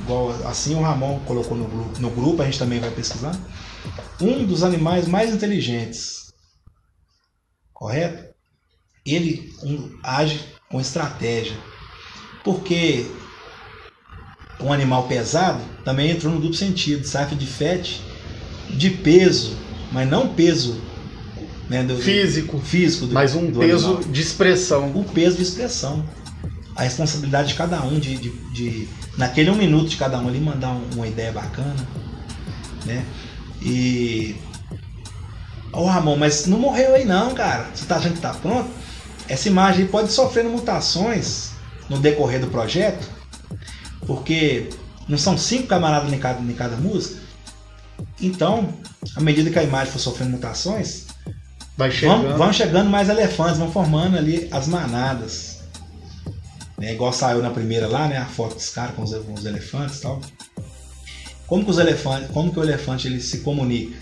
Igual 0.05 0.31
assim 0.45 0.77
o 0.77 0.81
Ramon 0.81 1.19
colocou 1.27 1.57
no, 1.57 1.67
no 1.99 2.11
grupo, 2.11 2.41
a 2.41 2.45
gente 2.45 2.59
também 2.59 2.79
vai 2.79 2.91
pesquisar. 2.91 3.37
Um 4.21 4.45
dos 4.45 4.63
animais 4.63 5.07
mais 5.07 5.33
inteligentes. 5.33 6.33
Correto? 7.73 8.35
Ele 9.05 9.53
um, 9.63 9.99
age 10.03 10.41
com 10.71 10.81
estratégia. 10.81 11.57
Porque 12.43 13.07
um 14.61 14.73
animal 14.73 15.07
pesado 15.07 15.63
também 15.85 16.11
entrou 16.11 16.33
no 16.33 16.41
duplo 16.41 16.57
sentido, 16.57 17.07
safra 17.07 17.37
de 17.37 17.47
fete, 17.47 18.03
de 18.71 18.91
peso, 18.91 19.57
mas 19.93 20.09
não 20.09 20.35
peso 20.35 20.81
né, 21.69 21.83
do, 21.83 21.97
físico, 21.99 22.59
físico 22.59 23.07
do, 23.07 23.15
mas 23.15 23.35
um 23.35 23.53
peso 23.53 23.87
animal. 23.87 24.05
de 24.05 24.21
expressão. 24.21 24.91
O 24.91 25.05
peso 25.05 25.37
de 25.37 25.43
expressão. 25.43 26.05
A 26.75 26.83
responsabilidade 26.83 27.49
de 27.49 27.55
cada 27.55 27.83
um, 27.83 27.99
de, 27.99 28.17
de, 28.17 28.31
de 28.53 28.89
naquele 29.17 29.51
um 29.51 29.57
minuto 29.57 29.89
de 29.89 29.97
cada 29.97 30.19
um 30.19 30.29
ali, 30.29 30.41
mandar 30.41 30.79
uma 30.95 31.07
ideia 31.07 31.33
bacana. 31.33 31.77
Né? 32.85 33.05
E. 33.61 34.37
Ô 35.73 35.81
oh, 35.81 35.87
Ramon, 35.87 36.17
mas 36.17 36.47
não 36.47 36.59
morreu 36.59 36.95
aí 36.95 37.05
não, 37.05 37.35
cara. 37.35 37.69
Você 37.75 37.85
tá 37.85 37.97
achando 37.97 38.15
que 38.15 38.21
tá 38.21 38.33
pronto? 38.33 38.69
Essa 39.29 39.49
imagem 39.49 39.87
pode 39.87 40.13
sofrer 40.13 40.45
mutações 40.45 41.51
no 41.89 41.99
decorrer 41.99 42.41
do 42.41 42.47
projeto 42.47 43.09
porque 44.07 44.71
não 45.09 45.19
são 45.19 45.37
cinco 45.37 45.67
camaradas 45.67 46.13
em 46.13 46.19
cada, 46.19 46.41
em 46.41 46.55
cada 46.55 46.77
música. 46.77 47.21
Então, 48.21 48.73
à 49.15 49.21
medida 49.21 49.51
que 49.51 49.59
a 49.59 49.63
imagem 49.63 49.93
for 49.93 49.99
sofrendo 49.99 50.31
mutações, 50.33 51.07
Vai 51.77 51.91
chegando. 51.91 52.29
Vão, 52.29 52.39
vão 52.39 52.53
chegando 52.53 52.89
mais 52.89 53.09
elefantes, 53.09 53.59
vão 53.59 53.71
formando 53.71 54.17
ali 54.17 54.49
as 54.51 54.67
manadas. 54.67 55.61
É, 56.81 56.93
igual 56.93 57.13
saiu 57.13 57.43
na 57.43 57.51
primeira 57.51 57.87
lá, 57.87 58.09
né? 58.09 58.17
A 58.17 58.25
foto 58.25 58.55
dos 58.55 58.71
caras 58.71 58.95
com 58.95 59.03
os, 59.03 59.15
com 59.15 59.35
os 59.35 59.45
elefantes 59.45 59.99
e 59.99 60.03
tal. 60.03 60.21
Como 61.47 61.65
que 61.65 61.71
os 61.71 61.79
elefantes, 61.79 62.31
como 62.31 62.53
que 62.53 62.59
o 62.59 62.63
elefante 62.63 63.07
ele 63.07 63.21
se 63.21 63.39
comunica? 63.39 63.97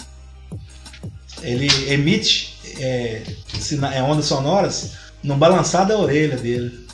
Ele 1.42 1.68
emite 1.92 2.58
é, 2.78 3.22
é 3.94 4.02
ondas 4.02 4.24
sonoras 4.24 4.92
no 5.22 5.36
balançar 5.36 5.86
da 5.86 5.98
orelha 5.98 6.36
dele. 6.36 6.86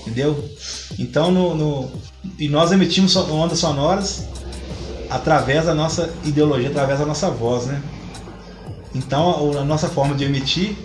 Entendeu? 0.00 0.48
Então, 0.98 1.30
no, 1.30 1.54
no, 1.54 1.92
e 2.38 2.48
nós 2.48 2.72
emitimos 2.72 3.16
ondas 3.16 3.58
sonoras 3.58 4.26
através 5.10 5.66
da 5.66 5.74
nossa 5.74 6.12
ideologia, 6.24 6.68
através 6.68 6.98
da 6.98 7.06
nossa 7.06 7.30
voz, 7.30 7.66
né? 7.66 7.82
Então, 8.94 9.58
a 9.58 9.64
nossa 9.64 9.88
forma 9.88 10.14
de 10.14 10.24
emitir, 10.24 10.76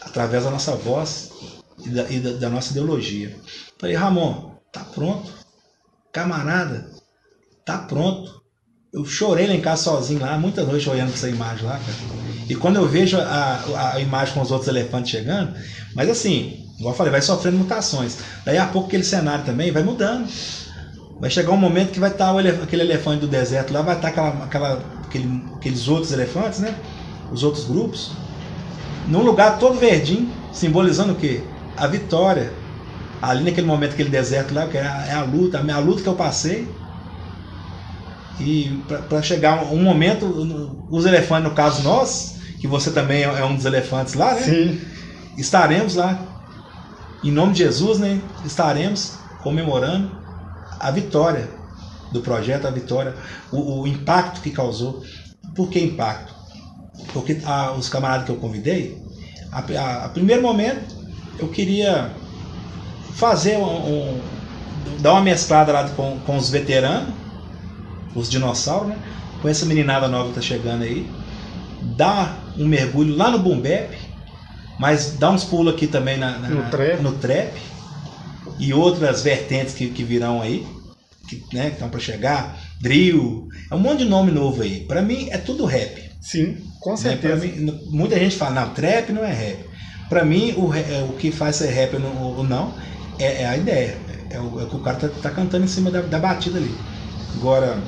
através 0.00 0.44
da 0.44 0.50
nossa 0.50 0.74
voz 0.74 1.30
e 1.84 1.88
da, 1.90 2.10
e 2.10 2.18
da, 2.18 2.32
da 2.32 2.48
nossa 2.48 2.70
ideologia. 2.70 3.36
Falei, 3.78 3.94
Ramon, 3.94 4.52
tá 4.72 4.80
pronto? 4.94 5.37
Camarada, 6.12 6.88
tá 7.64 7.78
pronto. 7.78 8.38
Eu 8.92 9.04
chorei 9.04 9.46
lá 9.46 9.54
em 9.54 9.60
casa 9.60 9.84
sozinho 9.84 10.20
lá, 10.20 10.38
muitas 10.38 10.66
noites 10.66 10.86
olhando 10.86 11.12
essa 11.12 11.28
imagem 11.28 11.66
lá, 11.66 11.78
cara. 11.78 12.18
E 12.48 12.54
quando 12.54 12.76
eu 12.76 12.88
vejo 12.88 13.18
a, 13.18 13.92
a 13.92 14.00
imagem 14.00 14.34
com 14.34 14.40
os 14.40 14.50
outros 14.50 14.68
elefantes 14.68 15.10
chegando, 15.10 15.54
mas 15.94 16.08
assim, 16.08 16.68
Igual 16.78 16.94
eu 16.94 16.96
falei, 16.96 17.10
vai 17.10 17.20
sofrendo 17.20 17.58
mutações. 17.58 18.18
Daí 18.44 18.56
a 18.56 18.66
pouco 18.66 18.86
aquele 18.86 19.02
cenário 19.02 19.44
também 19.44 19.72
vai 19.72 19.82
mudando. 19.82 20.28
Vai 21.20 21.28
chegar 21.28 21.50
um 21.50 21.56
momento 21.56 21.90
que 21.90 21.98
vai 21.98 22.10
estar 22.10 22.32
tá 22.32 22.38
elef 22.38 22.62
aquele 22.62 22.82
elefante 22.82 23.20
do 23.22 23.26
deserto 23.26 23.72
lá, 23.72 23.82
vai 23.82 23.96
estar 23.96 24.12
tá 24.12 24.28
aquela, 24.28 24.44
aquela, 24.44 24.84
aquele, 25.04 25.44
aqueles 25.56 25.88
outros 25.88 26.12
elefantes, 26.12 26.60
né? 26.60 26.72
Os 27.32 27.42
outros 27.42 27.64
grupos. 27.64 28.12
Num 29.08 29.22
lugar 29.22 29.58
todo 29.58 29.76
verdinho, 29.76 30.32
simbolizando 30.52 31.14
o 31.14 31.16
quê? 31.16 31.42
A 31.76 31.88
vitória. 31.88 32.52
Ali 33.20 33.44
naquele 33.44 33.66
momento, 33.66 33.92
aquele 33.92 34.10
deserto 34.10 34.54
lá, 34.54 34.66
que 34.66 34.76
é 34.76 34.86
a, 34.86 35.06
é 35.06 35.14
a 35.14 35.22
luta, 35.22 35.58
a 35.58 35.62
minha 35.62 35.78
luta 35.78 36.02
que 36.02 36.08
eu 36.08 36.14
passei. 36.14 36.68
E 38.40 38.82
para 39.08 39.20
chegar 39.20 39.64
um 39.64 39.82
momento, 39.82 40.24
os 40.88 41.04
elefantes, 41.04 41.48
no 41.48 41.54
caso 41.54 41.82
nós, 41.82 42.36
que 42.60 42.68
você 42.68 42.90
também 42.90 43.22
é 43.22 43.44
um 43.44 43.56
dos 43.56 43.64
elefantes 43.64 44.14
lá, 44.14 44.34
né? 44.34 44.42
Sim. 44.42 44.80
Estaremos 45.36 45.96
lá 45.96 46.28
em 47.22 47.32
nome 47.32 47.52
de 47.52 47.58
Jesus, 47.58 47.98
né, 47.98 48.20
estaremos 48.44 49.14
comemorando 49.42 50.10
a 50.78 50.90
vitória 50.90 51.48
do 52.12 52.20
projeto, 52.20 52.66
a 52.66 52.70
vitória, 52.70 53.14
o, 53.50 53.82
o 53.82 53.86
impacto 53.86 54.40
que 54.40 54.50
causou. 54.50 55.02
Por 55.54 55.68
que 55.68 55.80
impacto? 55.80 56.32
Porque 57.12 57.38
a, 57.44 57.72
os 57.72 57.88
camaradas 57.88 58.26
que 58.26 58.32
eu 58.32 58.36
convidei, 58.36 59.02
a, 59.50 59.58
a, 59.60 60.04
a, 60.04 60.08
primeiro 60.08 60.42
momento, 60.42 60.96
eu 61.38 61.48
queria 61.48 62.12
fazer 63.18 63.56
um, 63.56 63.64
um, 63.64 64.20
dar 65.00 65.12
uma 65.12 65.20
mesclada 65.20 65.72
lá 65.72 65.88
com, 65.90 66.18
com 66.20 66.36
os 66.36 66.50
veteranos, 66.50 67.12
os 68.14 68.30
dinossauros, 68.30 68.88
né? 68.88 68.98
Com 69.42 69.48
essa 69.48 69.66
meninada 69.66 70.06
nova 70.06 70.28
que 70.28 70.36
tá 70.36 70.40
chegando 70.40 70.84
aí, 70.84 71.10
dar 71.96 72.54
um 72.56 72.66
mergulho 72.66 73.16
lá 73.16 73.30
no 73.30 73.40
Bumbep, 73.40 73.96
mas 74.78 75.16
dá 75.18 75.30
uns 75.30 75.42
pulos 75.42 75.74
aqui 75.74 75.88
também 75.88 76.16
na, 76.16 76.38
na, 76.38 76.48
no, 76.48 76.70
trap. 76.70 77.02
no 77.02 77.12
trap 77.12 77.52
e 78.58 78.72
outras 78.72 79.22
vertentes 79.22 79.74
que, 79.74 79.88
que 79.88 80.04
virão 80.04 80.40
aí, 80.40 80.64
que 81.28 81.42
né, 81.52 81.68
estão 81.68 81.88
para 81.88 81.98
chegar, 81.98 82.56
drill, 82.80 83.48
é 83.68 83.74
um 83.74 83.80
monte 83.80 83.98
de 83.98 84.04
nome 84.04 84.30
novo 84.30 84.62
aí. 84.62 84.84
Para 84.84 85.02
mim 85.02 85.28
é 85.30 85.38
tudo 85.38 85.64
rap. 85.64 86.08
Sim, 86.20 86.56
com 86.80 86.90
né, 86.90 86.96
certeza. 86.96 87.44
Né? 87.44 87.52
Mim, 87.52 87.80
muita 87.90 88.16
gente 88.16 88.36
fala, 88.36 88.60
não, 88.60 88.70
trap 88.74 89.12
não 89.12 89.24
é 89.24 89.32
rap. 89.32 89.58
Para 90.08 90.24
mim, 90.24 90.54
o, 90.56 90.72
é, 90.72 91.02
o 91.02 91.14
que 91.14 91.32
faz 91.32 91.56
ser 91.56 91.70
rap 91.70 91.96
ou 91.96 92.44
não 92.44 92.74
é, 93.18 93.42
é, 93.42 93.46
a 93.46 93.56
ideia. 93.56 93.98
É 94.30 94.38
o, 94.38 94.60
é 94.60 94.64
o, 94.64 94.68
que 94.68 94.76
o 94.76 94.80
cara 94.80 94.96
tá, 94.96 95.08
tá 95.08 95.30
cantando 95.30 95.64
em 95.64 95.68
cima 95.68 95.90
da, 95.90 96.00
da, 96.00 96.18
batida 96.18 96.58
ali. 96.58 96.74
Agora, 97.36 97.78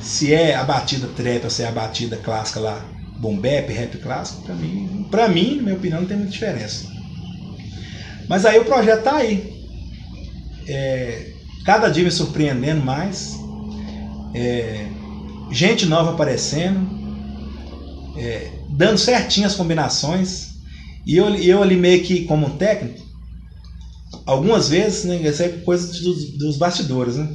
se 0.00 0.32
é 0.34 0.54
a 0.54 0.64
batida 0.64 1.08
trap 1.08 1.50
se 1.50 1.62
é 1.62 1.68
a 1.68 1.72
batida 1.72 2.16
clássica 2.16 2.60
lá, 2.60 2.84
boom 3.18 3.40
rap 3.40 3.98
clássico, 3.98 4.42
para 4.42 4.54
mim, 4.54 5.06
para 5.10 5.28
mim, 5.28 5.56
na 5.56 5.62
minha 5.62 5.76
opinião, 5.76 6.00
não 6.00 6.08
tem 6.08 6.16
muita 6.16 6.32
diferença. 6.32 6.86
Mas 8.28 8.44
aí 8.44 8.58
o 8.58 8.64
projeto 8.64 9.02
tá 9.02 9.16
aí. 9.16 9.52
É, 10.66 11.32
cada 11.64 11.88
dia 11.88 12.04
me 12.04 12.10
surpreendendo 12.10 12.84
mais. 12.84 13.38
É, 14.34 14.86
gente 15.50 15.86
nova 15.86 16.12
aparecendo. 16.12 17.00
É, 18.16 18.50
dando 18.70 18.98
certinho 18.98 19.46
as 19.46 19.54
combinações. 19.54 20.52
E 21.06 21.16
eu, 21.16 21.34
eu 21.36 21.62
ali 21.62 21.76
meio 21.76 22.02
que 22.02 22.24
como 22.24 22.46
um 22.46 22.56
técnico, 22.56 23.01
algumas 24.26 24.68
vezes, 24.68 25.04
né, 25.04 25.16
isso 25.16 25.42
é 25.42 25.48
coisa 25.48 25.86
dos, 26.00 26.32
dos 26.32 26.56
bastidores, 26.56 27.16
né? 27.16 27.28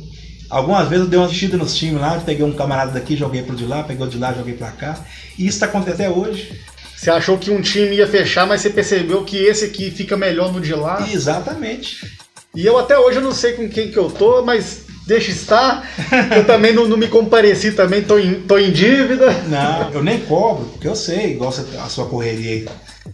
Algumas 0.49 0.87
vezes 0.87 1.05
eu 1.05 1.09
dei 1.09 1.19
uma 1.19 1.27
mexida 1.27 1.57
nos 1.57 1.75
times 1.75 1.99
lá, 1.99 2.21
peguei 2.25 2.45
um 2.45 2.53
camarada 2.53 2.91
daqui, 2.91 3.17
joguei 3.17 3.43
pro 3.43 3.55
de 3.55 3.65
lá, 3.65 3.83
peguei 3.83 4.05
o 4.05 4.09
de 4.09 4.17
lá, 4.17 4.33
joguei 4.33 4.53
pra 4.53 4.71
cá. 4.71 4.97
E 5.37 5.45
isso 5.45 5.55
está 5.57 5.65
acontecendo 5.65 5.95
até 5.95 6.09
hoje. 6.09 6.57
Você 6.95 7.11
achou 7.11 7.37
que 7.37 7.51
um 7.51 7.61
time 7.61 7.97
ia 7.97 8.07
fechar, 8.07 8.47
mas 8.47 8.61
você 8.61 8.69
percebeu 8.69 9.23
que 9.23 9.37
esse 9.37 9.65
aqui 9.65 9.91
fica 9.91 10.15
melhor 10.15 10.51
no 10.53 10.61
de 10.61 10.73
lá. 10.73 11.05
Exatamente. 11.11 12.17
E 12.55 12.65
eu 12.65 12.77
até 12.77 12.97
hoje 12.97 13.17
eu 13.17 13.23
não 13.23 13.33
sei 13.33 13.53
com 13.53 13.67
quem 13.69 13.91
que 13.91 13.97
eu 13.97 14.09
tô, 14.09 14.41
mas 14.41 14.83
deixa 15.05 15.31
estar. 15.31 15.87
Eu 16.35 16.45
também 16.45 16.73
não, 16.73 16.87
não 16.87 16.97
me 16.97 17.07
compareci 17.07 17.73
também, 17.73 18.01
tô 18.01 18.17
em, 18.17 18.41
tô 18.41 18.57
em 18.57 18.71
dívida. 18.71 19.31
Não, 19.47 19.91
eu 19.91 20.03
nem 20.03 20.21
cobro, 20.21 20.65
porque 20.65 20.87
eu 20.87 20.95
sei, 20.95 21.33
igual 21.33 21.49
a 21.51 21.89
sua 21.89 22.07
correria 22.07 22.65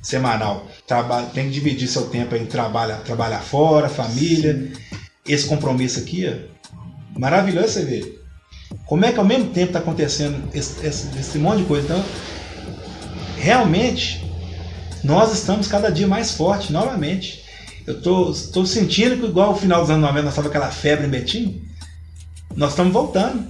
semanal. 0.01 0.67
Trabalho, 0.88 1.27
tem 1.34 1.45
que 1.45 1.51
dividir 1.51 1.88
seu 1.88 2.09
tempo 2.09 2.36
em 2.36 2.45
trabalhar, 2.45 2.97
trabalhar 2.97 3.39
fora, 3.39 3.88
família. 3.88 4.53
Sim. 4.53 4.73
Esse 5.25 5.47
compromisso 5.47 5.99
aqui, 5.99 6.27
ó, 6.27 7.19
maravilhoso 7.19 7.69
você 7.69 7.86
ver. 7.86 8.23
Como 8.86 9.05
é 9.05 9.11
que 9.11 9.19
ao 9.19 9.25
mesmo 9.25 9.51
tempo 9.51 9.67
está 9.67 9.79
acontecendo 9.79 10.49
esse, 10.53 10.86
esse, 10.86 11.17
esse 11.17 11.38
monte 11.38 11.59
de 11.59 11.65
coisa? 11.65 11.86
Então, 11.86 12.03
realmente, 13.38 14.23
nós 15.03 15.34
estamos 15.34 15.67
cada 15.67 15.89
dia 15.89 16.07
mais 16.07 16.31
fortes, 16.31 16.69
novamente. 16.69 17.43
Eu 17.86 18.01
tô, 18.01 18.34
tô 18.51 18.65
sentindo 18.65 19.17
que, 19.17 19.25
igual 19.25 19.51
o 19.51 19.55
final 19.55 19.81
dos 19.81 19.89
anos 19.89 20.01
90, 20.01 20.23
nós 20.23 20.34
estava 20.34 20.47
aquela 20.47 20.71
febre 20.71 21.05
em 21.05 21.09
Betim, 21.09 21.67
nós 22.55 22.71
estamos 22.71 22.93
voltando. 22.93 23.47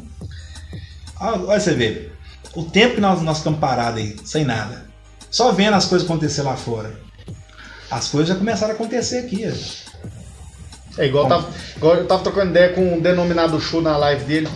Olha 1.19 1.59
você 1.59 1.73
vê, 1.73 2.09
o 2.55 2.63
tempo 2.63 2.95
que 2.95 3.01
nós, 3.01 3.21
nós 3.21 3.37
ficamos 3.39 3.59
parados 3.59 3.99
aí, 3.99 4.15
sem 4.25 4.43
nada, 4.43 4.85
só 5.29 5.51
vendo 5.51 5.75
as 5.75 5.85
coisas 5.85 6.07
acontecer 6.07 6.41
lá 6.41 6.55
fora. 6.55 7.02
As 7.93 8.07
coisas 8.07 8.29
já 8.29 8.35
começaram 8.35 8.73
a 8.73 8.75
acontecer 8.75 9.19
aqui. 9.19 9.45
É 10.97 11.05
igual, 11.05 11.25
eu 11.25 11.29
tava, 11.29 11.49
igual 11.75 11.95
eu 11.95 12.05
tava 12.05 12.23
trocando 12.23 12.51
ideia 12.51 12.69
com 12.69 12.97
o 12.97 13.01
denominado 13.01 13.59
show 13.59 13.81
na 13.81 13.97
live 13.97 14.25
dele. 14.25 14.47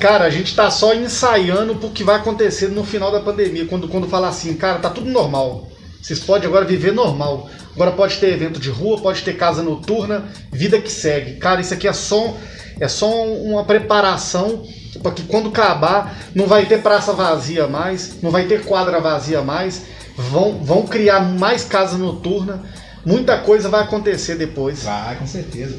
Cara, 0.00 0.24
a 0.24 0.30
gente 0.30 0.54
tá 0.54 0.70
só 0.70 0.94
ensaiando 0.94 1.74
pro 1.76 1.90
que 1.90 2.04
vai 2.04 2.16
acontecer 2.16 2.68
no 2.68 2.84
final 2.84 3.10
da 3.10 3.20
pandemia. 3.20 3.66
Quando, 3.66 3.88
quando 3.88 4.08
fala 4.08 4.28
assim, 4.28 4.54
cara, 4.54 4.78
tá 4.78 4.90
tudo 4.90 5.10
normal. 5.10 5.68
Vocês 6.00 6.20
podem 6.20 6.48
agora 6.48 6.64
viver 6.64 6.92
normal. 6.92 7.50
Agora 7.74 7.90
pode 7.92 8.16
ter 8.18 8.32
evento 8.32 8.60
de 8.60 8.70
rua, 8.70 9.00
pode 9.00 9.22
ter 9.22 9.36
casa 9.36 9.62
noturna, 9.62 10.24
vida 10.52 10.80
que 10.80 10.90
segue. 10.90 11.34
Cara, 11.34 11.60
isso 11.60 11.74
aqui 11.74 11.86
é 11.86 11.92
só, 11.92 12.36
é 12.80 12.88
só 12.88 13.24
uma 13.24 13.64
preparação 13.64 14.64
para 15.02 15.12
que 15.12 15.22
quando 15.24 15.48
acabar 15.48 16.16
não 16.34 16.46
vai 16.46 16.66
ter 16.66 16.82
praça 16.82 17.12
vazia 17.12 17.66
mais, 17.66 18.20
não 18.22 18.30
vai 18.30 18.46
ter 18.46 18.64
quadra 18.64 19.00
vazia 19.00 19.42
mais. 19.42 19.82
Vão, 20.18 20.64
vão 20.64 20.84
criar 20.84 21.20
mais 21.20 21.62
casa 21.62 21.96
noturna. 21.96 22.62
Muita 23.06 23.38
coisa 23.38 23.68
vai 23.68 23.84
acontecer 23.84 24.34
depois. 24.34 24.82
Vai, 24.82 25.16
com 25.16 25.26
certeza. 25.26 25.78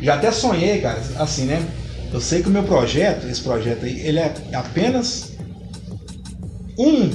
Já 0.00 0.14
até 0.14 0.30
sonhei, 0.30 0.80
cara, 0.80 1.02
assim, 1.18 1.46
né? 1.46 1.68
Eu 2.12 2.20
sei 2.20 2.42
que 2.42 2.48
o 2.48 2.52
meu 2.52 2.62
projeto, 2.62 3.26
esse 3.26 3.40
projeto 3.40 3.84
aí, 3.84 4.00
ele 4.00 4.18
é 4.20 4.34
apenas 4.52 5.32
um, 6.78 7.10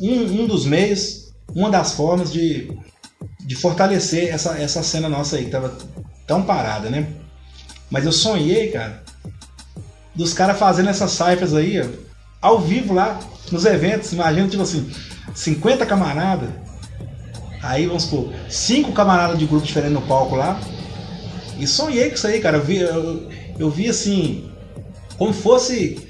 um, 0.00 0.42
um 0.42 0.46
dos 0.46 0.66
meios, 0.66 1.32
uma 1.54 1.70
das 1.70 1.92
formas 1.92 2.30
de, 2.30 2.70
de 3.40 3.54
fortalecer 3.56 4.32
essa, 4.32 4.58
essa 4.58 4.82
cena 4.82 5.08
nossa 5.08 5.36
aí, 5.36 5.46
que 5.46 5.50
tava 5.50 5.76
tão 6.26 6.42
parada, 6.42 6.88
né? 6.90 7.08
Mas 7.90 8.04
eu 8.04 8.12
sonhei, 8.12 8.68
cara, 8.68 9.02
dos 10.14 10.32
caras 10.32 10.58
fazendo 10.58 10.90
essas 10.90 11.10
cyphers 11.10 11.54
aí, 11.54 11.80
ó, 11.80 11.86
ao 12.40 12.60
vivo 12.60 12.94
lá, 12.94 13.18
nos 13.50 13.64
eventos. 13.64 14.12
Imagina, 14.12 14.48
tipo 14.48 14.62
assim, 14.62 14.90
50 15.34 15.86
camaradas. 15.86 16.50
Aí, 17.62 17.86
vamos 17.86 18.04
supor, 18.04 18.32
cinco 18.48 18.92
camaradas 18.92 19.38
de 19.38 19.46
grupo 19.46 19.66
diferente 19.66 19.92
no 19.92 20.02
palco 20.02 20.34
lá. 20.34 20.58
E 21.58 21.66
sonhei 21.66 22.08
com 22.08 22.14
isso 22.14 22.26
aí, 22.26 22.40
cara. 22.40 22.56
Eu 22.56 22.64
vi, 22.64 22.78
eu, 22.78 23.28
eu 23.58 23.70
vi 23.70 23.88
assim, 23.88 24.50
como 25.18 25.32
fosse. 25.32 26.08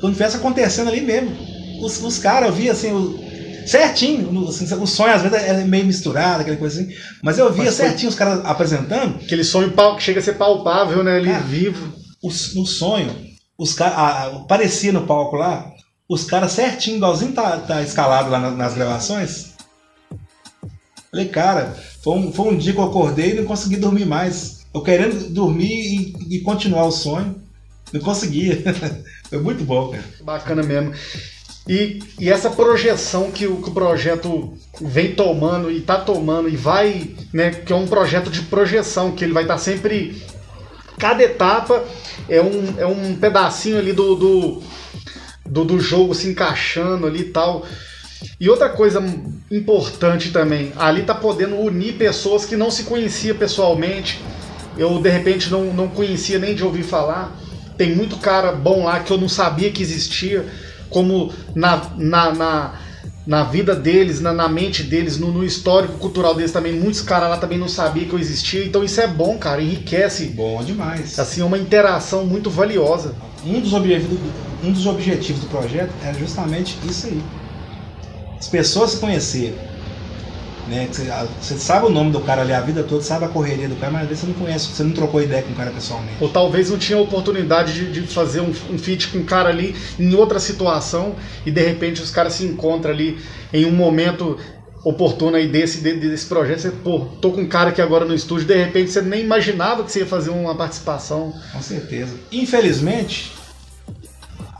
Como 0.00 0.12
estivesse 0.12 0.36
acontecendo 0.36 0.88
ali 0.88 1.02
mesmo. 1.02 1.36
Os, 1.82 2.02
os 2.02 2.18
caras, 2.18 2.48
eu 2.48 2.54
vi 2.54 2.70
assim, 2.70 2.90
o, 2.92 3.18
certinho. 3.66 4.48
Assim, 4.48 4.74
o 4.74 4.86
sonho 4.86 5.12
às 5.12 5.22
vezes 5.22 5.38
é 5.38 5.64
meio 5.64 5.84
misturado, 5.84 6.40
aquela 6.40 6.56
coisa 6.56 6.80
assim. 6.80 6.92
Mas 7.22 7.38
eu 7.38 7.52
via 7.52 7.64
mas 7.64 7.74
certinho 7.74 8.00
foi... 8.00 8.08
os 8.10 8.14
caras 8.14 8.44
apresentando. 8.44 9.16
Aquele 9.16 9.44
sonho 9.44 9.72
que 9.96 10.02
chega 10.02 10.20
a 10.20 10.22
ser 10.22 10.34
palpável, 10.34 11.04
né? 11.04 11.16
Ali 11.16 11.32
vivo. 11.46 11.92
O, 12.22 12.28
o 12.28 12.66
sonho, 12.66 13.14
os 13.58 13.74
caras. 13.74 14.46
Parecia 14.48 14.92
no 14.92 15.06
palco 15.06 15.36
lá, 15.36 15.70
os 16.08 16.24
caras 16.24 16.52
certinho, 16.52 16.96
igualzinho 16.96 17.32
tá, 17.32 17.58
tá 17.58 17.82
escalado 17.82 18.30
lá 18.30 18.38
nas, 18.38 18.56
nas 18.56 18.74
gravações. 18.74 19.54
Falei, 21.10 21.28
cara, 21.28 21.76
foi 22.02 22.14
um, 22.14 22.32
foi 22.32 22.54
um 22.54 22.56
dia 22.56 22.72
que 22.72 22.78
eu 22.78 22.84
acordei 22.84 23.30
e 23.30 23.34
não 23.34 23.44
consegui 23.44 23.76
dormir 23.76 24.06
mais 24.06 24.58
eu 24.72 24.82
querendo 24.82 25.30
dormir 25.30 26.14
e, 26.28 26.36
e 26.36 26.40
continuar 26.40 26.86
o 26.86 26.92
sonho. 26.92 27.36
Não 27.92 28.00
conseguia. 28.00 28.62
Foi 29.28 29.38
muito 29.40 29.64
bom, 29.64 29.90
cara. 29.90 30.04
Bacana 30.22 30.62
mesmo. 30.62 30.92
E, 31.66 32.02
e 32.18 32.30
essa 32.30 32.50
projeção 32.50 33.30
que 33.30 33.46
o, 33.46 33.62
que 33.62 33.70
o 33.70 33.74
projeto 33.74 34.56
vem 34.80 35.14
tomando 35.14 35.70
e 35.70 35.78
está 35.78 35.98
tomando 35.98 36.48
e 36.48 36.56
vai, 36.56 37.14
né, 37.32 37.50
que 37.50 37.72
é 37.72 37.76
um 37.76 37.86
projeto 37.86 38.30
de 38.30 38.42
projeção, 38.42 39.12
que 39.12 39.24
ele 39.24 39.32
vai 39.32 39.44
estar 39.44 39.54
tá 39.54 39.60
sempre. 39.60 40.22
Cada 40.98 41.22
etapa 41.22 41.84
é 42.28 42.40
um, 42.40 42.74
é 42.78 42.86
um 42.86 43.14
pedacinho 43.16 43.78
ali 43.78 43.92
do, 43.92 44.16
do, 44.16 44.62
do, 45.48 45.64
do 45.64 45.80
jogo 45.80 46.14
se 46.14 46.28
encaixando 46.28 47.06
ali 47.06 47.20
e 47.20 47.24
tal. 47.24 47.66
E 48.40 48.48
outra 48.48 48.68
coisa 48.68 49.02
importante 49.50 50.30
também, 50.30 50.72
ali 50.76 51.02
tá 51.02 51.14
podendo 51.14 51.56
unir 51.56 51.94
pessoas 51.94 52.44
que 52.44 52.56
não 52.56 52.70
se 52.70 52.84
conhecia 52.84 53.34
pessoalmente, 53.34 54.20
eu 54.76 55.00
de 55.00 55.08
repente 55.08 55.50
não, 55.50 55.72
não 55.72 55.88
conhecia 55.88 56.38
nem 56.38 56.54
de 56.54 56.64
ouvir 56.64 56.82
falar. 56.82 57.36
Tem 57.76 57.94
muito 57.94 58.16
cara 58.16 58.52
bom 58.52 58.84
lá 58.84 59.00
que 59.00 59.12
eu 59.12 59.18
não 59.18 59.28
sabia 59.28 59.70
que 59.70 59.82
existia, 59.82 60.46
como 60.90 61.32
na, 61.54 61.82
na, 61.96 62.32
na, 62.32 62.80
na 63.28 63.44
vida 63.44 63.74
deles, 63.76 64.22
na, 64.22 64.32
na 64.32 64.48
mente 64.48 64.82
deles, 64.82 65.18
no, 65.18 65.30
no, 65.30 65.44
histórico 65.44 65.98
cultural 65.98 66.34
deles 66.34 66.50
também. 66.50 66.72
Muitos 66.72 67.02
caras 67.02 67.28
lá 67.28 67.36
também 67.36 67.58
não 67.58 67.68
sabiam 67.68 68.08
que 68.08 68.14
eu 68.14 68.18
existia. 68.18 68.64
Então 68.64 68.82
isso 68.82 68.98
é 69.02 69.06
bom, 69.06 69.36
cara, 69.36 69.60
enriquece. 69.60 70.28
Bom 70.28 70.64
demais. 70.64 71.18
Assim, 71.18 71.42
é 71.42 71.44
uma 71.44 71.58
interação 71.58 72.24
muito 72.24 72.48
valiosa. 72.48 73.14
Um 73.44 73.60
dos, 73.60 73.74
objetivos, 73.74 74.18
um 74.64 74.72
dos 74.72 74.86
objetivos 74.86 75.42
do 75.42 75.48
projeto 75.48 75.90
é 76.02 76.14
justamente 76.14 76.78
isso 76.88 77.06
aí. 77.06 77.22
As 78.38 78.48
pessoas 78.48 78.92
se 78.92 78.96
conhecerem 78.96 79.67
né? 80.68 80.88
Você, 80.90 81.10
você, 81.40 81.58
sabe 81.58 81.86
o 81.86 81.90
nome 81.90 82.12
do 82.12 82.20
cara 82.20 82.42
ali 82.42 82.52
a 82.52 82.60
vida 82.60 82.82
toda, 82.82 83.02
sabe 83.02 83.24
a 83.24 83.28
correria 83.28 83.68
do 83.68 83.76
cara, 83.76 83.92
mas 83.92 84.02
às 84.02 84.08
vezes 84.08 84.24
você 84.24 84.30
não 84.30 84.34
conhece, 84.34 84.68
você 84.68 84.82
não 84.82 84.92
trocou 84.92 85.22
ideia 85.22 85.42
com 85.42 85.52
o 85.52 85.54
cara 85.54 85.70
pessoalmente. 85.70 86.16
Ou 86.20 86.28
talvez 86.28 86.70
não 86.70 86.78
tinha 86.78 86.98
oportunidade 86.98 87.72
de, 87.72 88.00
de 88.00 88.06
fazer 88.06 88.40
um, 88.40 88.50
um 88.70 88.78
feat 88.78 89.08
com 89.08 89.18
um 89.18 89.24
cara 89.24 89.48
ali 89.48 89.74
em 89.98 90.14
outra 90.14 90.38
situação 90.38 91.16
e 91.44 91.50
de 91.50 91.62
repente 91.62 92.02
os 92.02 92.10
caras 92.10 92.34
se 92.34 92.44
encontram 92.44 92.92
ali 92.92 93.18
em 93.52 93.64
um 93.64 93.72
momento 93.72 94.38
oportuno 94.84 95.36
aí 95.36 95.48
desse, 95.48 95.80
desse 95.80 96.26
projeto. 96.26 96.60
Você, 96.60 96.70
pô, 96.70 97.00
tô 97.20 97.32
com 97.32 97.42
um 97.42 97.48
cara 97.48 97.70
aqui 97.70 97.82
agora 97.82 98.04
no 98.04 98.14
estúdio, 98.14 98.46
de 98.46 98.56
repente 98.56 98.90
você 98.90 99.02
nem 99.02 99.22
imaginava 99.22 99.82
que 99.84 99.92
você 99.92 100.00
ia 100.00 100.06
fazer 100.06 100.30
uma 100.30 100.54
participação. 100.54 101.32
Com 101.52 101.62
certeza. 101.62 102.14
Infelizmente, 102.30 103.32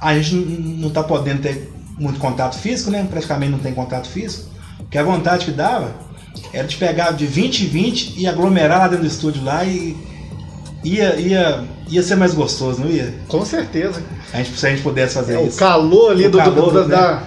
a 0.00 0.14
gente 0.18 0.34
não 0.34 0.90
tá 0.90 1.02
podendo 1.02 1.42
ter 1.42 1.72
muito 1.98 2.18
contato 2.20 2.56
físico, 2.58 2.90
né? 2.90 3.06
Praticamente 3.08 3.52
não 3.52 3.58
tem 3.58 3.74
contato 3.74 4.08
físico. 4.08 4.47
Que 4.90 4.98
a 4.98 5.02
vontade 5.02 5.44
que 5.44 5.50
dava 5.50 5.94
era 6.52 6.66
de 6.66 6.76
pegar 6.76 7.12
de 7.12 7.26
20 7.26 7.64
em 7.64 7.66
20 7.66 8.14
e 8.16 8.26
aglomerar 8.26 8.78
lá 8.78 8.88
dentro 8.88 9.04
do 9.04 9.08
estúdio 9.08 9.44
lá 9.44 9.64
e 9.64 9.96
ia, 10.84 11.16
ia, 11.16 11.64
ia 11.88 12.02
ser 12.02 12.16
mais 12.16 12.34
gostoso, 12.34 12.80
não 12.80 12.90
ia? 12.90 13.14
Com 13.28 13.44
certeza. 13.44 14.02
A 14.32 14.38
gente, 14.38 14.58
se 14.58 14.66
a 14.66 14.70
gente 14.70 14.82
pudesse 14.82 15.14
fazer 15.14 15.36
é, 15.36 15.46
isso. 15.46 15.56
O 15.56 15.58
calor 15.58 16.12
ali 16.12 16.26
o 16.26 16.30
do, 16.30 16.38
calor, 16.38 16.72
do, 16.72 16.82
do, 16.82 16.88
né? 16.88 16.96
da. 16.96 17.22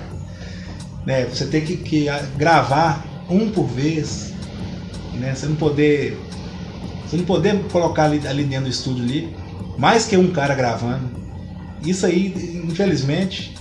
Né, 1.05 1.25
você 1.25 1.45
tem 1.45 1.61
que, 1.61 1.77
que 1.77 2.07
gravar 2.37 3.03
um 3.29 3.49
por 3.49 3.65
vez. 3.65 4.33
Né? 5.13 5.33
Você 5.35 5.45
não 5.45 5.55
poder. 5.55 6.17
Você 7.05 7.17
não 7.17 7.25
poder 7.25 7.61
colocar 7.71 8.05
ali, 8.05 8.25
ali 8.27 8.43
dentro 8.43 8.65
do 8.65 8.71
estúdio 8.71 9.03
ali, 9.03 9.35
mais 9.77 10.05
que 10.05 10.15
um 10.15 10.31
cara 10.31 10.55
gravando. 10.55 11.09
Isso 11.83 12.05
aí, 12.05 12.61
infelizmente, 12.63 13.53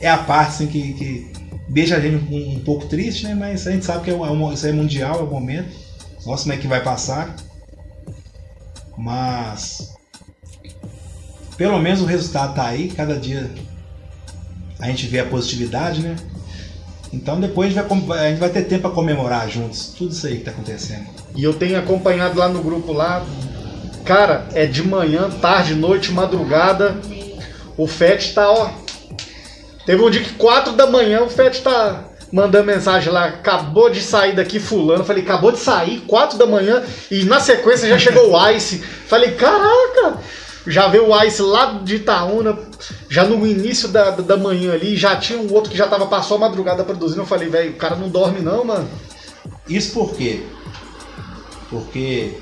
é 0.00 0.10
a 0.10 0.18
parte 0.18 0.48
assim, 0.48 0.66
que, 0.66 0.92
que 0.94 1.32
deixa 1.70 1.96
a 1.96 2.00
gente 2.00 2.22
um, 2.32 2.56
um, 2.56 2.60
pouco 2.60 2.86
triste, 2.86 3.24
né? 3.24 3.34
Mas 3.34 3.66
a 3.66 3.70
gente 3.70 3.84
sabe 3.84 4.04
que 4.04 4.10
é, 4.10 4.14
um, 4.14 4.52
isso 4.52 4.66
é 4.66 4.72
mundial, 4.72 5.20
é 5.20 5.22
o 5.22 5.30
momento. 5.30 5.70
Nossa, 6.26 6.42
como 6.42 6.54
é 6.54 6.56
que 6.58 6.66
vai 6.66 6.82
passar. 6.82 7.34
Mas 8.98 9.94
pelo 11.56 11.78
menos 11.78 12.00
o 12.00 12.06
resultado 12.06 12.54
tá 12.54 12.66
aí, 12.66 12.88
cada 12.88 13.18
dia 13.18 13.50
a 14.78 14.86
gente 14.86 15.06
vê 15.06 15.20
a 15.20 15.26
positividade, 15.26 16.00
né? 16.00 16.16
Então 17.12 17.38
depois 17.38 17.76
a 17.76 17.82
gente 17.82 18.06
vai, 18.06 18.26
a 18.26 18.30
gente 18.30 18.38
vai 18.38 18.48
ter 18.48 18.62
tempo 18.62 18.82
para 18.82 18.90
comemorar 18.92 19.46
juntos 19.48 19.94
tudo 19.96 20.12
isso 20.12 20.26
aí 20.26 20.38
que 20.38 20.44
tá 20.44 20.52
acontecendo. 20.52 21.06
E 21.36 21.44
eu 21.44 21.52
tenho 21.52 21.78
acompanhado 21.78 22.38
lá 22.38 22.48
no 22.48 22.62
grupo 22.62 22.92
lá, 22.92 23.26
cara, 24.06 24.48
é 24.54 24.64
de 24.64 24.82
manhã, 24.82 25.28
tarde, 25.28 25.74
noite, 25.74 26.10
madrugada. 26.12 26.98
O 27.76 27.86
FET 27.86 28.32
tá, 28.32 28.50
ó, 28.50 28.70
Teve 29.90 30.04
um 30.04 30.08
dia 30.08 30.22
que 30.22 30.34
4 30.34 30.74
da 30.74 30.86
manhã 30.86 31.20
o 31.22 31.28
Fett 31.28 31.62
tá 31.62 32.04
mandando 32.30 32.64
mensagem 32.64 33.12
lá, 33.12 33.24
acabou 33.24 33.90
de 33.90 34.00
sair 34.00 34.36
daqui 34.36 34.60
fulano. 34.60 35.04
Falei, 35.04 35.24
acabou 35.24 35.50
de 35.50 35.58
sair, 35.58 35.98
4 36.06 36.38
da 36.38 36.46
manhã, 36.46 36.84
e 37.10 37.24
na 37.24 37.40
sequência 37.40 37.88
já 37.88 37.98
chegou 37.98 38.30
o 38.30 38.50
Ice. 38.50 38.78
Falei, 38.78 39.32
caraca! 39.32 40.18
já 40.64 40.86
veio 40.86 41.10
o 41.10 41.24
Ice 41.24 41.42
lá 41.42 41.80
de 41.82 41.96
Itaúna, 41.96 42.56
já 43.08 43.24
no 43.24 43.44
início 43.44 43.88
da, 43.88 44.12
da 44.12 44.36
manhã 44.36 44.74
ali, 44.74 44.96
já 44.96 45.16
tinha 45.16 45.40
um 45.40 45.52
outro 45.52 45.72
que 45.72 45.76
já 45.76 45.88
tava 45.88 46.06
passou 46.06 46.36
a 46.36 46.40
madrugada 46.40 46.84
produzindo. 46.84 47.22
Eu 47.22 47.26
falei, 47.26 47.48
velho, 47.48 47.70
o 47.72 47.76
cara 47.76 47.96
não 47.96 48.08
dorme 48.08 48.38
não, 48.38 48.64
mano. 48.64 48.88
Isso 49.68 49.92
por 49.92 50.14
quê? 50.14 50.44
Porque 51.68 52.34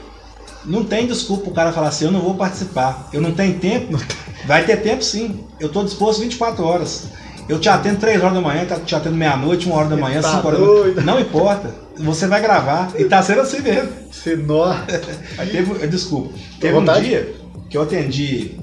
não 0.67 0.85
tem 0.85 1.07
desculpa 1.07 1.49
o 1.49 1.55
cara 1.55 1.73
falar 1.73 1.89
assim, 1.89 2.05
eu 2.05 2.13
não 2.13 2.21
vou 2.21 2.35
participar. 2.35 3.09
Eu 3.11 3.23
não 3.23 3.33
tenho 3.33 3.59
tempo. 3.59 3.99
Vai 4.45 4.67
ter 4.67 4.77
tempo 4.83 5.03
sim. 5.03 5.47
Eu 5.59 5.71
tô 5.71 5.83
disposto 5.83 6.21
24 6.21 6.63
horas. 6.63 7.09
Eu 7.49 7.59
te 7.59 7.69
atendo 7.69 7.99
3 7.99 8.21
horas 8.21 8.35
da 8.35 8.41
manhã, 8.41 8.67
te 8.85 8.95
atendo 8.95 9.17
meia-noite, 9.17 9.69
1 9.69 9.73
hora 9.73 9.89
da 9.89 9.97
manhã, 9.97 10.21
Tá 10.21 10.33
5 10.37 10.47
horas 10.47 10.61
da 10.61 10.67
doido. 10.67 10.95
manhã. 10.97 11.07
Não 11.07 11.21
importa. 11.21 11.75
Você 11.97 12.27
vai 12.27 12.41
gravar. 12.43 12.91
E 12.97 13.05
tá 13.05 13.23
sendo 13.23 13.41
assim 13.41 13.61
mesmo. 13.61 13.91
Você 14.13 14.37
nó. 14.37 14.71
Aí 15.39 15.49
teve, 15.49 15.87
desculpa, 15.87 16.35
teve 16.61 16.77
um 16.77 16.85
dia 16.85 17.35
que 17.71 17.77
eu 17.77 17.83
atendi, 17.83 18.59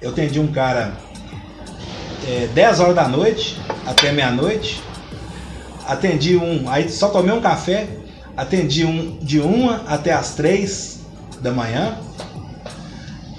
eu 0.00 0.10
atendi 0.10 0.38
um 0.40 0.46
cara 0.48 0.92
é, 2.26 2.46
10 2.54 2.80
horas 2.80 2.94
da 2.94 3.08
noite 3.08 3.58
até 3.86 4.12
meia-noite, 4.12 4.82
atendi 5.86 6.36
um, 6.36 6.68
aí 6.68 6.88
só 6.90 7.08
tomei 7.08 7.32
um 7.32 7.40
café, 7.40 7.86
atendi 8.36 8.84
um 8.84 9.16
de 9.22 9.40
uma 9.40 9.82
até 9.86 10.12
as 10.12 10.34
3 10.34 11.00
da 11.40 11.52
manhã, 11.52 11.96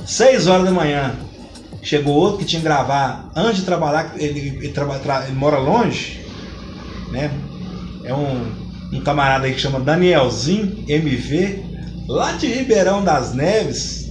6 0.06 0.48
horas 0.48 0.66
da 0.66 0.72
manhã 0.72 1.14
chegou 1.82 2.14
outro 2.16 2.40
que 2.40 2.46
tinha 2.46 2.60
que 2.62 2.68
gravar 2.68 3.32
antes 3.36 3.58
de 3.62 3.66
trabalhar, 3.66 4.14
ele, 4.18 4.40
ele, 4.62 4.70
tra- 4.70 5.24
ele 5.28 5.36
mora 5.36 5.58
longe, 5.58 6.26
né? 7.12 7.32
É 8.04 8.14
um, 8.14 8.52
um 8.94 9.02
camarada 9.02 9.46
aí 9.46 9.54
que 9.54 9.60
chama 9.62 9.80
Danielzinho 9.80 10.84
MV, 10.88 11.64
lá 12.08 12.32
de 12.34 12.48
Ribeirão 12.48 13.04
das 13.04 13.34
Neves. 13.34 14.10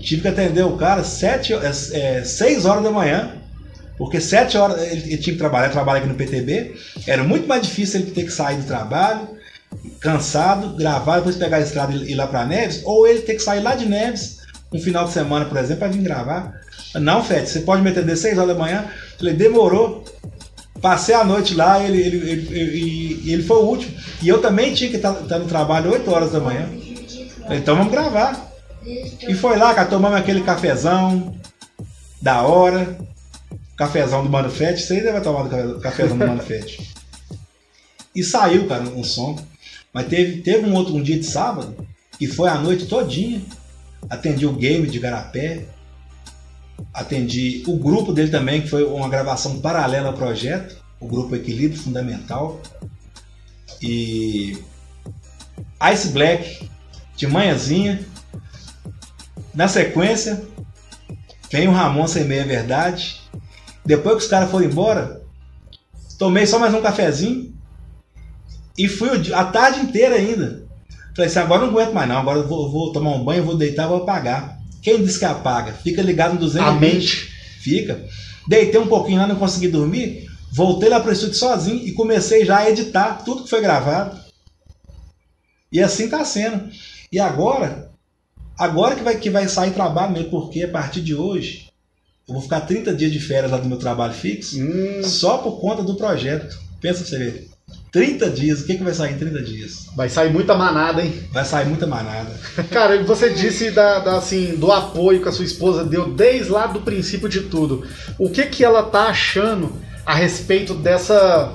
Tive 0.00 0.22
que 0.22 0.28
atender 0.28 0.64
o 0.64 0.76
cara 0.76 1.04
sete, 1.04 1.52
é, 1.52 2.22
6 2.24 2.64
horas 2.64 2.82
da 2.82 2.90
manhã, 2.90 3.32
porque 3.98 4.20
7 4.20 4.56
horas 4.56 4.80
ele, 4.80 5.02
ele 5.02 5.18
tinha 5.18 5.34
que 5.34 5.38
trabalhar, 5.38 5.68
trabalha 5.70 5.98
aqui 5.98 6.08
no 6.08 6.14
PTB. 6.14 6.74
Era 7.06 7.22
muito 7.24 7.46
mais 7.46 7.62
difícil 7.62 8.00
ele 8.00 8.10
ter 8.12 8.24
que 8.24 8.30
sair 8.32 8.56
do 8.56 8.64
trabalho, 8.66 9.28
cansado, 10.00 10.76
gravar, 10.76 11.16
depois 11.16 11.36
pegar 11.36 11.58
a 11.58 11.60
estrada 11.60 11.92
e 11.92 12.12
ir 12.12 12.14
lá 12.14 12.26
para 12.26 12.46
Neves, 12.46 12.80
ou 12.84 13.06
ele 13.06 13.20
ter 13.20 13.34
que 13.34 13.42
sair 13.42 13.60
lá 13.60 13.74
de 13.74 13.86
Neves, 13.86 14.37
um 14.72 14.78
final 14.80 15.04
de 15.06 15.12
semana, 15.12 15.44
por 15.46 15.56
exemplo, 15.56 15.78
para 15.80 15.88
vir 15.88 16.02
gravar. 16.02 16.52
Não, 16.94 17.22
Fete, 17.24 17.48
você 17.50 17.60
pode 17.60 17.82
me 17.82 17.90
atender 17.90 18.16
6 18.16 18.38
horas 18.38 18.54
da 18.56 18.60
manhã. 18.62 18.84
Falei, 19.18 19.34
demorou. 19.34 20.04
Passei 20.80 21.14
a 21.14 21.24
noite 21.24 21.54
lá, 21.54 21.82
ele, 21.82 22.00
ele, 22.00 22.16
ele, 22.30 22.56
ele- 22.56 23.32
ele 23.32 23.42
foi 23.42 23.56
o 23.58 23.66
último. 23.66 23.92
E 24.22 24.28
eu 24.28 24.40
também 24.40 24.72
tinha 24.74 24.90
que 24.90 24.96
estar 24.96 25.12
no 25.38 25.46
trabalho 25.46 25.90
8 25.92 26.08
horas 26.10 26.30
da 26.32 26.40
manhã. 26.40 26.68
Falei, 27.42 27.58
então 27.58 27.76
vamos 27.76 27.90
gravar. 27.92 28.46
E 29.28 29.34
foi 29.34 29.56
lá, 29.58 29.74
cara, 29.74 29.88
tomamos 29.88 30.16
aquele 30.18 30.42
cafezão 30.42 31.34
da 32.22 32.42
hora. 32.42 32.96
Cafezão 33.76 34.22
do 34.22 34.30
Mano 34.30 34.50
Fett. 34.50 34.80
Você 34.82 34.94
ainda 34.94 35.12
vai 35.12 35.20
tomar 35.20 35.48
cafe- 35.48 35.80
cafezão 35.80 36.16
do 36.18 36.26
Mano 36.26 36.42
Fett. 36.42 36.94
E 38.14 38.22
saiu, 38.22 38.66
cara, 38.68 38.82
um 38.82 39.02
som. 39.04 39.36
Mas 39.92 40.06
teve, 40.06 40.42
teve 40.42 40.64
um 40.68 40.74
outro 40.74 40.94
um 40.94 41.02
dia 41.02 41.18
de 41.18 41.26
sábado, 41.26 41.74
que 42.18 42.26
foi 42.26 42.48
a 42.48 42.54
noite 42.56 42.86
todinha. 42.86 43.40
Atendi 44.08 44.46
o 44.46 44.52
game 44.52 44.86
de 44.86 44.98
Garapé. 44.98 45.66
Atendi 46.92 47.62
o 47.66 47.76
grupo 47.76 48.12
dele 48.12 48.30
também, 48.30 48.62
que 48.62 48.68
foi 48.68 48.84
uma 48.84 49.08
gravação 49.08 49.60
paralela 49.60 50.08
ao 50.08 50.14
projeto. 50.14 50.76
O 51.00 51.06
grupo 51.06 51.34
Equilíbrio 51.34 51.80
Fundamental. 51.80 52.60
E 53.80 54.58
Ice 55.92 56.08
Black, 56.08 56.68
de 57.16 57.26
manhãzinha. 57.26 58.04
Na 59.54 59.68
sequência, 59.68 60.42
vem 61.50 61.68
o 61.68 61.72
Ramon 61.72 62.06
sem 62.06 62.24
meia 62.24 62.44
verdade. 62.44 63.20
Depois 63.84 64.16
que 64.16 64.22
os 64.24 64.28
caras 64.28 64.50
foram 64.50 64.66
embora, 64.66 65.22
tomei 66.18 66.46
só 66.46 66.58
mais 66.58 66.74
um 66.74 66.82
cafezinho 66.82 67.54
e 68.76 68.86
fui 68.86 69.08
a 69.32 69.44
tarde 69.44 69.80
inteira 69.80 70.16
ainda. 70.16 70.67
Falei 71.18 71.32
assim, 71.32 71.40
agora 71.40 71.62
eu 71.62 71.66
não 71.66 71.76
aguento 71.76 71.92
mais 71.92 72.08
não, 72.08 72.16
agora 72.16 72.38
eu 72.38 72.46
vou, 72.46 72.70
vou 72.70 72.92
tomar 72.92 73.10
um 73.10 73.24
banho, 73.24 73.42
vou 73.42 73.56
deitar, 73.56 73.88
vou 73.88 73.96
apagar. 73.96 74.56
Quem 74.80 75.02
disse 75.02 75.18
que 75.18 75.24
apaga? 75.24 75.72
Fica 75.72 76.00
ligado 76.00 76.34
no 76.34 76.38
220. 76.38 76.76
A 76.76 76.80
mente. 76.80 77.16
Fica. 77.58 78.06
Deitei 78.46 78.78
um 78.78 78.86
pouquinho 78.86 79.18
lá, 79.18 79.26
não 79.26 79.34
consegui 79.34 79.66
dormir. 79.66 80.28
Voltei 80.52 80.88
lá 80.88 81.00
pro 81.00 81.10
estúdio 81.10 81.34
sozinho 81.34 81.84
e 81.84 81.90
comecei 81.90 82.44
já 82.44 82.58
a 82.58 82.70
editar 82.70 83.24
tudo 83.24 83.42
que 83.42 83.50
foi 83.50 83.60
gravado. 83.60 84.16
E 85.72 85.82
assim 85.82 86.08
tá 86.08 86.24
sendo. 86.24 86.70
E 87.10 87.18
agora, 87.18 87.90
agora 88.56 88.94
que 88.94 89.02
vai, 89.02 89.16
que 89.16 89.28
vai 89.28 89.48
sair 89.48 89.72
trabalho 89.72 90.12
mesmo, 90.12 90.30
porque 90.30 90.62
a 90.62 90.70
partir 90.70 91.00
de 91.00 91.16
hoje 91.16 91.68
eu 92.28 92.34
vou 92.34 92.42
ficar 92.44 92.60
30 92.60 92.94
dias 92.94 93.10
de 93.10 93.18
férias 93.18 93.50
lá 93.50 93.58
do 93.58 93.68
meu 93.68 93.78
trabalho 93.78 94.14
fixo, 94.14 94.56
Hum, 94.56 95.02
só 95.02 95.38
por 95.38 95.60
conta 95.60 95.82
do 95.82 95.96
projeto. 95.96 96.56
Pensa 96.80 97.00
pra 97.00 97.08
você 97.08 97.18
ver. 97.18 97.48
30 97.90 98.30
dias, 98.30 98.60
o 98.60 98.66
que, 98.66 98.76
que 98.76 98.84
vai 98.84 98.94
sair 98.94 99.14
em 99.14 99.18
30 99.18 99.42
dias? 99.42 99.88
vai 99.98 100.08
sair 100.08 100.32
muita 100.32 100.54
manada, 100.54 101.02
hein? 101.02 101.12
Vai 101.32 101.44
sair 101.44 101.66
muita 101.66 101.84
manada. 101.84 102.30
Cara, 102.70 103.02
você 103.02 103.30
disse 103.30 103.72
da, 103.72 103.98
da, 103.98 104.16
assim, 104.18 104.54
do 104.54 104.70
apoio 104.70 105.20
que 105.20 105.28
a 105.28 105.32
sua 105.32 105.44
esposa 105.44 105.84
deu 105.84 106.12
desde 106.14 106.52
lá 106.52 106.68
do 106.68 106.80
princípio 106.82 107.28
de 107.28 107.40
tudo. 107.40 107.84
O 108.16 108.30
que 108.30 108.46
que 108.46 108.64
ela 108.64 108.84
tá 108.84 109.08
achando 109.08 109.72
a 110.06 110.14
respeito 110.14 110.72
dessa, 110.72 111.52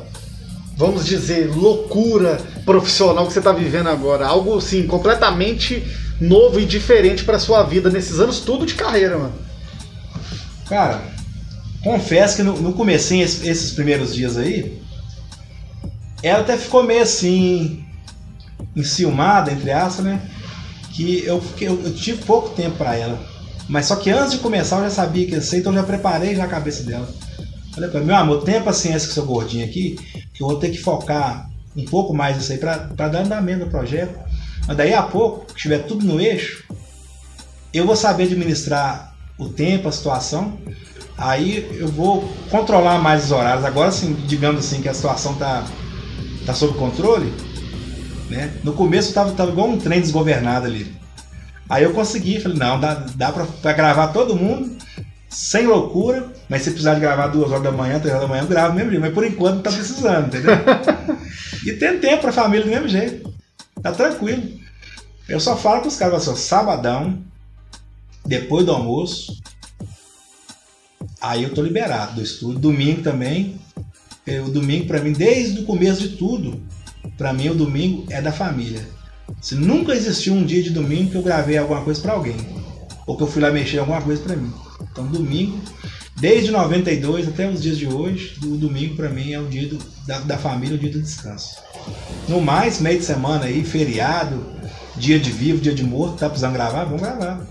vamos 0.75 1.05
dizer, 1.05 1.55
loucura 1.55 2.37
profissional 2.65 3.25
que 3.27 3.31
você 3.31 3.41
tá 3.41 3.53
vivendo 3.53 3.87
agora? 3.87 4.27
Algo 4.27 4.57
assim 4.57 4.85
completamente 4.85 5.81
novo 6.19 6.59
e 6.59 6.65
diferente 6.65 7.23
pra 7.23 7.39
sua 7.39 7.63
vida 7.63 7.89
nesses 7.89 8.19
anos 8.19 8.41
tudo 8.41 8.65
de 8.65 8.73
carreira, 8.73 9.17
mano. 9.17 9.33
Cara, 10.67 11.01
confesso 11.81 12.35
que 12.35 12.43
no, 12.43 12.59
no 12.59 12.73
comecinho, 12.73 13.23
esses, 13.23 13.45
esses 13.45 13.71
primeiros 13.71 14.13
dias 14.13 14.37
aí, 14.37 14.82
ela 16.23 16.39
até 16.39 16.57
ficou 16.57 16.81
meio 16.83 17.03
assim, 17.03 17.83
enciumada, 18.75 19.51
entre 19.51 19.71
aspas, 19.71 20.05
né? 20.05 20.21
Que 20.93 21.23
eu, 21.25 21.41
fiquei, 21.41 21.67
eu, 21.67 21.93
tive 21.93 22.23
pouco 22.23 22.49
tempo 22.49 22.77
pra 22.77 22.95
ela. 22.95 23.19
Mas 23.67 23.87
só 23.87 23.95
que 23.97 24.09
antes 24.09 24.33
de 24.33 24.39
começar 24.39 24.77
eu 24.77 24.83
já 24.83 24.89
sabia 24.89 25.25
que 25.25 25.33
ia 25.33 25.41
ser, 25.41 25.59
então 25.59 25.73
eu 25.73 25.79
já 25.79 25.83
preparei 25.85 26.35
já 26.35 26.45
a 26.45 26.47
cabeça 26.47 26.83
dela. 26.83 27.07
Falei 27.73 27.89
pra 27.89 27.99
ela, 27.99 28.07
meu 28.07 28.15
amor, 28.15 28.43
tenha 28.43 28.61
paciência 28.61 29.07
com 29.07 29.13
seu 29.13 29.25
gordinho 29.25 29.65
aqui, 29.65 29.97
que 30.33 30.41
eu 30.41 30.47
vou 30.47 30.57
ter 30.57 30.69
que 30.69 30.77
focar 30.77 31.49
um 31.75 31.85
pouco 31.85 32.13
mais 32.13 32.37
nisso 32.37 32.51
aí 32.51 32.57
pra, 32.57 32.77
pra 32.77 33.07
dar 33.09 33.25
andamento 33.25 33.65
no 33.65 33.71
projeto. 33.71 34.17
Mas 34.67 34.77
daí 34.77 34.93
a 34.93 35.03
pouco, 35.03 35.45
que 35.45 35.55
estiver 35.55 35.79
tudo 35.79 36.05
no 36.05 36.21
eixo, 36.21 36.63
eu 37.73 37.85
vou 37.85 37.95
saber 37.95 38.25
administrar 38.25 39.15
o 39.37 39.49
tempo, 39.49 39.87
a 39.87 39.91
situação. 39.91 40.57
Aí 41.17 41.67
eu 41.79 41.87
vou 41.87 42.31
controlar 42.49 42.99
mais 42.99 43.25
os 43.25 43.31
horários. 43.31 43.65
Agora 43.65 43.91
sim, 43.91 44.13
digamos 44.27 44.65
assim 44.65 44.81
que 44.81 44.89
a 44.89 44.93
situação 44.93 45.33
tá, 45.35 45.65
tá 46.45 46.53
sob 46.53 46.77
controle. 46.77 47.33
Né? 48.29 48.51
No 48.63 48.73
começo 48.73 49.09
eu 49.09 49.13
tava, 49.13 49.31
tava 49.31 49.51
igual 49.51 49.69
um 49.69 49.77
trem 49.77 50.01
desgovernado 50.01 50.65
ali. 50.65 50.95
Aí 51.69 51.83
eu 51.83 51.93
consegui, 51.93 52.39
falei, 52.39 52.57
não, 52.57 52.79
dá, 52.79 53.05
dá 53.15 53.31
pra, 53.31 53.45
pra 53.45 53.73
gravar 53.73 54.07
todo 54.09 54.35
mundo, 54.35 54.77
sem 55.29 55.65
loucura, 55.65 56.31
mas 56.47 56.61
se 56.61 56.69
precisar 56.69 56.95
de 56.95 56.99
gravar 56.99 57.27
duas 57.27 57.49
horas 57.49 57.63
da 57.63 57.71
manhã, 57.71 57.99
três 57.99 58.13
horas 58.13 58.27
da 58.27 58.27
manhã, 58.27 58.43
eu 58.43 58.47
gravo 58.47 58.75
mesmo 58.75 58.91
jeito. 58.91 59.01
Mas 59.01 59.13
por 59.13 59.25
enquanto 59.25 59.55
não 59.55 59.61
tá 59.61 59.71
precisando, 59.71 60.27
entendeu? 60.27 60.53
e 61.65 61.73
tem 61.73 61.99
tempo 61.99 62.21
pra 62.21 62.31
família 62.31 62.65
do 62.65 62.71
mesmo 62.71 62.87
jeito. 62.87 63.33
Tá 63.81 63.91
tranquilo. 63.91 64.43
Eu 65.27 65.39
só 65.39 65.55
falo 65.55 65.81
pros 65.81 65.95
caras 65.95 66.21
assim, 66.21 66.31
ó, 66.31 66.35
sabadão, 66.35 67.23
depois 68.25 68.65
do 68.65 68.71
almoço, 68.71 69.41
aí 71.19 71.43
eu 71.43 71.53
tô 71.53 71.61
liberado 71.61 72.15
do 72.15 72.21
estúdio. 72.21 72.59
Domingo 72.59 73.01
também. 73.01 73.59
Eh, 74.27 74.41
O 74.41 74.49
domingo 74.49 74.85
pra 74.87 74.99
mim, 75.01 75.13
desde 75.13 75.61
o 75.61 75.65
começo 75.65 76.01
de 76.01 76.09
tudo, 76.17 76.61
pra 77.17 77.33
mim 77.33 77.49
o 77.49 77.55
domingo 77.55 78.05
é 78.09 78.21
da 78.21 78.31
família. 78.31 78.87
Se 79.41 79.55
nunca 79.55 79.93
existiu 79.93 80.33
um 80.33 80.45
dia 80.45 80.61
de 80.61 80.69
domingo 80.69 81.11
que 81.11 81.15
eu 81.17 81.21
gravei 81.23 81.57
alguma 81.57 81.81
coisa 81.81 82.01
pra 82.01 82.13
alguém, 82.13 82.35
ou 83.07 83.15
que 83.17 83.23
eu 83.23 83.27
fui 83.27 83.41
lá 83.41 83.51
mexer 83.51 83.79
alguma 83.79 84.01
coisa 84.01 84.21
pra 84.21 84.35
mim. 84.35 84.51
Então 84.91 85.05
domingo, 85.07 85.59
desde 86.17 86.51
92 86.51 87.27
até 87.27 87.49
os 87.49 87.61
dias 87.61 87.77
de 87.77 87.87
hoje, 87.87 88.37
o 88.43 88.55
domingo 88.57 88.95
pra 88.95 89.09
mim 89.09 89.31
é 89.33 89.39
o 89.39 89.45
dia 89.47 89.67
do- 89.67 89.79
da, 90.05 90.19
da 90.19 90.37
família, 90.37 90.75
o 90.75 90.79
dia 90.79 90.91
do 90.91 91.01
descanso. 91.01 91.57
No 92.27 92.39
mais, 92.41 92.79
meio 92.79 92.99
de 92.99 93.05
semana 93.05 93.45
aí, 93.45 93.63
feriado, 93.63 94.45
dia 94.95 95.19
de 95.19 95.31
vivo, 95.31 95.59
dia 95.59 95.73
de 95.73 95.83
morto, 95.83 96.17
tá 96.17 96.27
precisando 96.29 96.53
gravar? 96.53 96.83
Vamos 96.85 97.01
gravar. 97.01 97.41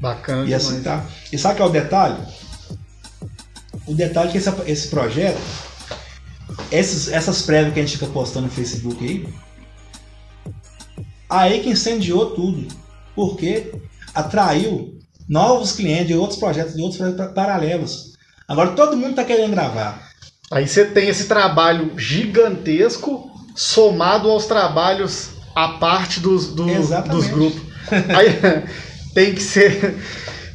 Bacana 0.00 0.42
E 0.42 0.46
demais. 0.46 0.66
assim 0.66 0.82
tá. 0.82 1.04
E 1.32 1.38
sabe 1.38 1.56
qual 1.56 1.68
é 1.68 1.70
o 1.70 1.72
detalhe? 1.72 2.16
O 3.86 3.94
detalhe 3.94 4.28
é 4.28 4.32
que 4.32 4.38
esse, 4.38 4.50
esse 4.66 4.88
projeto, 4.88 5.38
esses, 6.70 7.08
essas 7.08 7.42
prévias 7.42 7.72
que 7.74 7.80
a 7.80 7.82
gente 7.84 7.98
fica 7.98 8.10
postando 8.10 8.46
no 8.46 8.52
Facebook 8.52 9.04
aí, 9.04 9.28
aí 11.28 11.60
que 11.60 11.70
incendiou 11.70 12.30
tudo. 12.34 12.66
Porque 13.14 13.72
atraiu 14.14 14.98
novos 15.28 15.72
clientes 15.72 16.08
de 16.08 16.14
outros 16.14 16.38
projetos, 16.38 16.74
de 16.74 16.82
outros 16.82 16.98
projetos 17.00 17.34
paralelos. 17.34 18.12
Agora 18.46 18.72
todo 18.72 18.96
mundo 18.96 19.14
tá 19.14 19.24
querendo 19.24 19.50
gravar. 19.52 20.06
Aí 20.50 20.68
você 20.68 20.84
tem 20.84 21.08
esse 21.08 21.24
trabalho 21.26 21.92
gigantesco 21.98 23.30
somado 23.54 24.30
aos 24.30 24.46
trabalhos 24.46 25.30
à 25.54 25.68
parte 25.68 26.20
dos, 26.20 26.48
do- 26.54 26.66
dos 27.08 27.26
grupos. 27.28 27.62
Aí, 27.90 28.64
tem 29.14 29.34
que 29.34 29.42
ser 29.42 29.96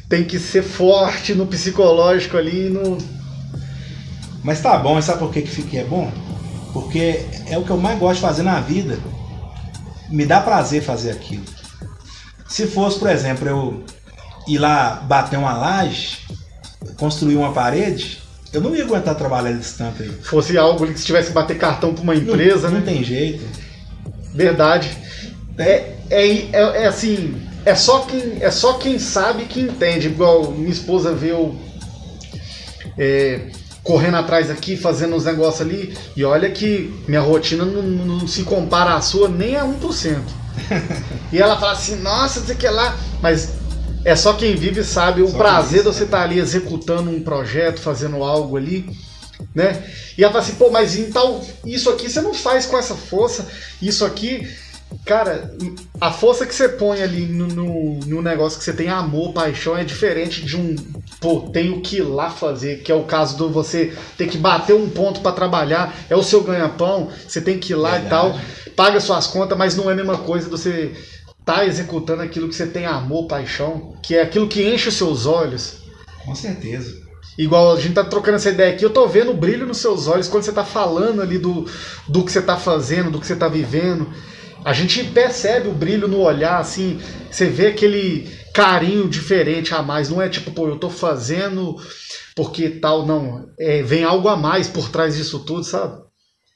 tem 0.08 0.24
que 0.24 0.38
ser 0.38 0.62
forte 0.62 1.34
no 1.34 1.46
psicológico 1.46 2.36
ali 2.36 2.68
no 2.68 2.98
Mas 4.42 4.60
tá 4.60 4.76
bom, 4.78 4.98
e 4.98 5.02
sabe 5.02 5.20
por 5.20 5.32
que 5.32 5.42
que 5.42 5.78
é 5.78 5.84
bom? 5.84 6.10
Porque 6.72 7.24
é 7.46 7.56
o 7.56 7.64
que 7.64 7.70
eu 7.70 7.76
mais 7.76 7.98
gosto 7.98 8.16
de 8.16 8.20
fazer 8.20 8.42
na 8.42 8.60
vida. 8.60 8.98
Me 10.08 10.26
dá 10.26 10.40
prazer 10.40 10.82
fazer 10.82 11.12
aquilo. 11.12 11.44
Se 12.48 12.66
fosse, 12.66 12.98
por 12.98 13.08
exemplo, 13.08 13.48
eu 13.48 13.84
ir 14.46 14.58
lá 14.58 14.96
bater 15.06 15.38
uma 15.38 15.52
laje, 15.52 16.18
construir 16.98 17.36
uma 17.36 17.52
parede, 17.52 18.20
eu 18.52 18.60
não 18.60 18.74
ia 18.74 18.84
aguentar 18.84 19.14
trabalhar 19.14 19.52
desse 19.52 19.78
tanto 19.78 20.02
aí. 20.02 20.10
Fosse 20.22 20.58
algo 20.58 20.86
que 20.86 20.98
se 20.98 21.06
tivesse 21.06 21.28
que 21.28 21.34
bater 21.34 21.56
cartão 21.56 21.94
para 21.94 22.02
uma 22.02 22.14
empresa, 22.14 22.68
não, 22.68 22.74
né? 22.74 22.78
Não 22.80 22.86
tem 22.86 23.02
jeito. 23.02 23.42
Verdade. 24.34 24.90
É, 25.56 25.94
é, 26.10 26.26
é, 26.28 26.82
é, 26.82 26.86
assim, 26.86 27.40
é 27.64 27.74
só, 27.74 28.00
quem, 28.00 28.42
é 28.42 28.50
só 28.50 28.74
quem 28.74 28.98
sabe 28.98 29.44
que 29.44 29.60
entende. 29.60 30.08
Igual 30.08 30.50
minha 30.50 30.70
esposa 30.70 31.14
vê 31.14 31.30
eu 31.30 31.56
é, 32.98 33.48
correndo 33.82 34.16
atrás 34.16 34.50
aqui, 34.50 34.76
fazendo 34.76 35.16
uns 35.16 35.24
negócios 35.24 35.60
ali, 35.60 35.96
e 36.16 36.24
olha 36.24 36.50
que 36.50 36.94
minha 37.08 37.20
rotina 37.20 37.64
não, 37.64 37.82
não 37.82 38.28
se 38.28 38.42
compara 38.44 38.94
à 38.94 39.00
sua 39.00 39.28
nem 39.28 39.56
a 39.56 39.64
1%. 39.64 40.18
e 41.32 41.38
ela 41.38 41.58
fala 41.58 41.72
assim, 41.72 41.96
nossa, 41.96 42.40
dizer 42.40 42.56
que 42.56 42.66
é 42.66 42.70
lá. 42.70 42.96
Mas 43.20 43.54
é 44.04 44.14
só 44.14 44.34
quem 44.34 44.54
vive 44.54 44.84
sabe 44.84 45.22
o 45.22 45.28
só 45.28 45.36
prazer 45.36 45.80
de 45.80 45.86
você 45.86 46.04
estar 46.04 46.18
tá 46.18 46.24
ali 46.24 46.38
executando 46.38 47.10
um 47.10 47.22
projeto, 47.22 47.80
fazendo 47.80 48.22
algo 48.22 48.56
ali, 48.56 48.88
né? 49.54 49.84
E 50.16 50.22
ela 50.22 50.32
fala 50.32 50.44
assim, 50.44 50.54
pô, 50.54 50.70
mas 50.70 50.96
então 50.96 51.40
isso 51.64 51.90
aqui 51.90 52.08
você 52.08 52.20
não 52.20 52.34
faz 52.34 52.66
com 52.66 52.78
essa 52.78 52.94
força, 52.94 53.46
isso 53.80 54.04
aqui 54.04 54.48
Cara, 55.04 55.50
a 56.00 56.10
força 56.10 56.46
que 56.46 56.54
você 56.54 56.68
põe 56.68 57.02
ali 57.02 57.26
no, 57.26 57.46
no, 57.46 58.00
no, 58.00 58.22
negócio 58.22 58.58
que 58.58 58.64
você 58.64 58.72
tem 58.72 58.88
amor, 58.88 59.32
paixão, 59.32 59.76
é 59.76 59.84
diferente 59.84 60.44
de 60.44 60.56
um. 60.56 60.76
Pô, 61.22 61.48
tenho 61.52 61.80
que 61.80 61.98
ir 61.98 62.02
lá 62.02 62.28
fazer, 62.28 62.82
que 62.82 62.90
é 62.90 62.94
o 62.94 63.04
caso 63.04 63.38
do 63.38 63.48
você 63.48 63.96
ter 64.18 64.26
que 64.26 64.36
bater 64.36 64.74
um 64.74 64.90
ponto 64.90 65.20
para 65.20 65.32
trabalhar, 65.32 65.94
é 66.10 66.16
o 66.16 66.22
seu 66.22 66.42
ganha-pão, 66.42 67.10
você 67.26 67.40
tem 67.40 67.58
que 67.58 67.72
ir 67.72 67.76
lá 67.76 67.92
Verdade. 67.92 68.06
e 68.06 68.10
tal, 68.10 68.74
paga 68.74 69.00
suas 69.00 69.28
contas, 69.28 69.56
mas 69.56 69.76
não 69.76 69.88
é 69.88 69.92
a 69.92 69.96
mesma 69.96 70.18
coisa 70.18 70.50
você 70.50 70.92
tá 71.44 71.64
executando 71.64 72.22
aquilo 72.22 72.48
que 72.48 72.54
você 72.54 72.66
tem 72.66 72.86
amor, 72.86 73.26
paixão, 73.26 73.94
que 74.02 74.16
é 74.16 74.22
aquilo 74.22 74.48
que 74.48 74.62
enche 74.62 74.88
os 74.88 74.96
seus 74.96 75.24
olhos. 75.24 75.78
Com 76.24 76.34
certeza. 76.34 77.00
Igual 77.38 77.72
a 77.74 77.80
gente 77.80 77.94
tá 77.94 78.04
trocando 78.04 78.36
essa 78.36 78.50
ideia 78.50 78.74
aqui, 78.74 78.84
eu 78.84 78.90
tô 78.90 79.06
vendo 79.06 79.30
o 79.30 79.36
brilho 79.36 79.66
nos 79.66 79.78
seus 79.78 80.06
olhos 80.06 80.28
quando 80.28 80.42
você 80.42 80.52
tá 80.52 80.64
falando 80.64 81.22
ali 81.22 81.38
do, 81.38 81.66
do 82.06 82.24
que 82.24 82.30
você 82.30 82.42
tá 82.42 82.56
fazendo, 82.56 83.10
do 83.10 83.20
que 83.20 83.26
você 83.26 83.36
tá 83.36 83.48
vivendo. 83.48 84.12
A 84.64 84.72
gente 84.72 85.02
percebe 85.04 85.68
o 85.68 85.72
brilho 85.72 86.06
no 86.06 86.20
olhar, 86.20 86.58
assim, 86.58 87.00
você 87.30 87.46
vê 87.46 87.68
aquele 87.68 88.28
carinho 88.52 89.08
diferente 89.08 89.74
a 89.74 89.82
mais. 89.82 90.08
Não 90.08 90.20
é 90.20 90.28
tipo, 90.28 90.50
pô, 90.50 90.68
eu 90.68 90.78
tô 90.78 90.90
fazendo 90.90 91.76
porque 92.34 92.68
tal, 92.68 93.06
não. 93.06 93.46
É, 93.58 93.82
vem 93.82 94.04
algo 94.04 94.28
a 94.28 94.36
mais 94.36 94.68
por 94.68 94.88
trás 94.88 95.16
disso 95.16 95.40
tudo, 95.40 95.64
sabe? 95.64 96.02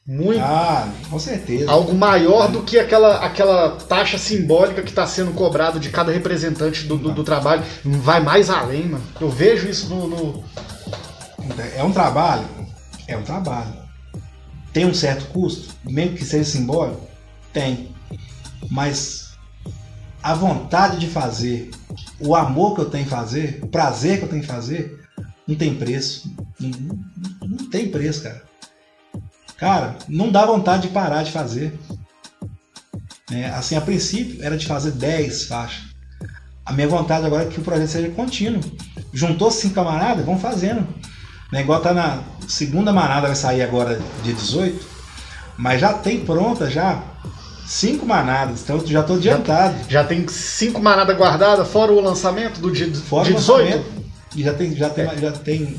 Muito. 0.07 0.41
Ah, 0.41 0.89
com 1.11 1.19
certeza. 1.19 1.71
Algo 1.71 1.93
maior 1.93 2.49
do 2.49 2.63
que 2.63 2.79
aquela, 2.79 3.17
aquela 3.19 3.71
taxa 3.71 4.17
simbólica 4.17 4.83
que 4.83 4.91
está 4.91 5.05
sendo 5.05 5.33
cobrado 5.33 5.81
de 5.81 5.91
cada 5.91 6.13
representante 6.13 6.85
do, 6.85 6.97
do, 6.97 7.13
do, 7.13 7.25
trabalho. 7.25 7.65
Vai 7.85 8.21
mais 8.21 8.49
além, 8.49 8.87
mano. 8.87 9.05
Eu 9.21 9.29
vejo 9.29 9.69
isso 9.69 9.89
no, 9.89 10.07
no. 10.07 10.45
É 11.75 11.83
um 11.83 11.93
trabalho? 11.93 12.47
É 13.09 13.17
um 13.17 13.23
trabalho. 13.23 13.75
Tem 14.73 14.85
um 14.85 14.95
certo 14.95 15.27
custo, 15.27 15.75
mesmo 15.85 16.17
que 16.17 16.25
seja 16.25 16.45
simbólico? 16.45 17.09
Tem. 17.53 17.89
Mas 18.71 19.26
a 20.27 20.35
vontade 20.35 20.99
de 20.99 21.07
fazer, 21.07 21.71
o 22.19 22.35
amor 22.35 22.75
que 22.75 22.81
eu 22.81 22.91
tenho 22.91 23.05
em 23.05 23.09
fazer, 23.09 23.61
o 23.63 23.69
prazer 23.69 24.19
que 24.19 24.25
eu 24.25 24.29
tenho 24.29 24.43
em 24.43 24.47
fazer, 24.47 25.01
não 25.47 25.55
tem 25.55 25.77
preço. 25.77 26.35
Não, 26.59 26.69
não, 26.69 27.49
não 27.49 27.71
tem 27.71 27.89
preço, 27.89 28.25
cara. 28.25 28.43
Cara, 29.57 29.97
não 30.09 30.33
dá 30.33 30.45
vontade 30.45 30.89
de 30.89 30.93
parar 30.93 31.23
de 31.23 31.31
fazer. 31.31 31.79
É, 33.31 33.47
assim, 33.51 33.77
a 33.77 33.81
princípio 33.81 34.43
era 34.43 34.57
de 34.57 34.67
fazer 34.67 34.91
10 34.91 35.45
faixas. 35.45 35.85
A 36.65 36.73
minha 36.73 36.89
vontade 36.89 37.25
agora 37.25 37.45
é 37.45 37.47
que 37.47 37.61
o 37.61 37.65
projeto 37.65 37.89
seja 37.89 38.11
contínuo. 38.11 38.61
Juntou 39.13 39.49
cinco 39.53 39.77
camaradas, 39.77 40.27
vamos 40.27 40.43
fazendo. 40.43 40.85
Né, 41.53 41.61
igual 41.61 41.81
tá 41.81 41.95
na 41.95 42.25
segunda 42.49 42.93
manada, 42.93 43.29
vai 43.29 43.37
sair 43.37 43.63
agora 43.63 44.03
dia 44.25 44.35
18, 44.35 44.85
mas 45.57 45.81
já 45.81 45.93
tem 45.93 46.25
pronta 46.25 46.69
já 46.69 47.01
Cinco 47.67 48.07
manadas, 48.07 48.63
então 48.63 48.81
já 48.87 49.01
estou 49.01 49.17
adiantado. 49.17 49.77
Já, 49.85 50.03
já, 50.03 50.05
tem 50.05 50.27
cinco 50.29 50.81
manadas 50.81 51.17
guardadas, 51.17 51.67
fora 51.67 51.93
o 51.93 52.01
lançamento 52.01 52.61
do 52.61 52.71
dia, 52.71 52.95
fora 52.95 53.25
dia 53.25 53.35
18? 53.35 53.85
E 54.37 54.43
já 54.43 54.55
tem, 54.55 54.77
já 54.77 54.89
tem, 54.89 55.05
é. 55.05 55.19
já 55.19 55.33
tem. 55.33 55.77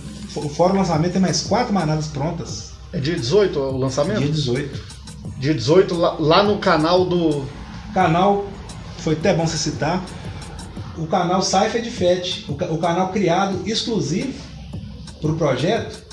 Fora 0.53 0.73
o 0.73 0.75
lançamento 0.75 1.13
tem 1.13 1.21
mais 1.21 1.41
quatro 1.43 1.73
manadas 1.73 2.07
prontas. 2.07 2.71
É 2.91 2.99
dia 2.99 3.15
18 3.15 3.57
o 3.57 3.77
lançamento? 3.77 4.19
Dia 4.19 4.29
18. 4.29 4.97
Dia 5.39 5.53
18, 5.53 5.95
lá, 5.95 6.15
lá 6.19 6.43
no 6.43 6.57
canal 6.57 7.05
do. 7.05 7.45
Canal, 7.93 8.47
foi 8.97 9.13
até 9.13 9.33
bom 9.33 9.47
você 9.47 9.57
citar. 9.57 10.03
O 10.97 11.07
canal 11.07 11.41
Cypher 11.41 11.81
de 11.81 11.89
Fete, 11.89 12.45
o, 12.49 12.53
o 12.73 12.77
canal 12.79 13.09
criado 13.13 13.61
exclusivo 13.65 14.33
para 15.21 15.31
o 15.31 15.37
projeto. 15.37 16.05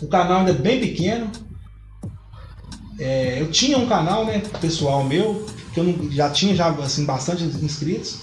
O 0.00 0.06
canal 0.06 0.40
ainda 0.40 0.50
é 0.50 0.54
bem 0.54 0.78
pequeno, 0.78 1.30
é, 2.98 3.40
eu 3.40 3.50
tinha 3.50 3.76
um 3.76 3.86
canal, 3.86 4.24
né, 4.24 4.42
pessoal 4.60 5.04
meu, 5.04 5.46
que 5.72 5.80
eu 5.80 5.84
não, 5.84 6.10
já 6.10 6.30
tinha 6.30 6.54
já, 6.54 6.68
assim, 6.70 7.04
bastante 7.04 7.44
inscritos. 7.44 8.20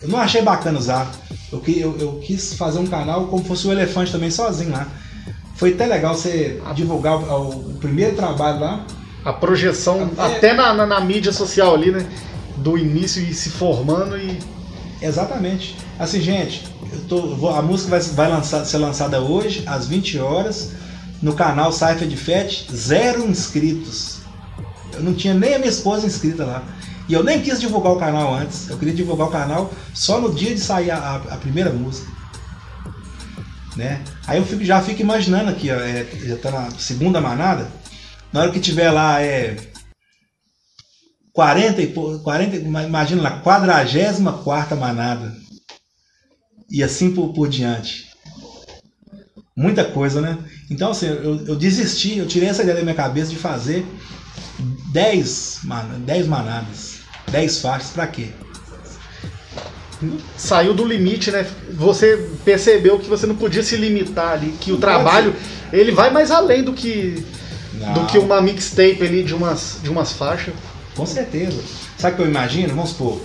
Eu 0.00 0.08
não 0.08 0.18
achei 0.18 0.42
bacana 0.42 0.78
usar. 0.78 1.10
Eu, 1.50 1.62
eu, 1.66 1.96
eu 1.98 2.12
quis 2.22 2.54
fazer 2.54 2.78
um 2.78 2.86
canal 2.86 3.26
como 3.28 3.44
fosse 3.44 3.66
o 3.66 3.72
elefante 3.72 4.12
também 4.12 4.30
sozinho 4.30 4.72
lá. 4.72 4.86
Foi 5.54 5.72
até 5.72 5.86
legal 5.86 6.14
você 6.14 6.60
divulgar 6.74 7.16
o, 7.16 7.70
o 7.70 7.74
primeiro 7.80 8.14
trabalho 8.14 8.60
lá. 8.60 8.86
A 9.24 9.32
projeção, 9.32 10.10
até, 10.18 10.36
até 10.36 10.54
na, 10.54 10.74
na, 10.74 10.86
na, 10.86 11.00
mídia 11.00 11.32
social 11.32 11.74
ali, 11.74 11.90
né? 11.90 12.06
Do 12.58 12.76
início 12.76 13.22
e 13.22 13.32
se 13.32 13.50
formando 13.50 14.16
e. 14.16 14.38
Exatamente. 15.00 15.76
Assim, 15.98 16.20
gente, 16.20 16.64
tô, 17.08 17.48
a 17.48 17.62
música 17.62 17.90
vai, 17.90 18.00
vai 18.00 18.30
lançar, 18.30 18.64
ser 18.64 18.78
lançada 18.78 19.20
hoje, 19.20 19.64
às 19.66 19.88
20 19.88 20.18
horas 20.18 20.72
no 21.26 21.34
canal 21.34 21.72
Cypher 21.72 22.06
de 22.06 22.16
Fete, 22.16 22.68
zero 22.72 23.28
inscritos. 23.28 24.20
Eu 24.92 25.02
não 25.02 25.12
tinha 25.12 25.34
nem 25.34 25.56
a 25.56 25.58
minha 25.58 25.68
esposa 25.68 26.06
inscrita 26.06 26.44
lá. 26.44 26.62
E 27.08 27.12
eu 27.14 27.24
nem 27.24 27.42
quis 27.42 27.60
divulgar 27.60 27.92
o 27.94 27.98
canal 27.98 28.32
antes. 28.32 28.70
Eu 28.70 28.78
queria 28.78 28.94
divulgar 28.94 29.26
o 29.26 29.30
canal 29.32 29.72
só 29.92 30.20
no 30.20 30.32
dia 30.32 30.54
de 30.54 30.60
sair 30.60 30.92
a, 30.92 30.96
a, 30.96 31.16
a 31.16 31.36
primeira 31.36 31.72
música. 31.72 32.08
Né? 33.74 34.04
Aí 34.24 34.38
eu 34.38 34.46
fico, 34.46 34.64
já 34.64 34.80
fico 34.80 35.02
imaginando 35.02 35.50
aqui, 35.50 35.68
ó, 35.68 35.74
é, 35.74 36.06
já 36.14 36.36
tá 36.36 36.52
na 36.52 36.70
segunda 36.70 37.20
manada. 37.20 37.66
Na 38.32 38.42
hora 38.42 38.52
que 38.52 38.60
tiver 38.60 38.92
lá 38.92 39.20
é 39.20 39.56
40 41.32 41.82
e 41.82 41.92
40, 42.22 42.56
imagina 42.56 43.20
lá, 43.20 43.40
44 43.40 44.76
manada. 44.76 45.34
E 46.70 46.84
assim 46.84 47.12
por, 47.12 47.32
por 47.32 47.48
diante. 47.48 48.15
Muita 49.56 49.84
coisa, 49.84 50.20
né? 50.20 50.36
Então, 50.70 50.90
assim, 50.90 51.06
eu, 51.06 51.46
eu 51.46 51.56
desisti, 51.56 52.18
eu 52.18 52.26
tirei 52.26 52.50
essa 52.50 52.62
ideia 52.62 52.76
da 52.76 52.82
minha 52.82 52.94
cabeça 52.94 53.30
de 53.30 53.36
fazer 53.36 53.86
10, 54.92 55.60
man, 55.64 55.86
10 56.00 56.26
manadas, 56.26 56.98
10 57.30 57.60
faixas, 57.60 57.90
pra 57.90 58.06
quê? 58.06 58.28
Saiu 60.36 60.74
do 60.74 60.84
limite, 60.84 61.30
né? 61.30 61.46
Você 61.72 62.28
percebeu 62.44 62.98
que 62.98 63.08
você 63.08 63.26
não 63.26 63.34
podia 63.34 63.62
se 63.62 63.76
limitar 63.76 64.32
ali, 64.32 64.52
que 64.60 64.70
não 64.70 64.76
o 64.76 64.80
trabalho 64.80 65.34
ele 65.72 65.90
vai 65.90 66.10
mais 66.10 66.30
além 66.30 66.62
do 66.62 66.74
que 66.74 67.24
não. 67.72 67.94
do 67.94 68.06
que 68.06 68.18
uma 68.18 68.42
mixtape 68.42 69.02
ali 69.02 69.24
de 69.24 69.34
umas 69.34 69.78
de 69.82 69.88
umas 69.88 70.12
faixas. 70.12 70.52
Com 70.94 71.06
certeza. 71.06 71.62
Sabe 71.96 72.12
o 72.12 72.16
que 72.16 72.22
eu 72.24 72.28
imagino? 72.28 72.74
Vamos 72.74 72.90
supor, 72.90 73.22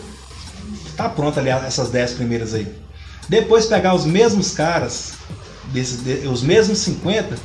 tá 0.96 1.10
pronta 1.10 1.42
ali 1.42 1.50
essas 1.50 1.90
10 1.90 2.14
primeiras 2.14 2.54
aí. 2.54 2.68
Depois 3.28 3.66
pegar 3.66 3.94
os 3.94 4.06
mesmos 4.06 4.52
caras 4.52 5.16
desses, 5.72 6.04
de, 6.04 6.28
os 6.28 6.42
mesmos 6.42 6.80
50 6.80 7.36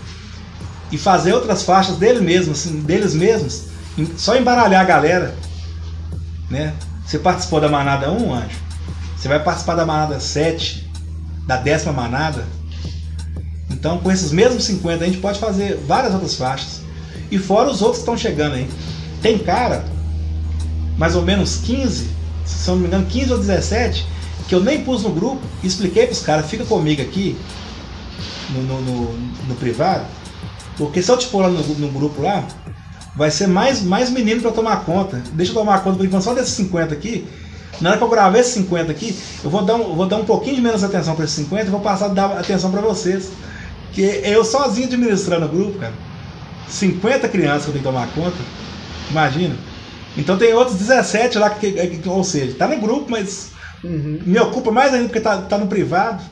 e 0.90 0.98
fazer 0.98 1.32
outras 1.32 1.62
faixas 1.62 1.96
dele 1.96 2.20
mesmo, 2.20 2.52
assim, 2.52 2.80
deles 2.80 3.14
mesmos, 3.14 3.64
só 4.16 4.36
embaralhar 4.36 4.82
a 4.82 4.84
galera, 4.84 5.34
né? 6.50 6.74
Você 7.04 7.18
participou 7.18 7.60
da 7.60 7.68
manada 7.68 8.10
1, 8.10 8.34
Anjo? 8.34 8.56
Você 9.16 9.28
vai 9.28 9.42
participar 9.42 9.74
da 9.74 9.86
manada 9.86 10.20
7, 10.20 10.88
da 11.46 11.56
décima 11.56 11.92
manada. 11.92 12.44
Então, 13.70 13.98
com 13.98 14.10
esses 14.10 14.32
mesmos 14.32 14.64
50, 14.64 15.04
a 15.04 15.06
gente 15.06 15.18
pode 15.18 15.38
fazer 15.38 15.76
várias 15.86 16.12
outras 16.12 16.34
faixas. 16.34 16.82
E 17.30 17.38
fora 17.38 17.70
os 17.70 17.80
outros 17.80 17.98
que 17.98 18.02
estão 18.02 18.16
chegando 18.16 18.54
aí. 18.54 18.68
Tem 19.22 19.38
cara, 19.38 19.84
mais 20.98 21.14
ou 21.14 21.22
menos 21.22 21.56
15, 21.56 22.08
se 22.44 22.68
não 22.68 22.76
me 22.76 22.86
engano, 22.86 23.06
15 23.06 23.32
ou 23.32 23.38
17, 23.38 24.06
que 24.48 24.54
eu 24.54 24.60
nem 24.60 24.84
pus 24.84 25.02
no 25.02 25.10
grupo, 25.10 25.40
expliquei 25.62 26.04
para 26.04 26.12
os 26.12 26.20
caras, 26.20 26.46
fica 26.48 26.64
comigo 26.64 27.02
aqui, 27.02 27.36
no, 28.50 28.62
no, 28.62 28.80
no, 28.80 29.12
no 29.48 29.54
privado, 29.56 30.04
porque 30.76 31.02
se 31.02 31.10
eu 31.10 31.16
te 31.16 31.26
pôr 31.28 31.42
lá 31.42 31.48
no, 31.48 31.62
no 31.62 31.88
grupo 31.88 32.22
lá, 32.22 32.46
vai 33.16 33.30
ser 33.30 33.46
mais, 33.46 33.82
mais 33.82 34.10
menino 34.10 34.42
para 34.42 34.52
tomar 34.52 34.84
conta. 34.84 35.22
Deixa 35.32 35.52
eu 35.52 35.56
tomar 35.56 35.82
conta 35.82 35.96
por 35.96 36.06
enquanto 36.06 36.22
só 36.22 36.34
desses 36.34 36.54
50 36.54 36.94
aqui, 36.94 37.26
Na 37.80 37.90
hora 37.90 37.98
que 37.98 38.04
eu 38.04 38.08
gravar 38.08 38.38
esses 38.38 38.52
50 38.54 38.92
aqui, 38.92 39.18
eu 39.42 39.50
vou 39.50 39.62
dar 39.62 39.74
um, 39.74 39.94
vou 39.94 40.06
dar 40.06 40.16
um 40.16 40.24
pouquinho 40.24 40.56
de 40.56 40.62
menos 40.62 40.84
atenção 40.84 41.14
para 41.14 41.24
esses 41.24 41.36
50 41.36 41.64
e 41.64 41.70
vou 41.70 41.80
passar 41.80 42.06
a 42.06 42.08
dar 42.08 42.38
atenção 42.38 42.70
para 42.70 42.80
vocês. 42.80 43.30
Que 43.92 44.02
eu 44.24 44.44
sozinho 44.44 44.86
administrando 44.86 45.46
o 45.46 45.48
grupo, 45.48 45.78
cara. 45.78 45.94
50 46.68 47.28
crianças 47.28 47.64
que 47.64 47.68
eu 47.68 47.72
tenho 47.72 47.84
que 47.84 47.90
tomar 47.90 48.08
conta. 48.08 48.36
Imagina. 49.10 49.56
Então 50.16 50.36
tem 50.36 50.52
outros 50.54 50.76
17 50.76 51.38
lá, 51.38 51.50
que, 51.50 51.72
que 51.72 52.08
ou 52.08 52.24
seja, 52.24 52.54
tá 52.56 52.66
no 52.66 52.78
grupo, 52.78 53.10
mas 53.10 53.50
uhum. 53.84 54.20
me 54.24 54.38
ocupa 54.38 54.70
mais 54.70 54.92
ainda 54.92 55.06
porque 55.06 55.20
tá, 55.20 55.38
tá 55.42 55.58
no 55.58 55.66
privado. 55.66 56.22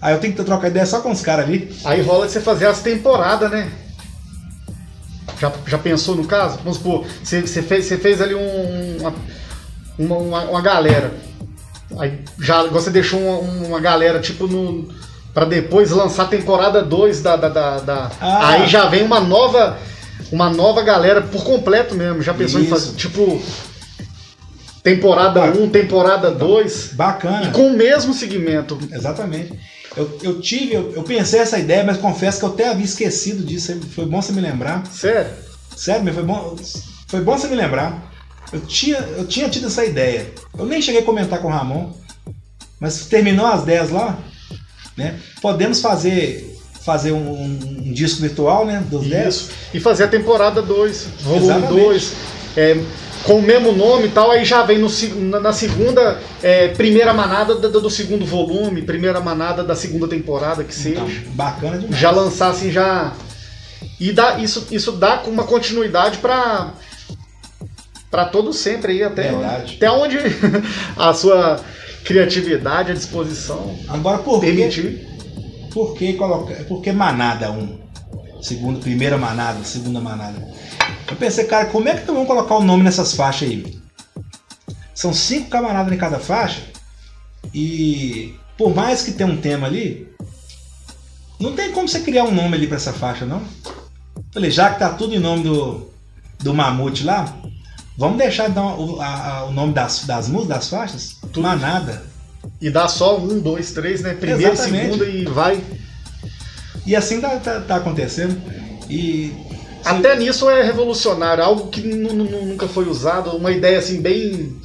Aí 0.00 0.14
eu 0.14 0.20
tenho 0.20 0.34
que 0.34 0.44
trocar 0.44 0.68
ideia 0.68 0.86
só 0.86 1.00
com 1.00 1.10
os 1.10 1.22
caras 1.22 1.46
ali. 1.46 1.74
Aí 1.84 2.02
rola 2.02 2.26
de 2.26 2.32
você 2.32 2.40
fazer 2.40 2.66
as 2.66 2.80
temporadas, 2.80 3.50
né? 3.50 3.70
Já, 5.40 5.52
já 5.66 5.78
pensou 5.78 6.14
no 6.14 6.24
caso? 6.24 6.58
Vamos 6.58 6.78
supor, 6.78 7.06
você, 7.22 7.42
você, 7.42 7.62
fez, 7.62 7.84
você 7.84 7.98
fez 7.98 8.20
ali 8.22 8.34
um, 8.34 8.96
uma, 9.00 9.14
uma, 9.98 10.16
uma, 10.16 10.40
uma 10.44 10.62
galera. 10.62 11.12
Aí 11.98 12.20
já 12.38 12.64
você 12.64 12.90
deixou 12.90 13.20
uma, 13.20 13.66
uma 13.66 13.80
galera 13.80 14.20
tipo 14.20 14.46
no. 14.46 14.88
Pra 15.32 15.44
depois 15.44 15.90
lançar 15.90 16.22
a 16.22 16.26
temporada 16.26 16.82
2 16.82 17.22
da. 17.22 17.36
da, 17.36 17.48
da, 17.48 17.78
da... 17.78 18.10
Ah. 18.20 18.48
Aí 18.50 18.66
já 18.66 18.86
vem 18.86 19.02
uma 19.02 19.20
nova. 19.20 19.78
Uma 20.32 20.48
nova 20.50 20.82
galera 20.82 21.20
por 21.20 21.44
completo 21.44 21.94
mesmo. 21.94 22.22
Já 22.22 22.32
pensou 22.32 22.60
Isso. 22.60 22.68
em 22.68 22.70
fazer 22.70 22.96
tipo. 22.96 23.40
Temporada 24.82 25.42
1, 25.42 25.62
um, 25.62 25.68
temporada 25.68 26.30
2. 26.30 26.92
Bacana. 26.94 27.46
E 27.46 27.50
com 27.50 27.68
o 27.68 27.76
mesmo 27.76 28.14
segmento. 28.14 28.78
Exatamente. 28.90 29.58
Eu, 29.96 30.18
eu 30.22 30.40
tive, 30.40 30.74
eu, 30.74 30.92
eu, 30.92 31.02
pensei 31.02 31.40
essa 31.40 31.58
ideia, 31.58 31.82
mas 31.82 31.96
confesso 31.96 32.38
que 32.38 32.44
eu 32.44 32.50
até 32.50 32.68
havia 32.68 32.84
esquecido 32.84 33.42
disso. 33.42 33.80
Foi 33.94 34.04
bom 34.04 34.20
você 34.20 34.32
me 34.32 34.42
lembrar. 34.42 34.86
Sério? 34.86 35.30
Sério, 35.74 36.12
foi 36.12 36.22
bom, 36.22 36.56
foi 37.06 37.20
bom 37.22 37.38
você 37.38 37.48
me 37.48 37.56
lembrar. 37.56 38.12
Eu 38.52 38.60
tinha, 38.60 38.98
eu 38.98 39.26
tinha 39.26 39.48
tido 39.48 39.66
essa 39.66 39.84
ideia. 39.84 40.30
Eu 40.56 40.66
nem 40.66 40.82
cheguei 40.82 41.00
a 41.00 41.04
comentar 41.04 41.40
com 41.40 41.48
o 41.48 41.50
Ramon, 41.50 41.92
mas 42.78 43.06
terminou 43.06 43.46
as 43.46 43.64
10 43.64 43.90
lá, 43.90 44.18
né? 44.96 45.18
Podemos 45.40 45.80
fazer 45.80 46.52
fazer 46.84 47.10
um, 47.10 47.32
um 47.32 47.92
disco 47.92 48.20
virtual, 48.20 48.64
né? 48.64 48.84
Dos 48.88 49.08
10. 49.08 49.48
E 49.74 49.80
fazer 49.80 50.04
a 50.04 50.08
temporada 50.08 50.62
2, 50.62 51.06
volume 51.22 51.66
2. 51.66 52.12
É, 52.56 52.76
com 53.26 53.40
o 53.40 53.42
mesmo 53.42 53.72
nome 53.72 54.06
e 54.06 54.10
tal, 54.10 54.30
aí 54.30 54.44
já 54.44 54.62
vem 54.62 54.78
no, 54.78 54.88
na 55.40 55.52
segunda, 55.52 56.20
é, 56.42 56.68
primeira 56.68 57.12
manada 57.12 57.56
do, 57.56 57.80
do, 57.80 57.90
segundo 57.90 58.24
volume, 58.24 58.82
primeira 58.82 59.20
manada 59.20 59.64
da 59.64 59.74
segunda 59.74 60.06
temporada, 60.06 60.62
que 60.62 60.74
seja. 60.74 61.00
Então, 61.00 61.32
bacana 61.32 61.78
demais. 61.78 62.00
Já 62.00 62.10
lançar 62.12 62.50
assim, 62.50 62.70
já. 62.70 63.12
E 63.98 64.12
dá, 64.12 64.38
isso, 64.38 64.68
isso 64.70 64.92
dá 64.92 65.22
uma 65.26 65.44
continuidade 65.44 66.18
para 66.18 66.72
para 68.08 68.26
todo 68.26 68.52
sempre 68.52 68.92
aí, 68.92 69.02
até, 69.02 69.32
Verdade. 69.32 69.74
até 69.76 69.90
onde 69.90 70.16
a 70.96 71.12
sua 71.12 71.60
criatividade, 72.04 72.92
a 72.92 72.94
disposição. 72.94 73.76
Agora 73.88 74.18
por 74.18 74.40
permitir. 74.40 75.06
que, 75.68 75.72
por 75.72 75.94
que, 75.94 76.18
por 76.68 76.80
que 76.80 76.92
manada 76.92 77.50
1? 77.50 77.58
Um? 77.58 77.78
Segundo, 78.40 78.78
primeira 78.78 79.18
manada, 79.18 79.64
segunda 79.64 80.00
manada. 80.00 80.36
Eu 81.08 81.16
pensei, 81.16 81.44
cara, 81.44 81.66
como 81.66 81.88
é 81.88 81.94
que 81.94 82.06
vamos 82.06 82.26
colocar 82.26 82.56
o 82.56 82.64
nome 82.64 82.82
nessas 82.82 83.14
faixas 83.14 83.48
aí? 83.48 83.80
São 84.94 85.12
cinco 85.12 85.50
camaradas 85.50 85.92
em 85.92 85.96
cada 85.96 86.18
faixa. 86.18 86.62
E 87.54 88.34
por 88.56 88.74
mais 88.74 89.02
que 89.02 89.12
tenha 89.12 89.28
um 89.28 89.36
tema 89.36 89.66
ali, 89.66 90.08
não 91.38 91.54
tem 91.54 91.70
como 91.72 91.88
você 91.88 92.00
criar 92.00 92.24
um 92.24 92.34
nome 92.34 92.56
ali 92.56 92.66
para 92.66 92.76
essa 92.76 92.92
faixa, 92.92 93.24
não. 93.24 93.42
Falei, 94.32 94.50
já 94.50 94.70
que 94.70 94.78
tá 94.78 94.90
tudo 94.90 95.14
em 95.14 95.18
nome 95.18 95.44
do, 95.44 95.90
do 96.40 96.54
Mamute 96.54 97.04
lá, 97.04 97.36
vamos 97.96 98.18
deixar 98.18 98.50
então 98.50 98.78
o, 98.78 99.00
a, 99.00 99.06
a, 99.06 99.44
o 99.44 99.52
nome 99.52 99.72
das, 99.72 100.04
das 100.04 100.28
músicas, 100.28 100.56
das 100.56 100.68
faixas? 100.68 101.16
Tudo. 101.20 101.42
Manada. 101.42 102.04
E 102.60 102.70
dá 102.70 102.88
só 102.88 103.18
um, 103.18 103.38
dois, 103.38 103.72
três, 103.72 104.00
né? 104.00 104.14
Primeira, 104.14 104.52
Exatamente. 104.52 104.84
segunda 104.84 105.04
e 105.04 105.24
vai. 105.26 105.62
E 106.86 106.96
assim 106.96 107.20
tá, 107.20 107.38
tá, 107.38 107.60
tá 107.60 107.76
acontecendo. 107.76 108.40
E 108.88 109.45
até 109.86 110.16
nisso 110.16 110.50
é 110.50 110.62
revolucionário, 110.62 111.44
algo 111.44 111.68
que 111.68 111.80
nunca 111.80 112.66
foi 112.66 112.88
usado, 112.88 113.36
uma 113.36 113.52
ideia 113.52 113.78
assim 113.78 114.00
bem, 114.02 114.60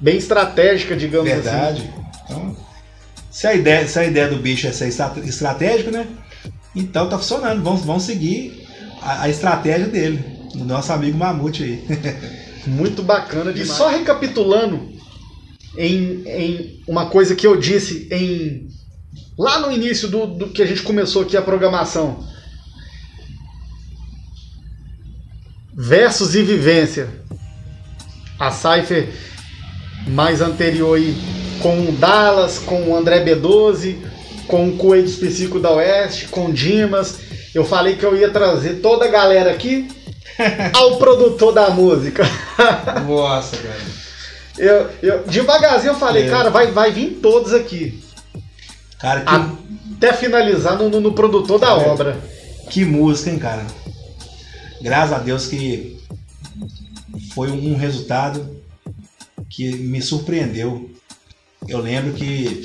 bem 0.00 0.16
estratégica, 0.16 0.96
digamos 0.96 1.30
Verdade. 1.30 1.82
assim. 1.82 1.90
Verdade. 1.90 2.06
Então, 2.24 2.56
se 3.30 3.46
a, 3.46 3.54
ideia, 3.54 3.86
se 3.86 3.98
a 3.98 4.04
ideia 4.04 4.28
do 4.28 4.36
bicho 4.36 4.66
é 4.66 4.72
ser 4.72 4.88
estratégico, 4.88 5.90
né? 5.90 6.06
Então 6.74 7.08
tá 7.08 7.18
funcionando. 7.18 7.62
Vamos, 7.62 7.84
vamos 7.84 8.04
seguir 8.04 8.66
a, 9.02 9.24
a 9.24 9.28
estratégia 9.28 9.86
dele, 9.86 10.24
do 10.54 10.64
nosso 10.64 10.92
amigo 10.92 11.18
Mamute 11.18 11.62
aí. 11.62 11.84
Muito 12.66 13.02
bacana. 13.02 13.52
E 13.52 13.64
só 13.64 13.88
recapitulando 13.88 14.90
em, 15.76 16.22
em 16.26 16.82
uma 16.86 17.10
coisa 17.10 17.36
que 17.36 17.46
eu 17.46 17.56
disse 17.56 18.08
em 18.10 18.68
lá 19.38 19.60
no 19.60 19.70
início 19.70 20.08
do, 20.08 20.26
do 20.26 20.48
que 20.48 20.62
a 20.62 20.66
gente 20.66 20.82
começou 20.82 21.22
aqui 21.22 21.36
a 21.36 21.42
programação 21.42 22.24
Versos 25.76 26.34
e 26.34 26.42
Vivência. 26.42 27.08
A 28.38 28.50
Cypher 28.50 29.08
mais 30.06 30.40
anterior 30.40 30.96
aí 30.96 31.14
com 31.60 31.88
o 31.88 31.92
Dallas, 31.92 32.58
com 32.58 32.90
o 32.90 32.96
André 32.96 33.24
B12, 33.24 33.96
com 34.46 34.68
o 34.68 34.76
Coelho 34.76 35.04
Específico 35.04 35.60
da 35.60 35.72
Oeste, 35.72 36.28
com 36.28 36.46
o 36.46 36.52
Dimas. 36.52 37.18
Eu 37.54 37.64
falei 37.64 37.96
que 37.96 38.04
eu 38.04 38.16
ia 38.16 38.30
trazer 38.30 38.74
toda 38.76 39.04
a 39.04 39.08
galera 39.08 39.50
aqui 39.50 39.88
ao 40.72 40.96
produtor 40.96 41.52
da 41.52 41.68
música. 41.68 42.24
Nossa, 43.06 43.56
cara. 43.58 43.80
Eu, 44.56 44.90
eu, 45.02 45.24
devagarzinho 45.24 45.92
eu 45.92 45.98
falei, 45.98 46.26
é. 46.26 46.30
cara, 46.30 46.48
vai, 46.48 46.68
vai 46.68 46.90
vir 46.90 47.18
todos 47.20 47.52
aqui. 47.52 48.02
Cara, 48.98 49.20
que... 49.20 49.96
Até 49.96 50.14
finalizar 50.14 50.78
no, 50.78 50.88
no, 50.88 51.00
no 51.00 51.12
produtor 51.12 51.58
da 51.58 51.68
é. 51.68 51.72
obra. 51.72 52.16
Que 52.70 52.84
música, 52.84 53.30
hein, 53.30 53.38
cara? 53.38 53.66
Graças 54.80 55.12
a 55.12 55.18
Deus 55.18 55.46
que 55.46 56.00
foi 57.32 57.50
um 57.50 57.76
resultado 57.76 58.56
que 59.48 59.76
me 59.76 60.00
surpreendeu. 60.02 60.90
Eu 61.68 61.80
lembro 61.80 62.12
que 62.12 62.64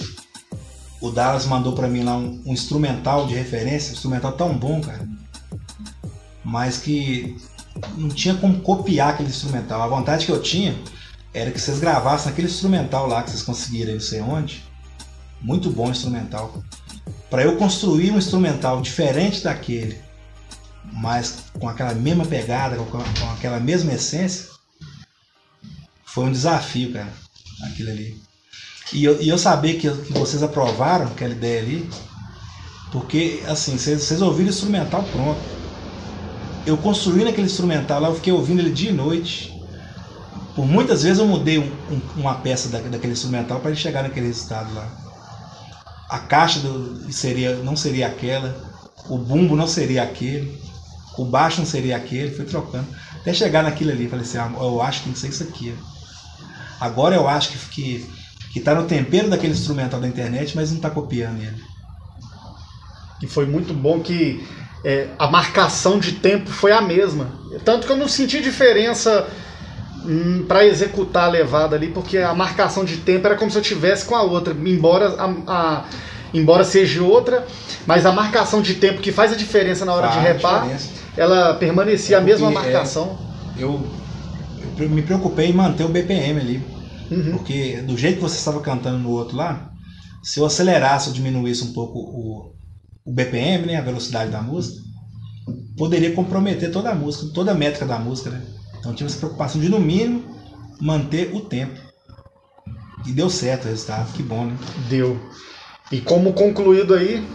o 0.99 1.09
Dallas 1.09 1.45
mandou 1.45 1.73
para 1.73 1.87
mim 1.87 2.03
lá 2.03 2.15
um, 2.15 2.41
um, 2.45 2.53
instrumental 2.53 3.27
de 3.27 3.33
referência, 3.33 3.91
um 3.91 3.93
instrumental 3.93 4.33
tão 4.33 4.55
bom, 4.57 4.81
cara, 4.81 5.07
mas 6.43 6.77
que 6.77 7.35
não 7.97 8.09
tinha 8.09 8.35
como 8.35 8.59
copiar 8.61 9.09
aquele 9.09 9.29
instrumental. 9.29 9.81
A 9.81 9.87
vontade 9.87 10.25
que 10.25 10.31
eu 10.31 10.41
tinha 10.41 10.75
era 11.33 11.49
que 11.49 11.59
vocês 11.59 11.79
gravassem 11.79 12.31
aquele 12.31 12.47
instrumental 12.47 13.07
lá 13.07 13.23
que 13.23 13.31
vocês 13.31 13.43
conseguiram, 13.43 13.93
não 13.93 13.99
sei 13.99 14.21
onde. 14.21 14.63
Muito 15.41 15.71
bom 15.71 15.89
instrumental. 15.89 16.61
Para 17.29 17.43
eu 17.43 17.57
construir 17.57 18.11
um 18.11 18.17
instrumental 18.17 18.81
diferente 18.81 19.43
daquele 19.43 19.97
mas 20.91 21.45
com 21.59 21.69
aquela 21.69 21.93
mesma 21.93 22.25
pegada, 22.25 22.75
com, 22.75 22.85
com 22.85 23.31
aquela 23.31 23.59
mesma 23.59 23.93
essência, 23.93 24.49
foi 26.05 26.25
um 26.25 26.31
desafio, 26.31 26.91
cara, 26.91 27.13
aquilo 27.63 27.89
ali. 27.89 28.21
E 28.93 29.03
eu, 29.05 29.21
e 29.21 29.29
eu 29.29 29.37
saber 29.37 29.75
que, 29.75 29.89
que 29.89 30.13
vocês 30.13 30.43
aprovaram 30.43 31.07
aquela 31.07 31.33
ideia 31.33 31.61
ali, 31.61 31.89
porque, 32.91 33.41
assim, 33.47 33.77
vocês, 33.77 34.21
ouviram 34.21 34.49
o 34.49 34.53
instrumental 34.53 35.03
pronto. 35.03 35.39
Eu 36.65 36.77
construindo 36.77 37.29
aquele 37.29 37.47
instrumental 37.47 38.01
lá, 38.01 38.09
eu 38.09 38.15
fiquei 38.15 38.33
ouvindo 38.33 38.59
ele 38.59 38.71
dia 38.71 38.89
e 38.89 38.93
noite. 38.93 39.57
Por 40.53 40.65
muitas 40.65 41.03
vezes 41.03 41.19
eu 41.19 41.25
mudei 41.25 41.57
um, 41.57 41.71
um, 41.89 42.01
uma 42.17 42.35
peça 42.35 42.67
da, 42.67 42.79
daquele 42.79 43.13
instrumental 43.13 43.61
para 43.61 43.71
ele 43.71 43.79
chegar 43.79 44.03
naquele 44.03 44.27
resultado 44.27 44.73
lá. 44.73 44.91
A 46.09 46.19
caixa 46.19 46.59
do, 46.59 47.09
seria, 47.13 47.55
não 47.55 47.77
seria 47.77 48.07
aquela, 48.07 48.53
o 49.07 49.17
bumbo 49.17 49.55
não 49.55 49.65
seria 49.65 50.03
aquele 50.03 50.61
o 51.21 51.25
baixo 51.25 51.59
não 51.59 51.65
seria 51.65 51.95
aquele, 51.95 52.31
foi 52.31 52.45
trocando. 52.45 52.87
Até 53.19 53.33
chegar 53.33 53.63
naquilo 53.63 53.91
ali, 53.91 54.07
falei 54.07 54.25
assim, 54.25 54.37
ah, 54.37 54.51
eu 54.59 54.81
acho 54.81 54.99
que 54.99 55.05
tem 55.05 55.13
que 55.13 55.19
ser 55.19 55.29
isso 55.29 55.43
aqui. 55.43 55.75
Agora 56.79 57.15
eu 57.15 57.27
acho 57.27 57.49
que, 57.49 57.57
que, 57.69 58.09
que 58.53 58.59
tá 58.59 58.73
no 58.73 58.83
tempero 58.83 59.29
daquele 59.29 59.53
instrumental 59.53 59.99
da 59.99 60.07
internet, 60.07 60.55
mas 60.55 60.69
não 60.69 60.77
está 60.77 60.89
copiando 60.89 61.39
ele. 61.39 61.61
E 63.21 63.27
foi 63.27 63.45
muito 63.45 63.71
bom 63.71 63.99
que 63.99 64.43
é, 64.83 65.09
a 65.19 65.27
marcação 65.27 65.99
de 65.99 66.13
tempo 66.13 66.49
foi 66.49 66.71
a 66.71 66.81
mesma. 66.81 67.39
Tanto 67.63 67.85
que 67.85 67.93
eu 67.93 67.97
não 67.97 68.07
senti 68.07 68.41
diferença 68.41 69.27
hum, 70.03 70.43
para 70.47 70.65
executar 70.65 71.25
a 71.25 71.31
levada 71.31 71.75
ali, 71.75 71.89
porque 71.89 72.17
a 72.17 72.33
marcação 72.33 72.83
de 72.83 72.97
tempo 72.97 73.27
era 73.27 73.35
como 73.35 73.51
se 73.51 73.57
eu 73.59 73.61
tivesse 73.61 74.05
com 74.05 74.15
a 74.15 74.23
outra, 74.23 74.55
embora 74.55 75.15
a, 75.19 75.25
a 75.47 75.85
embora 76.33 76.63
seja 76.63 77.03
outra, 77.03 77.45
mas 77.85 78.05
a 78.05 78.11
marcação 78.11 78.61
de 78.61 78.75
tempo 78.75 79.01
que 79.01 79.11
faz 79.11 79.31
a 79.31 79.35
diferença 79.35 79.85
na 79.85 79.93
hora 79.93 80.09
faz 80.09 80.19
de 80.19 80.27
repar 80.27 80.67
ela 81.17 81.53
permanecia 81.55 82.17
é 82.17 82.19
a 82.19 82.23
mesma 82.23 82.49
marcação. 82.51 83.17
É, 83.57 83.63
eu, 83.63 83.81
eu, 84.77 84.89
me 84.89 85.01
preocupei 85.01 85.47
em 85.49 85.53
manter 85.53 85.83
o 85.83 85.89
BPM 85.89 86.39
ali. 86.39 86.63
Uhum. 87.09 87.31
Porque 87.37 87.81
do 87.81 87.97
jeito 87.97 88.15
que 88.15 88.21
você 88.21 88.37
estava 88.37 88.61
cantando 88.61 88.97
no 88.97 89.09
outro 89.09 89.35
lá, 89.35 89.69
se 90.23 90.39
eu 90.39 90.45
acelerasse 90.45 91.09
ou 91.09 91.13
diminuísse 91.13 91.63
um 91.63 91.73
pouco 91.73 91.99
o, 91.99 92.55
o 93.05 93.13
BPM, 93.13 93.65
né, 93.65 93.75
a 93.75 93.81
velocidade 93.81 94.31
da 94.31 94.41
música, 94.41 94.81
poderia 95.77 96.13
comprometer 96.13 96.71
toda 96.71 96.91
a 96.91 96.95
música, 96.95 97.33
toda 97.33 97.51
a 97.51 97.55
métrica 97.55 97.85
da 97.85 97.99
música, 97.99 98.29
né? 98.29 98.41
Então 98.79 98.93
tinha 98.93 99.07
essa 99.07 99.17
preocupação 99.17 99.59
de 99.59 99.67
no 99.69 99.79
mínimo 99.79 100.23
manter 100.79 101.35
o 101.35 101.41
tempo. 101.41 101.79
E 103.05 103.11
deu 103.11 103.29
certo 103.29 103.65
o 103.65 103.69
resultado, 103.69 104.13
que 104.13 104.23
bom, 104.23 104.45
né? 104.45 104.57
Deu. 104.87 105.19
E 105.91 105.99
como 105.99 106.33
concluído 106.33 106.93
aí, 106.93 107.27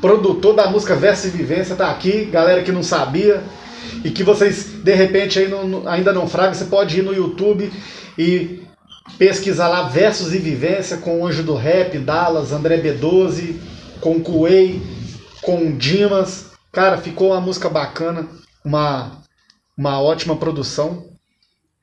produtor 0.00 0.54
da 0.54 0.70
música 0.70 0.94
Verso 0.94 1.26
e 1.26 1.30
Vivência 1.30 1.76
tá 1.76 1.90
aqui, 1.90 2.26
galera 2.26 2.62
que 2.62 2.72
não 2.72 2.82
sabia 2.82 3.42
e 4.04 4.10
que 4.10 4.22
vocês 4.22 4.64
de 4.82 4.94
repente 4.94 5.38
aí 5.38 5.48
não, 5.48 5.86
ainda 5.88 6.12
não 6.12 6.28
fragam, 6.28 6.54
você 6.54 6.66
pode 6.66 6.98
ir 6.98 7.02
no 7.02 7.14
YouTube 7.14 7.70
e 8.18 8.62
pesquisar 9.18 9.68
lá 9.68 9.88
Versos 9.88 10.34
e 10.34 10.38
Vivência 10.38 10.98
com 10.98 11.20
o 11.20 11.26
Anjo 11.26 11.42
do 11.42 11.54
Rap, 11.54 11.98
Dallas, 11.98 12.52
André 12.52 12.80
B12, 12.80 13.56
com 14.00 14.20
Kuei, 14.20 14.82
com 15.42 15.76
Dimas. 15.76 16.46
Cara, 16.72 16.98
ficou 16.98 17.30
uma 17.30 17.40
música 17.40 17.68
bacana, 17.68 18.28
uma, 18.64 19.22
uma 19.76 20.00
ótima 20.00 20.36
produção. 20.36 21.06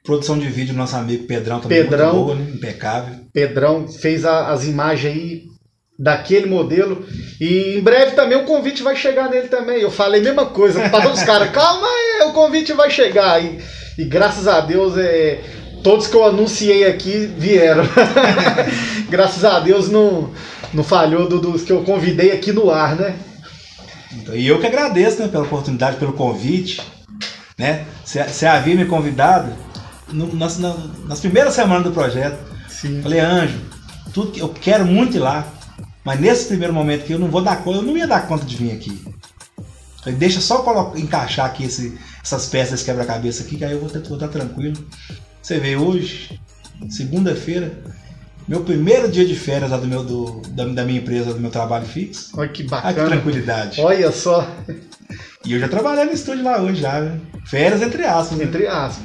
Produção 0.04 0.38
de 0.38 0.48
vídeo 0.48 0.74
do 0.74 0.78
nosso 0.78 0.96
amigo 0.96 1.26
Pedrão 1.26 1.62
também 1.62 1.82
Pedrão, 1.82 2.14
boa, 2.14 2.36
né? 2.36 2.52
impecável. 2.54 3.16
Pedrão 3.32 3.88
fez 3.88 4.26
a, 4.26 4.52
as 4.52 4.66
imagens 4.66 5.14
aí 5.14 5.53
daquele 5.98 6.48
modelo. 6.48 7.06
E 7.40 7.78
em 7.78 7.82
breve 7.82 8.12
também 8.12 8.38
o 8.38 8.46
convite 8.46 8.82
vai 8.84 8.96
chegar 8.96 9.30
nele 9.30 9.48
também. 9.48 9.80
Eu 9.82 9.92
falei 9.92 10.22
a 10.22 10.24
mesma 10.24 10.46
coisa 10.48 10.80
para 10.90 11.02
todos 11.02 11.20
os 11.20 11.26
caras, 11.26 11.52
calma 11.52 11.88
aí, 11.88 12.28
o 12.30 12.34
convite 12.34 12.74
vai 12.74 12.90
chegar. 12.90 13.44
E, 13.44 13.60
e 13.98 14.04
graças 14.06 14.48
a 14.48 14.60
Deus, 14.62 14.98
é, 14.98 15.42
todos 15.84 16.08
que 16.08 16.16
eu 16.16 16.26
anunciei 16.26 16.86
aqui 16.86 17.32
vieram. 17.38 17.84
graças 19.10 19.44
a 19.46 19.60
Deus 19.60 19.90
não, 19.90 20.32
não 20.74 20.84
falhou 20.84 21.28
do- 21.28 21.40
dos 21.40 21.64
que 21.64 21.72
eu 21.72 21.84
convidei 21.84 22.32
aqui 22.32 22.52
no 22.52 22.70
ar, 22.72 22.96
né? 22.96 23.16
Então, 24.14 24.36
e 24.36 24.48
eu 24.48 24.60
que 24.60 24.68
agradeço 24.68 25.22
né, 25.22 25.28
pela 25.28 25.44
oportunidade, 25.44 25.98
pelo 25.98 26.14
convite. 26.14 26.82
Né? 27.58 27.86
Você 28.06 28.46
havia 28.46 28.76
me 28.76 28.86
convidado 28.86 29.52
no- 30.12 30.34
nas, 30.36 30.58
na- 30.58 30.76
nas 31.08 31.20
primeiras 31.20 31.54
semanas 31.54 31.84
do 31.84 31.92
projeto. 31.92 32.38
Sim. 32.68 33.02
Falei, 33.02 33.20
Anjo, 33.20 33.60
tudo 34.14 34.32
que 34.32 34.40
eu 34.40 34.50
quero 34.50 34.86
muito 34.86 35.18
ir 35.18 35.20
lá, 35.20 35.46
mas 36.04 36.20
nesse 36.20 36.46
primeiro 36.48 36.74
momento 36.74 37.06
que 37.06 37.14
eu 37.14 37.20
não 37.20 37.30
vou 37.30 37.42
dar 37.42 37.64
conta, 37.64 37.80
eu 37.80 37.84
não 37.84 37.98
ia 37.98 38.08
dar 38.08 38.28
conta 38.28 38.46
de 38.46 38.56
vir 38.56 38.72
aqui. 38.72 39.02
Falei, 40.04 40.18
deixa 40.20 40.42
só 40.42 40.60
colo- 40.60 40.98
encaixar 40.98 41.46
aqui 41.46 41.64
esse- 41.66 41.98
essas 42.22 42.48
peças 42.48 42.84
quebra-cabeça 42.84 43.44
aqui, 43.44 43.58
que 43.58 43.64
aí 43.66 43.72
eu 43.74 43.80
vou 43.80 43.88
estar 43.88 44.28
tranquilo. 44.28 44.76
Você 45.42 45.60
vê 45.60 45.76
hoje, 45.78 46.40
segunda-feira, 46.90 47.82
meu 48.48 48.62
primeiro 48.64 49.10
dia 49.10 49.26
de 49.26 49.36
férias 49.36 49.72
lá 49.72 49.78
do 49.78 49.88
meu, 49.88 50.04
do, 50.04 50.42
da, 50.50 50.66
da 50.66 50.84
minha 50.86 51.00
empresa, 51.00 51.34
do 51.34 51.40
meu 51.40 51.50
trabalho 51.52 51.86
fixo. 51.86 52.32
Olha 52.38 52.50
que 52.50 52.64
Ah, 52.64 52.66
que 52.66 52.70
bacana. 52.70 53.08
tranquilidade. 53.10 53.80
Olha 53.82 54.12
só, 54.12 54.48
E 55.46 55.54
eu 55.54 55.60
já 55.60 55.68
trabalhei 55.68 56.06
no 56.06 56.12
estúdio 56.14 56.44
lá 56.44 56.62
hoje 56.62 56.82
já, 56.82 57.02
né? 57.02 57.20
Férias 57.46 57.82
entre 57.82 58.04
aspas, 58.06 58.38
né? 58.38 58.46
entre 58.46 58.66
aspas. 58.68 59.04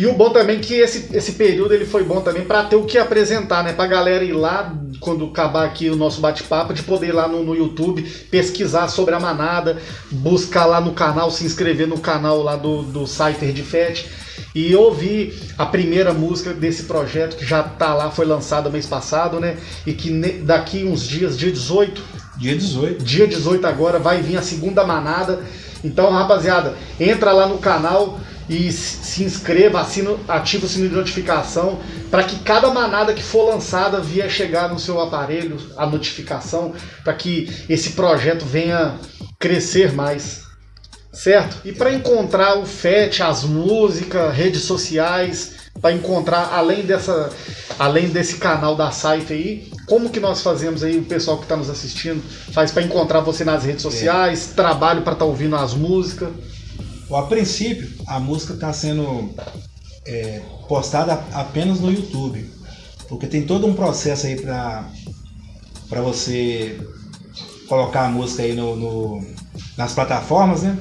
E 0.00 0.06
o 0.06 0.14
bom 0.14 0.30
também 0.30 0.56
é 0.56 0.60
que 0.60 0.76
esse, 0.76 1.14
esse 1.14 1.32
período 1.32 1.74
ele 1.74 1.84
foi 1.84 2.02
bom 2.02 2.22
também 2.22 2.42
para 2.42 2.64
ter 2.64 2.74
o 2.74 2.86
que 2.86 2.96
apresentar, 2.96 3.62
né? 3.62 3.74
Pra 3.74 3.86
galera 3.86 4.24
ir 4.24 4.32
lá, 4.32 4.74
quando 4.98 5.26
acabar 5.26 5.66
aqui 5.66 5.90
o 5.90 5.94
nosso 5.94 6.22
bate-papo, 6.22 6.72
de 6.72 6.82
poder 6.82 7.08
ir 7.08 7.12
lá 7.12 7.28
no, 7.28 7.44
no 7.44 7.54
YouTube 7.54 8.02
pesquisar 8.30 8.88
sobre 8.88 9.14
a 9.14 9.20
manada, 9.20 9.76
buscar 10.10 10.64
lá 10.64 10.80
no 10.80 10.94
canal, 10.94 11.30
se 11.30 11.44
inscrever 11.44 11.86
no 11.86 11.98
canal 11.98 12.42
lá 12.42 12.56
do, 12.56 12.82
do 12.82 13.06
Cypher 13.06 13.52
de 13.52 13.60
Fete 13.60 14.08
e 14.54 14.74
ouvir 14.74 15.38
a 15.58 15.66
primeira 15.66 16.14
música 16.14 16.54
desse 16.54 16.84
projeto 16.84 17.36
que 17.36 17.44
já 17.44 17.62
tá 17.62 17.92
lá, 17.92 18.10
foi 18.10 18.24
lançada 18.24 18.70
mês 18.70 18.86
passado, 18.86 19.38
né? 19.38 19.58
E 19.86 19.92
que 19.92 20.10
daqui 20.42 20.82
uns 20.82 21.06
dias, 21.06 21.36
dia 21.36 21.52
18, 21.52 22.02
Dia 22.38 22.56
18. 22.56 23.04
Dia 23.04 23.26
18 23.26 23.66
agora 23.66 23.98
vai 23.98 24.22
vir 24.22 24.38
a 24.38 24.42
segunda 24.42 24.82
manada. 24.82 25.44
Então, 25.84 26.10
rapaziada, 26.10 26.74
entra 26.98 27.32
lá 27.32 27.46
no 27.46 27.58
canal 27.58 28.18
e 28.50 28.72
se 28.72 29.22
inscreva, 29.22 29.80
assina, 29.80 30.16
ativa 30.26 30.66
o 30.66 30.68
sininho 30.68 30.90
de 30.90 30.96
notificação 30.96 31.78
para 32.10 32.24
que 32.24 32.40
cada 32.40 32.68
manada 32.68 33.14
que 33.14 33.22
for 33.22 33.48
lançada 33.48 34.00
vier 34.00 34.28
chegar 34.28 34.68
no 34.68 34.76
seu 34.76 35.00
aparelho 35.00 35.56
a 35.76 35.86
notificação 35.86 36.74
para 37.04 37.14
que 37.14 37.48
esse 37.68 37.90
projeto 37.90 38.44
venha 38.44 38.96
crescer 39.38 39.92
mais. 39.92 40.42
Certo? 41.12 41.58
E 41.64 41.72
para 41.72 41.92
encontrar 41.92 42.58
o 42.58 42.66
FET, 42.66 43.22
as 43.22 43.44
músicas, 43.44 44.34
redes 44.34 44.62
sociais, 44.62 45.52
para 45.80 45.92
encontrar 45.92 46.52
além 46.52 46.82
dessa 46.82 47.30
além 47.78 48.08
desse 48.08 48.36
canal 48.38 48.74
da 48.74 48.90
Saifa 48.90 49.32
aí, 49.32 49.70
como 49.86 50.10
que 50.10 50.18
nós 50.18 50.42
fazemos 50.42 50.82
aí 50.82 50.98
o 50.98 51.04
pessoal 51.04 51.38
que 51.38 51.44
está 51.44 51.56
nos 51.56 51.70
assistindo 51.70 52.20
faz 52.52 52.72
para 52.72 52.82
encontrar 52.82 53.20
você 53.20 53.44
nas 53.44 53.64
redes 53.64 53.82
sociais, 53.82 54.52
trabalho 54.56 55.02
para 55.02 55.12
estar 55.12 55.24
ouvindo 55.24 55.54
as 55.54 55.72
músicas. 55.72 56.30
A 57.12 57.22
princípio, 57.22 57.90
a 58.06 58.20
música 58.20 58.54
está 58.54 58.72
sendo 58.72 59.34
é, 60.06 60.40
postada 60.68 61.14
apenas 61.32 61.80
no 61.80 61.90
YouTube. 61.92 62.48
Porque 63.08 63.26
tem 63.26 63.42
todo 63.44 63.66
um 63.66 63.74
processo 63.74 64.26
aí 64.26 64.36
para 64.40 64.84
você 66.02 66.80
colocar 67.68 68.06
a 68.06 68.08
música 68.08 68.42
aí 68.42 68.54
no, 68.54 68.76
no- 68.76 69.26
nas 69.76 69.92
plataformas, 69.92 70.62
né? 70.62 70.78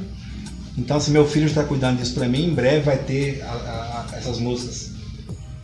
Então, 0.77 0.99
se 0.99 1.11
meu 1.11 1.27
filho 1.27 1.47
está 1.47 1.63
cuidando 1.63 1.97
disso 1.97 2.13
para 2.13 2.27
mim, 2.27 2.45
em 2.45 2.53
breve 2.53 2.81
vai 2.81 2.97
ter 2.97 3.41
a- 3.41 4.05
a- 4.11 4.15
essas 4.17 4.37
músicas 4.39 4.91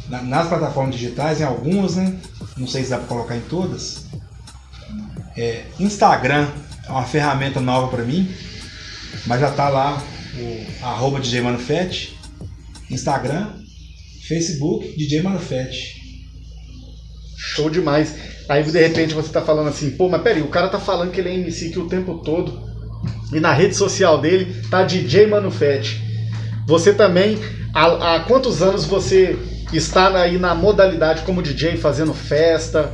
na- 0.10 0.22
nas 0.24 0.48
plataformas 0.48 0.96
digitais, 0.96 1.40
em 1.40 1.44
algumas, 1.44 1.96
né? 1.96 2.18
Não 2.58 2.68
sei 2.68 2.84
se 2.84 2.90
dá 2.90 2.98
para 2.98 3.08
colocar 3.08 3.38
em 3.38 3.42
todas. 3.42 4.06
É, 5.38 5.66
Instagram 5.80 6.48
é 6.88 6.92
uma 6.92 7.04
ferramenta 7.04 7.60
nova 7.62 7.88
para 7.90 8.04
mim, 8.04 8.34
mas 9.28 9.40
já 9.40 9.52
tá 9.52 9.70
lá 9.70 10.02
o 10.38 10.86
arroba 10.86 11.20
DJ 11.20 11.42
Manufete, 11.42 12.18
Instagram, 12.90 13.48
Facebook, 14.28 14.96
DJ 14.98 15.22
Manufete. 15.22 15.96
Show 17.38 17.70
demais. 17.70 18.16
Aí 18.50 18.64
de 18.64 18.80
repente 18.80 19.14
você 19.14 19.30
tá 19.30 19.42
falando 19.42 19.70
assim, 19.70 19.92
pô, 19.92 20.08
mas 20.10 20.22
peraí, 20.22 20.42
o 20.42 20.50
cara 20.50 20.68
tá 20.68 20.80
falando 20.80 21.12
que 21.12 21.20
ele 21.20 21.30
é 21.30 21.34
MC 21.36 21.68
aqui 21.68 21.80
o 21.80 21.88
tempo 21.88 22.16
todo. 22.20 22.64
E 23.34 23.40
na 23.40 23.54
rede 23.54 23.76
social 23.76 24.20
dele 24.20 24.62
tá 24.70 24.84
DJ 24.84 25.28
Manufete. 25.28 26.02
Você 26.68 26.94
também, 26.94 27.40
há, 27.74 28.16
há 28.16 28.20
quantos 28.22 28.62
anos 28.62 28.86
você 28.86 29.38
está 29.74 30.16
aí 30.20 30.38
na 30.38 30.54
modalidade 30.54 31.24
como 31.24 31.42
DJ, 31.42 31.78
fazendo 31.78 32.14
festa, 32.14 32.92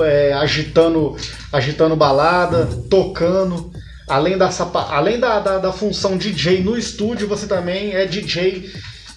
é, 0.00 0.32
agitando, 0.32 1.16
agitando 1.52 1.96
balada, 1.96 2.66
tocando? 2.90 3.70
Além, 4.08 4.38
da, 4.38 4.48
além 4.90 5.18
da, 5.18 5.40
da, 5.40 5.58
da 5.58 5.72
função 5.72 6.16
DJ 6.16 6.62
no 6.62 6.78
estúdio, 6.78 7.26
você 7.26 7.46
também 7.46 7.92
é 7.92 8.06
DJ 8.06 8.70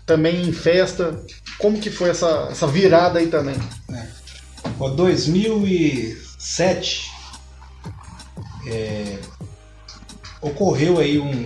também 0.05 0.41
em 0.41 0.51
festa. 0.51 1.23
Como 1.59 1.79
que 1.79 1.91
foi 1.91 2.09
essa, 2.09 2.47
essa 2.51 2.65
virada 2.65 3.19
aí 3.19 3.27
também? 3.27 3.55
Ó, 4.79 4.89
2007 4.89 7.11
é, 8.67 9.19
ocorreu 10.41 10.99
aí 10.99 11.19
um- 11.19 11.45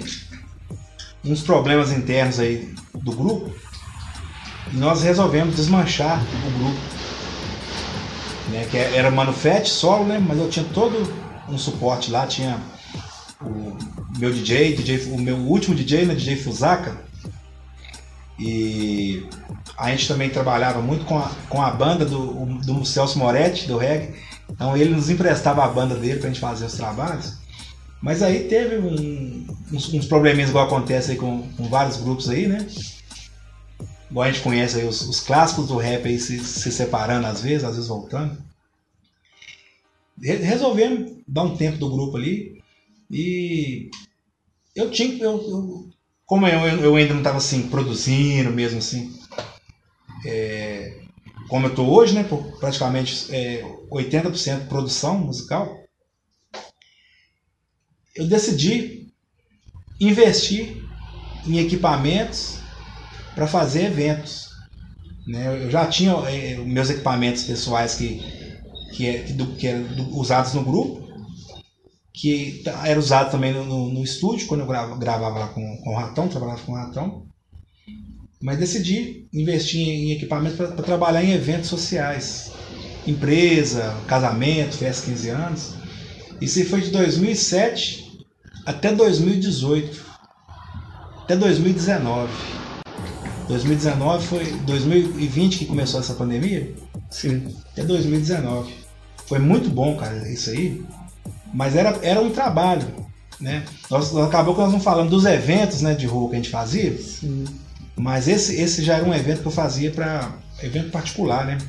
uns 1.25 1.41
problemas 1.41 1.91
internos 1.91 2.39
aí 2.39 2.73
do 2.93 3.11
grupo 3.11 3.53
e 4.71 4.77
nós 4.77 5.03
resolvemos 5.03 5.55
desmanchar 5.55 6.21
o 6.21 6.59
grupo. 6.59 6.79
Né, 8.49 8.67
que 8.69 8.77
era 8.77 9.09
Manufete 9.09 9.69
solo, 9.69 10.05
né, 10.05 10.19
mas 10.19 10.37
eu 10.37 10.49
tinha 10.49 10.65
todo 10.73 11.01
um 11.49 11.57
suporte 11.57 12.11
lá, 12.11 12.27
tinha 12.27 12.59
o 13.45 13.77
meu 14.19 14.31
DJ, 14.31 14.75
DJ 14.75 15.11
o 15.11 15.19
meu 15.19 15.37
último 15.37 15.75
DJ, 15.75 16.05
né, 16.05 16.15
DJ 16.15 16.35
Fusaka, 16.37 17.01
e 18.39 19.25
a 19.77 19.89
gente 19.91 20.07
também 20.07 20.29
trabalhava 20.29 20.81
muito 20.81 21.05
com 21.05 21.17
a, 21.17 21.31
com 21.49 21.61
a 21.61 21.71
banda 21.71 22.05
do, 22.05 22.45
do 22.57 22.85
Celso 22.85 23.17
Moretti, 23.19 23.67
do 23.67 23.77
reggae. 23.77 24.15
Então 24.49 24.75
ele 24.75 24.89
nos 24.95 25.09
emprestava 25.09 25.63
a 25.63 25.67
banda 25.67 25.95
dele 25.95 26.19
pra 26.19 26.29
gente 26.29 26.39
fazer 26.39 26.65
os 26.65 26.73
trabalhos. 26.73 27.37
Mas 28.01 28.21
aí 28.21 28.45
teve 28.47 28.77
um- 28.77 29.45
uns, 29.71 29.93
uns 29.93 30.05
probleminhas 30.05 30.49
igual 30.49 30.65
acontece 30.65 31.11
aí 31.11 31.17
com, 31.17 31.47
com 31.53 31.69
vários 31.69 31.97
grupos 31.97 32.27
aí, 32.29 32.47
né? 32.47 32.67
Igual 34.11 34.27
a 34.27 34.31
gente 34.31 34.43
conhece 34.43 34.79
aí 34.79 34.87
os, 34.87 35.01
os 35.07 35.19
clássicos 35.21 35.67
do 35.67 35.77
rap 35.77 36.05
aí 36.07 36.19
se, 36.19 36.39
se 36.43 36.71
separando 36.71 37.27
às 37.27 37.41
vezes, 37.41 37.63
às 37.63 37.75
vezes 37.75 37.87
voltando. 37.87 38.37
Re- 40.21 40.37
Resolvemos 40.37 41.11
dar 41.27 41.43
um 41.43 41.55
tempo 41.55 41.77
do 41.77 41.89
grupo 41.89 42.17
ali 42.17 42.61
e 43.14 43.89
eu 44.76 44.91
tinha 44.91 45.24
eu, 45.24 45.32
eu- 45.38 45.89
como 46.26 46.47
eu, 46.47 46.59
eu 46.82 46.95
ainda 46.95 47.14
não 47.14 47.22
estava 47.22 47.38
assim 47.38 47.70
produzindo 47.70 48.51
mesmo 48.51 48.80
assim 48.80 49.11
é, 50.26 51.01
como 51.49 51.68
eu 51.68 51.70
estou 51.72 51.89
hoje 51.89 52.14
né 52.14 52.26
praticamente 52.59 53.34
é, 53.34 53.64
80% 53.91 54.68
produção 54.68 55.18
musical 55.20 55.84
eu 58.16 58.28
decidi 58.28 59.07
investir 59.99 60.78
em 61.47 61.59
equipamentos 61.59 62.59
para 63.36 63.47
fazer 63.47 63.86
eventos 63.86 64.47
né. 65.28 65.66
Eu 65.66 65.72
já 65.72 65.88
tinha 65.88 66.14
é, 66.30 66.57
meus 66.57 66.89
equipamentos 66.91 67.43
pessoais 67.43 67.95
que 67.95 68.22
que, 68.95 69.07
é, 69.07 69.24
que, 69.24 69.34
do- 69.34 69.55
que 69.55 69.68
eram 69.68 69.84
do- 69.95 70.18
usados 70.18 70.53
no 70.53 70.64
grupo 70.64 71.03
que 72.14 72.61
ta- 72.64 72.88
era 72.88 72.99
usado 72.99 73.32
também 73.32 73.51
no, 73.53 73.89
no- 73.89 74.03
estúdio, 74.03 74.45
quando 74.47 74.61
eu 74.61 74.68
grava- 74.68 74.95
gravava 74.97 75.39
lá 75.39 75.47
com, 75.47 75.78
com 75.78 75.89
o 75.91 75.95
Ratão, 75.95 76.28
trabalhava 76.28 76.61
com 76.61 76.72
o 76.74 76.76
Ratão. 76.76 77.26
Mas 78.41 78.59
decidi 78.59 79.26
investir 79.34 79.82
em 79.88 80.11
equipamento 80.11 80.57
para 80.57 80.68
trabalhar 80.84 81.24
em 81.24 81.32
eventos 81.32 81.70
sociais. 81.70 82.51
Empresa, 83.07 83.95
casamento, 84.07 84.78
festa 84.78 85.05
15 85.09 85.30
anos. 85.30 85.74
Isso 86.41 86.64
foi 86.66 86.82
de 86.82 86.91
2007 86.91 88.26
até 88.66 88.93
2018. 88.93 90.03
Até 91.24 91.36
2019. 91.38 92.32
2019 93.47 94.28
foi 94.28 94.45
2020 94.66 95.57
que 95.59 95.66
começou 95.66 95.99
essa 95.99 96.14
pandemia? 96.14 96.74
Sim. 97.09 97.55
Até 97.72 97.84
2019. 97.84 98.74
Foi 99.26 99.39
muito 99.39 99.70
bom, 99.70 99.95
cara, 99.95 100.30
isso 100.30 100.49
aí. 100.49 100.84
Mas 101.54 101.76
era, 101.76 101.97
era 102.01 102.20
um 102.20 102.32
trabalho, 102.32 102.88
né? 103.39 103.64
Nós, 103.89 104.16
acabou 104.18 104.56
que 104.56 104.62
nós 104.62 104.72
não 104.72 104.80
falamos 104.80 105.12
dos 105.12 105.26
eventos 105.26 105.82
né, 105.82 105.93
de 105.93 106.08
rua 106.08 106.30
que 106.30 106.36
a 106.36 106.39
gente 106.39 106.49
fazia. 106.49 106.97
Sim. 106.97 107.45
Mas 107.95 108.28
esse, 108.28 108.60
esse 108.60 108.84
já 108.84 108.95
era 108.95 109.06
um 109.06 109.14
evento 109.14 109.41
que 109.41 109.47
eu 109.47 109.51
fazia 109.51 109.91
para 109.91 110.32
evento 110.62 110.89
particular, 110.89 111.45
né? 111.45 111.60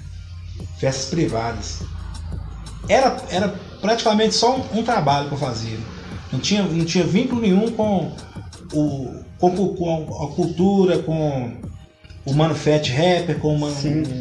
Festas 0.78 1.10
privadas. 1.10 1.82
Era, 2.88 3.16
era 3.30 3.54
praticamente 3.80 4.34
só 4.34 4.56
um, 4.56 4.78
um, 4.78 4.82
trabalho 4.82 5.28
que 5.28 5.34
eu 5.34 5.38
fazia. 5.38 5.78
Não 6.32 6.38
tinha, 6.38 6.62
não 6.62 6.84
tinha 6.84 7.04
vínculo 7.04 7.40
nenhum 7.40 7.70
com, 7.72 8.12
o, 8.72 9.22
com, 9.38 9.74
com 9.74 10.24
a 10.24 10.34
cultura, 10.34 10.98
com 11.00 11.52
o 12.24 12.32
manufete 12.32 12.90
rapper, 12.90 13.38
com 13.38 13.54
o, 13.54 13.58
man, 13.58 13.72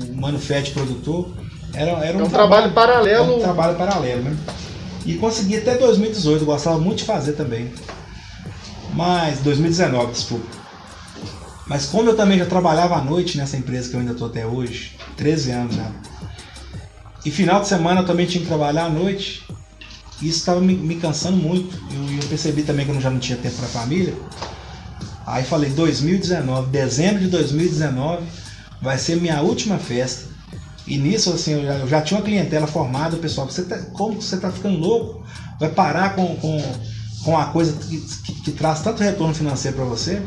o 0.09 0.15
manufete 0.15 0.71
produtor. 0.71 1.29
Era, 1.73 1.91
era 2.05 2.17
um, 2.17 2.21
é 2.21 2.23
um 2.23 2.29
trabalho, 2.29 2.71
trabalho 2.71 2.73
paralelo. 2.73 3.37
um 3.37 3.39
trabalho 3.39 3.77
paralelo, 3.77 4.23
né? 4.23 4.37
E 5.05 5.15
consegui 5.15 5.57
até 5.57 5.77
2018, 5.77 6.45
gostava 6.45 6.79
muito 6.79 6.99
de 6.99 7.05
fazer 7.05 7.33
também. 7.33 7.71
Mas 8.93 9.39
2019, 9.39 10.11
desculpa. 10.13 10.63
Mas 11.65 11.85
como 11.85 12.09
eu 12.09 12.15
também 12.15 12.37
já 12.37 12.45
trabalhava 12.45 12.95
à 12.95 13.01
noite 13.01 13.37
nessa 13.37 13.57
empresa 13.57 13.89
que 13.89 13.95
eu 13.95 13.99
ainda 13.99 14.11
estou 14.11 14.27
até 14.27 14.45
hoje, 14.45 14.95
13 15.17 15.51
anos 15.51 15.75
já. 15.75 15.91
E 17.25 17.31
final 17.31 17.61
de 17.61 17.67
semana 17.67 18.01
eu 18.01 18.05
também 18.05 18.25
tinha 18.25 18.41
que 18.41 18.47
trabalhar 18.47 18.85
à 18.85 18.89
noite. 18.89 19.43
Isso 20.21 20.39
estava 20.39 20.59
me, 20.59 20.75
me, 20.75 20.95
cansando 20.95 21.37
muito. 21.37 21.75
Eu, 21.91 22.17
eu, 22.17 22.27
percebi 22.27 22.63
também 22.63 22.85
que 22.85 22.91
eu 22.91 23.01
já 23.01 23.09
não 23.09 23.19
tinha 23.19 23.37
tempo 23.37 23.55
para 23.55 23.65
a 23.65 23.69
família. 23.69 24.13
Aí 25.25 25.43
falei, 25.43 25.69
2019, 25.69 26.69
dezembro 26.69 27.21
de 27.21 27.27
2019, 27.27 28.23
vai 28.81 28.97
ser 28.97 29.15
minha 29.15 29.41
última 29.41 29.77
festa. 29.77 30.32
E 30.85 30.97
nisso, 30.97 31.31
assim, 31.31 31.53
eu 31.53 31.65
já, 31.65 31.73
eu 31.75 31.87
já 31.87 32.01
tinha 32.01 32.19
uma 32.19 32.25
clientela 32.25 32.67
formada, 32.67 33.15
pessoal, 33.17 33.47
você 33.47 33.63
tá, 33.63 33.77
como 33.93 34.21
você 34.21 34.35
está 34.35 34.51
ficando 34.51 34.77
louco? 34.77 35.23
Vai 35.59 35.69
parar 35.69 36.15
com, 36.15 36.35
com, 36.35 36.61
com 37.23 37.37
a 37.37 37.45
coisa 37.45 37.73
que, 37.73 37.97
que, 37.97 38.33
que 38.41 38.51
traz 38.51 38.81
tanto 38.81 39.01
retorno 39.01 39.33
financeiro 39.33 39.77
para 39.77 39.85
você? 39.85 40.21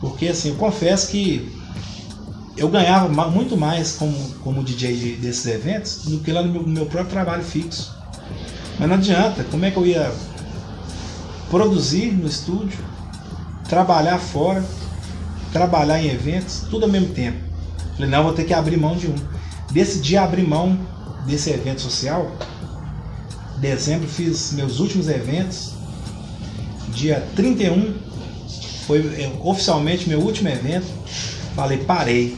Porque 0.00 0.28
assim, 0.28 0.50
eu 0.50 0.54
confesso 0.56 1.08
que 1.08 1.52
eu 2.56 2.68
ganhava 2.68 3.08
muito 3.30 3.56
mais 3.56 3.92
como, 3.92 4.16
como 4.44 4.62
DJ 4.62 5.16
desses 5.16 5.46
eventos 5.46 6.04
do 6.04 6.20
que 6.20 6.30
lá 6.30 6.42
no 6.42 6.52
meu, 6.52 6.66
meu 6.66 6.86
próprio 6.86 7.10
trabalho 7.10 7.42
fixo. 7.42 7.94
Mas 8.78 8.88
não 8.88 8.96
adianta, 8.96 9.44
como 9.44 9.64
é 9.64 9.70
que 9.70 9.76
eu 9.76 9.86
ia 9.86 10.12
produzir 11.50 12.12
no 12.12 12.26
estúdio, 12.26 12.78
trabalhar 13.68 14.18
fora, 14.18 14.64
trabalhar 15.52 16.02
em 16.02 16.08
eventos, 16.08 16.66
tudo 16.70 16.84
ao 16.84 16.90
mesmo 16.90 17.14
tempo. 17.14 17.38
Falei, 17.94 18.10
não, 18.10 18.22
vou 18.22 18.32
ter 18.32 18.44
que 18.44 18.54
abrir 18.54 18.76
mão 18.76 18.96
de 18.96 19.06
um. 19.06 19.14
Decidi 19.72 20.16
abrir 20.16 20.46
mão 20.46 20.78
desse 21.26 21.50
evento 21.50 21.80
social. 21.80 22.30
Dezembro 23.58 24.08
fiz 24.08 24.52
meus 24.52 24.80
últimos 24.80 25.08
eventos. 25.08 25.72
Dia 26.88 27.26
31 27.34 27.94
foi 28.86 28.98
é, 29.22 29.32
oficialmente 29.40 30.08
meu 30.08 30.20
último 30.20 30.48
evento. 30.48 30.86
Falei, 31.54 31.78
parei. 31.78 32.36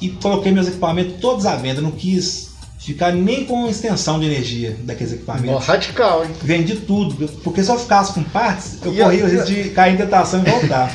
E 0.00 0.10
coloquei 0.10 0.52
meus 0.52 0.68
equipamentos 0.68 1.20
todos 1.20 1.46
à 1.46 1.56
venda. 1.56 1.80
Não 1.80 1.90
quis 1.90 2.50
ficar 2.78 3.12
nem 3.12 3.46
com 3.46 3.66
extensão 3.66 4.20
de 4.20 4.26
energia 4.26 4.76
daqueles 4.82 5.14
equipamentos. 5.14 5.64
radical, 5.64 6.24
hein? 6.24 6.30
Vendi 6.42 6.76
tudo. 6.76 7.26
Porque 7.42 7.64
se 7.64 7.70
eu 7.70 7.78
ficasse 7.78 8.12
com 8.12 8.22
partes, 8.22 8.78
eu 8.82 8.92
e 8.92 8.98
corria 8.98 9.24
o 9.24 9.28
risco 9.28 9.46
de 9.46 9.70
cair 9.70 9.94
em 9.94 9.96
tentação 9.96 10.42
e 10.42 10.50
voltar. 10.50 10.94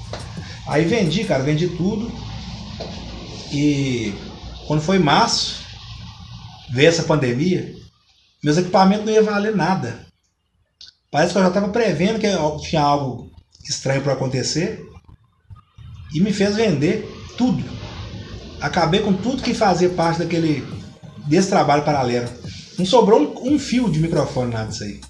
Aí 0.66 0.84
vendi, 0.84 1.24
cara, 1.24 1.42
vendi 1.42 1.68
tudo. 1.68 2.10
E 3.52 4.14
quando 4.66 4.82
foi 4.82 4.98
março, 4.98 5.64
veio 6.70 6.88
essa 6.88 7.02
pandemia, 7.02 7.74
meus 8.42 8.56
equipamentos 8.56 9.06
não 9.06 9.12
iam 9.12 9.24
valer 9.24 9.54
nada. 9.54 10.06
Parece 11.10 11.32
que 11.32 11.38
eu 11.38 11.42
já 11.42 11.48
estava 11.48 11.68
prevendo 11.68 12.18
que 12.18 12.68
tinha 12.68 12.82
algo 12.82 13.30
estranho 13.68 14.02
para 14.02 14.12
acontecer 14.12 14.84
e 16.14 16.20
me 16.20 16.32
fez 16.32 16.56
vender 16.56 17.06
tudo. 17.36 17.64
Acabei 18.60 19.00
com 19.00 19.12
tudo 19.12 19.42
que 19.42 19.54
fazia 19.54 19.88
parte 19.88 20.18
daquele 20.18 20.66
desse 21.26 21.48
trabalho 21.48 21.84
paralelo. 21.84 22.28
Não 22.78 22.86
sobrou 22.86 23.20
um, 23.20 23.54
um 23.54 23.58
fio 23.58 23.90
de 23.90 24.00
microfone 24.00 24.52
nada 24.52 24.68
disso 24.68 24.84
aí. 24.84 25.00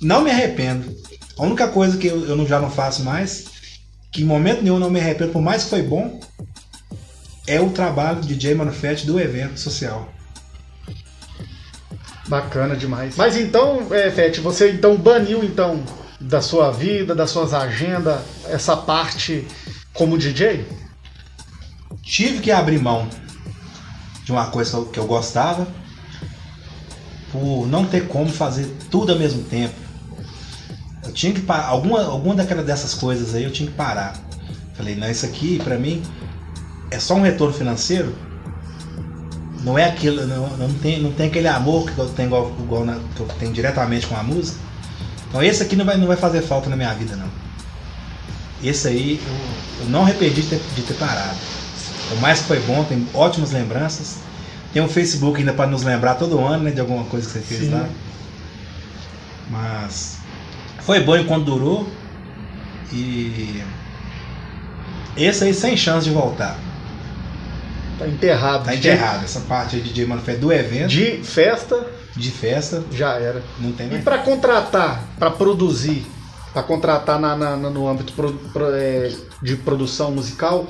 Não 0.00 0.22
me 0.22 0.30
arrependo. 0.30 0.96
A 1.36 1.42
única 1.42 1.68
coisa 1.68 1.96
que 1.96 2.06
eu, 2.06 2.24
eu 2.24 2.46
já 2.46 2.60
não 2.60 2.70
faço 2.70 3.02
mais, 3.02 3.46
que 4.18 4.24
em 4.24 4.26
momento 4.26 4.62
nenhum 4.62 4.80
não 4.80 4.90
me 4.90 4.98
arrependo, 4.98 5.30
por 5.30 5.40
mais 5.40 5.62
que 5.62 5.70
foi 5.70 5.82
bom, 5.82 6.18
é 7.46 7.60
o 7.60 7.70
trabalho 7.70 8.20
de 8.20 8.34
DJ 8.34 8.52
Manufete 8.56 9.06
do 9.06 9.20
evento 9.20 9.60
social. 9.60 10.12
Bacana 12.26 12.74
demais. 12.74 13.16
Mas 13.16 13.36
então, 13.36 13.86
é, 13.94 14.10
Fete, 14.10 14.40
você 14.40 14.72
então 14.72 14.96
baniu 14.96 15.44
então 15.44 15.84
da 16.20 16.42
sua 16.42 16.72
vida, 16.72 17.14
das 17.14 17.30
suas 17.30 17.54
agendas, 17.54 18.20
essa 18.46 18.76
parte 18.76 19.46
como 19.94 20.18
DJ? 20.18 20.66
Tive 22.02 22.40
que 22.40 22.50
abrir 22.50 22.80
mão 22.80 23.08
de 24.24 24.32
uma 24.32 24.50
coisa 24.50 24.84
que 24.86 24.98
eu 24.98 25.06
gostava 25.06 25.66
por 27.30 27.68
não 27.68 27.86
ter 27.86 28.08
como 28.08 28.28
fazer 28.28 28.66
tudo 28.90 29.12
ao 29.12 29.18
mesmo 29.18 29.44
tempo. 29.44 29.87
Eu 31.08 31.14
tinha 31.14 31.32
que 31.32 31.40
parar, 31.40 31.66
alguma, 31.66 32.04
alguma 32.04 32.34
daquelas 32.34 32.64
dessas 32.64 32.94
coisas 32.94 33.34
aí 33.34 33.44
eu 33.44 33.50
tinha 33.50 33.68
que 33.68 33.74
parar. 33.74 34.14
Falei, 34.74 34.94
não, 34.94 35.10
isso 35.10 35.26
aqui 35.26 35.60
para 35.62 35.76
mim 35.76 36.02
é 36.90 36.98
só 36.98 37.14
um 37.14 37.22
retorno 37.22 37.52
financeiro 37.52 38.14
não 39.62 39.78
é 39.78 39.84
aquilo, 39.84 40.26
não, 40.26 40.48
não, 40.56 40.72
tem, 40.74 41.00
não 41.00 41.12
tem 41.12 41.26
aquele 41.26 41.48
amor 41.48 41.90
que 41.90 41.98
eu 41.98 42.08
tenho 42.08 42.28
igual, 42.28 42.52
igual 42.58 42.84
na, 42.84 42.98
que 43.14 43.20
eu 43.20 43.26
tenho 43.38 43.52
diretamente 43.52 44.06
com 44.06 44.16
a 44.16 44.22
música. 44.22 44.58
Então 45.28 45.42
esse 45.42 45.62
aqui 45.62 45.76
não 45.76 45.84
vai, 45.84 45.96
não 45.96 46.06
vai 46.06 46.16
fazer 46.16 46.42
falta 46.42 46.70
na 46.70 46.76
minha 46.76 46.92
vida 46.94 47.16
não. 47.16 47.28
Esse 48.62 48.88
aí 48.88 49.20
eu, 49.24 49.84
eu 49.84 49.90
não 49.90 50.02
arrependi 50.02 50.42
de 50.42 50.48
ter, 50.48 50.60
de 50.74 50.82
ter 50.82 50.94
parado. 50.94 51.36
O 52.12 52.16
mais 52.20 52.40
que 52.40 52.46
foi 52.46 52.60
bom, 52.60 52.84
tem 52.84 53.06
ótimas 53.12 53.50
lembranças. 53.50 54.16
Tem 54.72 54.82
um 54.82 54.88
Facebook 54.88 55.38
ainda 55.38 55.52
para 55.52 55.66
nos 55.66 55.82
lembrar 55.82 56.14
todo 56.14 56.38
ano 56.38 56.64
né, 56.64 56.70
de 56.70 56.80
alguma 56.80 57.04
coisa 57.04 57.26
que 57.26 57.32
você 57.32 57.40
fez 57.40 57.62
Sim. 57.62 57.70
lá. 57.70 57.88
Mas 59.50 60.17
foi 60.88 61.00
bom 61.00 61.14
enquanto 61.18 61.44
durou. 61.44 61.86
E 62.90 63.62
esse 65.18 65.44
aí 65.44 65.52
sem 65.52 65.76
chance 65.76 66.08
de 66.08 66.14
voltar. 66.14 66.56
Tá 67.98 68.08
enterrado. 68.08 68.64
Tá 68.64 68.74
enterrado. 68.74 69.22
Essa 69.22 69.40
parte 69.40 69.76
aí 69.76 69.82
de 69.82 69.90
DJ 69.90 70.06
Manufé 70.06 70.36
do 70.36 70.50
evento. 70.50 70.88
De 70.88 71.22
festa. 71.22 71.86
De 72.16 72.30
festa. 72.30 72.82
Já 72.90 73.16
era. 73.16 73.42
Não 73.58 73.72
tem 73.72 73.86
mais. 73.86 74.00
E 74.00 74.02
para 74.02 74.16
contratar, 74.16 75.04
para 75.18 75.30
produzir, 75.30 76.06
para 76.54 76.62
contratar 76.62 77.20
na, 77.20 77.36
na, 77.36 77.56
no 77.56 77.86
âmbito 77.86 78.14
pro, 78.14 78.32
pro, 78.32 78.74
é, 78.74 79.12
de 79.42 79.56
produção 79.56 80.10
musical, 80.10 80.66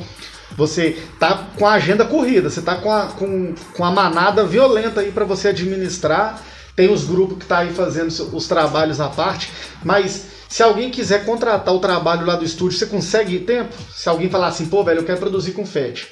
você 0.56 1.00
tá 1.20 1.46
com 1.56 1.64
a 1.64 1.74
agenda 1.74 2.04
corrida, 2.04 2.50
você 2.50 2.60
tá 2.60 2.74
com 2.74 2.90
a, 2.90 3.06
com, 3.06 3.54
com 3.72 3.84
a 3.84 3.92
manada 3.92 4.44
violenta 4.44 5.00
aí 5.00 5.12
para 5.12 5.24
você 5.24 5.50
administrar. 5.50 6.42
Tem 6.78 6.88
os 6.88 7.02
grupos 7.02 7.38
que 7.38 7.44
tá 7.44 7.58
aí 7.58 7.72
fazendo 7.72 8.06
os 8.06 8.46
trabalhos 8.46 9.00
à 9.00 9.08
parte, 9.08 9.50
mas 9.82 10.26
se 10.48 10.62
alguém 10.62 10.92
quiser 10.92 11.24
contratar 11.24 11.74
o 11.74 11.80
trabalho 11.80 12.24
lá 12.24 12.36
do 12.36 12.44
estúdio, 12.44 12.78
você 12.78 12.86
consegue 12.86 13.40
tempo? 13.40 13.74
Se 13.92 14.08
alguém 14.08 14.30
falar 14.30 14.46
assim, 14.46 14.66
pô, 14.66 14.84
velho, 14.84 15.00
eu 15.00 15.04
quero 15.04 15.18
produzir 15.18 15.54
com 15.54 15.66
FET. 15.66 16.06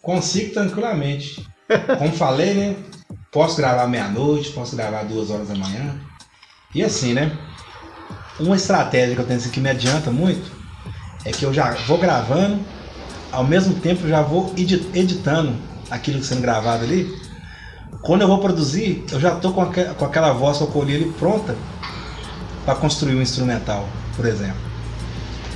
Consigo 0.00 0.54
tranquilamente. 0.54 1.44
Como 1.98 2.12
falei, 2.12 2.54
né? 2.54 2.76
Posso 3.32 3.56
gravar 3.56 3.88
meia-noite, 3.88 4.52
posso 4.52 4.76
gravar 4.76 5.02
duas 5.02 5.28
horas 5.28 5.48
da 5.48 5.56
manhã. 5.56 6.00
E 6.72 6.84
assim, 6.84 7.12
né? 7.12 7.36
Uma 8.38 8.54
estratégia 8.54 9.16
que 9.16 9.20
eu 9.20 9.26
tenho 9.26 9.40
assim, 9.40 9.50
que 9.50 9.58
me 9.58 9.70
adianta 9.70 10.12
muito 10.12 10.52
é 11.24 11.32
que 11.32 11.44
eu 11.44 11.52
já 11.52 11.72
vou 11.88 11.98
gravando, 11.98 12.64
ao 13.32 13.42
mesmo 13.42 13.74
tempo 13.80 14.06
já 14.06 14.22
vou 14.22 14.54
editando 14.56 15.56
aquilo 15.90 16.20
que 16.20 16.26
sendo 16.26 16.42
gravado 16.42 16.84
ali. 16.84 17.25
Quando 18.02 18.22
eu 18.22 18.28
vou 18.28 18.38
produzir, 18.38 19.04
eu 19.10 19.20
já 19.20 19.34
estou 19.34 19.52
com, 19.52 19.64
com 19.66 20.04
aquela 20.04 20.32
voz 20.32 20.58
colhi 20.58 20.96
ali 20.96 21.12
pronta 21.12 21.56
para 22.64 22.74
construir 22.74 23.14
um 23.14 23.22
instrumental, 23.22 23.88
por 24.14 24.26
exemplo. 24.26 24.56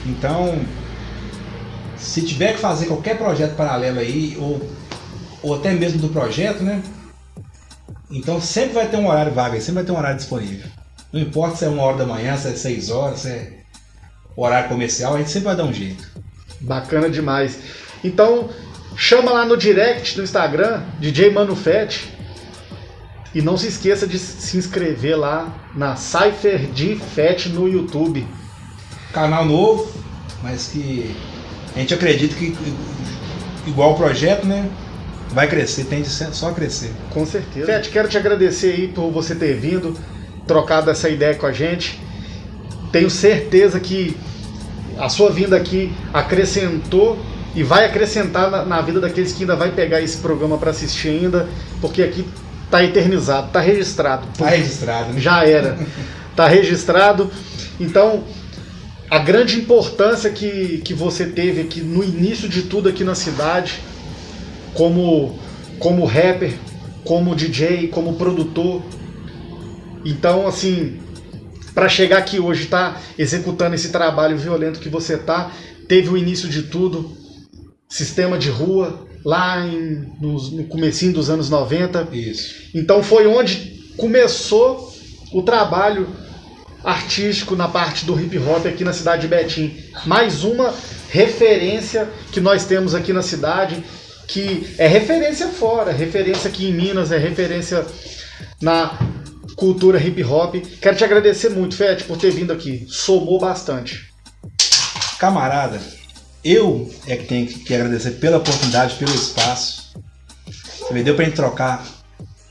Então, 0.06 0.58
se 1.96 2.22
tiver 2.22 2.54
que 2.54 2.60
fazer 2.60 2.86
qualquer 2.86 3.18
projeto 3.18 3.54
paralelo 3.54 3.98
aí, 3.98 4.36
ou, 4.40 4.60
ou 5.42 5.54
até 5.54 5.72
mesmo 5.72 6.00
do 6.00 6.08
projeto, 6.08 6.62
né? 6.62 6.82
Então 8.10 8.40
sempre 8.40 8.74
vai 8.74 8.88
ter 8.88 8.96
um 8.96 9.08
horário 9.08 9.32
vago 9.32 9.54
sempre 9.56 9.74
vai 9.74 9.84
ter 9.84 9.92
um 9.92 9.98
horário 9.98 10.16
disponível. 10.16 10.68
Não 11.12 11.20
importa 11.20 11.56
se 11.56 11.64
é 11.64 11.68
uma 11.68 11.82
hora 11.82 11.98
da 11.98 12.06
manhã, 12.06 12.36
se 12.36 12.48
é 12.48 12.52
seis 12.52 12.90
horas, 12.90 13.20
se 13.20 13.28
é 13.28 13.60
horário 14.36 14.68
comercial, 14.68 15.14
a 15.14 15.18
gente 15.18 15.30
sempre 15.30 15.46
vai 15.46 15.56
dar 15.56 15.64
um 15.64 15.72
jeito. 15.72 16.08
Bacana 16.60 17.08
demais. 17.08 17.58
Então, 18.02 18.48
chama 18.96 19.32
lá 19.32 19.44
no 19.44 19.56
direct 19.56 20.16
do 20.16 20.22
Instagram, 20.22 20.82
DJ 20.98 21.30
Manufet. 21.30 22.08
E 23.34 23.40
não 23.40 23.56
se 23.56 23.68
esqueça 23.68 24.06
de 24.06 24.18
se 24.18 24.56
inscrever 24.56 25.16
lá 25.16 25.54
na 25.74 25.94
Cypher 25.96 26.66
de 26.72 26.96
Fat 26.96 27.46
no 27.46 27.68
YouTube. 27.68 28.26
Canal 29.12 29.44
novo, 29.44 29.90
mas 30.42 30.68
que 30.68 31.14
a 31.74 31.78
gente 31.78 31.94
acredita 31.94 32.34
que 32.34 32.56
igual 33.66 33.92
o 33.92 33.96
projeto, 33.96 34.46
né? 34.46 34.68
Vai 35.30 35.46
crescer, 35.46 35.84
tende 35.84 36.08
só 36.08 36.48
a 36.48 36.52
crescer. 36.52 36.92
Com 37.10 37.24
certeza. 37.24 37.66
Fete, 37.66 37.90
quero 37.90 38.08
te 38.08 38.18
agradecer 38.18 38.72
aí 38.72 38.88
por 38.88 39.10
você 39.10 39.34
ter 39.34 39.54
vindo, 39.54 39.96
trocado 40.46 40.90
essa 40.90 41.08
ideia 41.08 41.36
com 41.36 41.46
a 41.46 41.52
gente. 41.52 42.00
Tenho 42.90 43.08
certeza 43.08 43.78
que 43.78 44.16
a 44.98 45.08
sua 45.08 45.30
vinda 45.30 45.56
aqui 45.56 45.92
acrescentou 46.12 47.16
e 47.54 47.62
vai 47.62 47.84
acrescentar 47.84 48.50
na, 48.50 48.64
na 48.64 48.80
vida 48.80 49.00
daqueles 49.00 49.32
que 49.32 49.44
ainda 49.44 49.54
vai 49.54 49.70
pegar 49.70 50.00
esse 50.00 50.18
programa 50.18 50.58
para 50.58 50.70
assistir 50.72 51.08
ainda, 51.08 51.48
porque 51.80 52.02
aqui 52.02 52.26
tá 52.70 52.84
eternizado, 52.84 53.50
tá 53.50 53.60
registrado. 53.60 54.26
Tá 54.38 54.48
registrado, 54.48 55.12
né? 55.12 55.20
Já 55.20 55.44
era. 55.44 55.78
tá 56.36 56.46
registrado. 56.46 57.30
Então, 57.78 58.24
a 59.10 59.18
grande 59.18 59.58
importância 59.58 60.30
que, 60.30 60.78
que 60.78 60.94
você 60.94 61.26
teve 61.26 61.60
aqui 61.60 61.80
no 61.80 62.04
início 62.04 62.48
de 62.48 62.62
tudo 62.62 62.88
aqui 62.88 63.02
na 63.02 63.14
cidade, 63.14 63.80
como, 64.72 65.38
como 65.78 66.04
rapper, 66.04 66.54
como 67.04 67.34
DJ, 67.34 67.88
como 67.88 68.14
produtor. 68.14 68.82
Então, 70.04 70.46
assim, 70.46 71.00
para 71.74 71.88
chegar 71.88 72.18
aqui 72.18 72.38
hoje, 72.38 72.66
tá 72.66 73.00
executando 73.18 73.74
esse 73.74 73.88
trabalho 73.90 74.38
violento 74.38 74.80
que 74.80 74.88
você 74.88 75.16
tá, 75.16 75.50
teve 75.88 76.08
o 76.08 76.16
início 76.16 76.48
de 76.48 76.62
tudo, 76.62 77.16
sistema 77.88 78.38
de 78.38 78.48
rua, 78.48 79.06
lá 79.24 79.66
em, 79.66 80.12
no, 80.20 80.40
no 80.50 80.64
comecinho 80.64 81.12
dos 81.12 81.30
anos 81.30 81.48
90. 81.50 82.08
Isso. 82.12 82.54
Então 82.74 83.02
foi 83.02 83.26
onde 83.26 83.80
começou 83.96 84.92
o 85.32 85.42
trabalho 85.42 86.08
artístico 86.82 87.54
na 87.54 87.68
parte 87.68 88.04
do 88.04 88.18
hip 88.18 88.38
hop 88.38 88.66
aqui 88.66 88.84
na 88.84 88.92
cidade 88.92 89.22
de 89.22 89.28
Betim. 89.28 89.76
Mais 90.06 90.44
uma 90.44 90.74
referência 91.10 92.08
que 92.32 92.40
nós 92.40 92.64
temos 92.64 92.94
aqui 92.94 93.12
na 93.12 93.22
cidade, 93.22 93.82
que 94.26 94.74
é 94.78 94.86
referência 94.86 95.48
fora, 95.48 95.92
referência 95.92 96.48
aqui 96.48 96.66
em 96.68 96.72
Minas, 96.72 97.12
é 97.12 97.18
referência 97.18 97.84
na 98.60 98.98
cultura 99.56 99.98
hip 99.98 100.22
hop. 100.24 100.54
Quero 100.80 100.96
te 100.96 101.04
agradecer 101.04 101.50
muito, 101.50 101.76
Fete, 101.76 102.04
por 102.04 102.16
ter 102.16 102.30
vindo 102.30 102.52
aqui. 102.52 102.86
Somou 102.88 103.38
bastante. 103.38 104.08
Camarada, 105.18 105.78
eu 106.44 106.90
é 107.06 107.16
que 107.16 107.26
tenho 107.26 107.46
que 107.46 107.74
agradecer 107.74 108.12
pela 108.12 108.38
oportunidade, 108.38 108.96
pelo 108.96 109.14
espaço. 109.14 109.92
Deu 111.04 111.14
pra 111.14 111.24
gente 111.24 111.36
trocar 111.36 111.86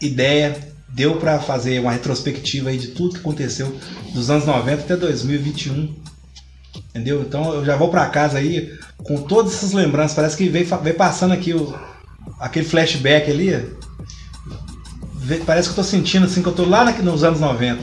ideia, 0.02 0.58
deu 0.88 1.18
para 1.18 1.40
fazer 1.40 1.80
uma 1.80 1.92
retrospectiva 1.92 2.70
aí 2.70 2.78
de 2.78 2.90
tudo 2.90 3.16
que 3.16 3.20
aconteceu 3.20 3.76
dos 4.14 4.30
anos 4.30 4.46
90 4.46 4.84
até 4.84 4.96
2021. 4.96 5.96
Entendeu? 6.90 7.22
Então 7.22 7.54
eu 7.54 7.66
já 7.66 7.76
vou 7.76 7.90
para 7.90 8.06
casa 8.08 8.38
aí 8.38 8.78
com 8.98 9.24
todas 9.24 9.54
essas 9.54 9.74
lembranças. 9.74 10.16
Parece 10.16 10.38
que 10.38 10.48
veio, 10.48 10.68
veio 10.82 10.96
passando 10.96 11.34
aqui 11.34 11.54
o, 11.54 11.76
aquele 12.40 12.66
flashback 12.66 13.30
ali. 13.30 13.78
Parece 15.46 15.68
que 15.68 15.74
eu 15.74 15.84
tô 15.84 15.84
sentindo 15.84 16.26
assim 16.26 16.42
que 16.42 16.48
eu 16.48 16.54
tô 16.54 16.66
lá 16.66 16.86
nos 16.86 17.24
anos 17.24 17.40
90. 17.40 17.82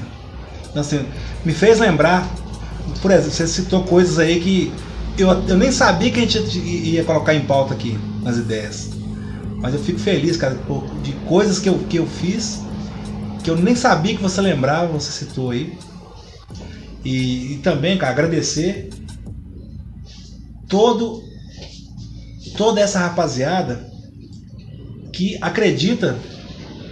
Então, 0.71 0.81
assim, 0.81 1.07
me 1.45 1.53
fez 1.53 1.79
lembrar, 1.79 2.29
por 3.01 3.11
exemplo, 3.11 3.31
você 3.31 3.47
citou 3.47 3.85
coisas 3.85 4.19
aí 4.19 4.41
que 4.41 4.73
eu, 5.19 5.29
eu 5.49 5.57
nem 5.57 5.73
sabia 5.73 6.11
que 6.11 6.21
a 6.21 6.27
gente 6.27 6.59
ia 6.59 7.05
colocar 7.05 7.35
em 7.35 7.45
pauta 7.45 7.75
aqui 7.75 7.99
nas 8.23 8.37
ideias. 8.37 8.91
Mas 9.57 9.75
eu 9.75 9.81
fico 9.81 9.99
feliz, 9.99 10.37
cara, 10.37 10.57
de 11.03 11.13
coisas 11.27 11.59
que 11.59 11.69
eu, 11.69 11.79
que 11.89 11.97
eu 11.97 12.07
fiz 12.07 12.61
que 13.47 13.51
eu 13.51 13.57
nem 13.57 13.77
sabia 13.77 14.17
que 14.17 14.21
você 14.21 14.41
lembrava, 14.41 14.89
você 14.89 15.13
citou 15.13 15.53
aí. 15.53 15.79
E, 17.05 17.53
e 17.53 17.57
também, 17.59 17.97
cara, 17.97 18.11
agradecer 18.11 18.91
todo 20.69 21.23
toda 22.57 22.81
essa 22.81 22.99
rapaziada 22.99 23.89
que 25.13 25.39
acredita 25.41 26.19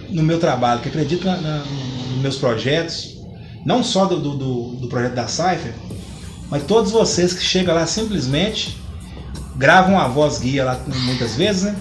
no 0.09 0.23
meu 0.23 0.39
trabalho, 0.39 0.79
que 0.79 0.87
acredita 0.87 1.25
na, 1.25 1.41
na, 1.41 1.57
nos 1.57 2.21
meus 2.21 2.37
projetos, 2.37 3.17
não 3.65 3.83
só 3.83 4.05
do, 4.05 4.17
do, 4.21 4.75
do 4.75 4.87
projeto 4.87 5.13
da 5.13 5.27
Cypher, 5.27 5.73
mas 6.49 6.63
todos 6.63 6.91
vocês 6.91 7.33
que 7.33 7.43
chegam 7.43 7.75
lá 7.75 7.85
simplesmente 7.85 8.77
gravam 9.55 9.99
a 9.99 10.07
voz 10.07 10.39
guia 10.39 10.63
lá 10.63 10.79
muitas 10.87 11.35
vezes, 11.35 11.63
né? 11.63 11.75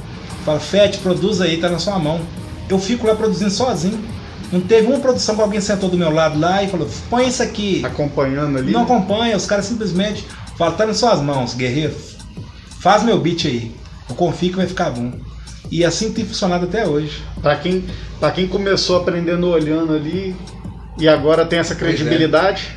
Fala, 0.44 0.60
Fete, 0.60 0.98
produz 0.98 1.40
aí, 1.40 1.56
tá 1.56 1.68
na 1.68 1.78
sua 1.78 1.98
mão. 1.98 2.20
Eu 2.68 2.78
fico 2.78 3.06
lá 3.06 3.14
produzindo 3.14 3.50
sozinho. 3.50 3.98
Não 4.52 4.60
teve 4.60 4.86
uma 4.86 5.00
produção 5.00 5.34
que 5.34 5.40
alguém 5.40 5.60
sentou 5.60 5.88
do 5.88 5.96
meu 5.96 6.10
lado 6.10 6.38
lá 6.38 6.62
e 6.62 6.68
falou, 6.68 6.88
põe 7.10 7.28
isso 7.28 7.42
aqui. 7.42 7.84
Acompanhando 7.84 8.58
ali. 8.58 8.72
Não 8.72 8.82
acompanha, 8.82 9.36
os 9.36 9.46
caras 9.46 9.64
simplesmente 9.64 10.26
falam, 10.56 10.76
tá 10.76 10.86
nas 10.86 10.98
suas 10.98 11.20
mãos, 11.20 11.54
guerreiro. 11.54 11.94
Faz 12.78 13.02
meu 13.02 13.18
beat 13.18 13.46
aí. 13.46 13.74
Eu 14.08 14.14
confio 14.14 14.50
que 14.50 14.56
vai 14.56 14.66
ficar 14.66 14.90
bom. 14.90 15.12
E 15.70 15.84
assim 15.84 16.12
tem 16.12 16.24
funcionado 16.24 16.66
até 16.66 16.86
hoje. 16.86 17.22
Para 17.40 17.56
quem, 17.56 17.84
pra 18.20 18.30
quem 18.30 18.46
começou 18.46 18.98
aprendendo 18.98 19.48
olhando 19.48 19.94
ali 19.94 20.36
e 20.98 21.08
agora 21.08 21.44
tem 21.46 21.58
essa 21.58 21.72
é. 21.72 21.76
credibilidade. 21.76 22.76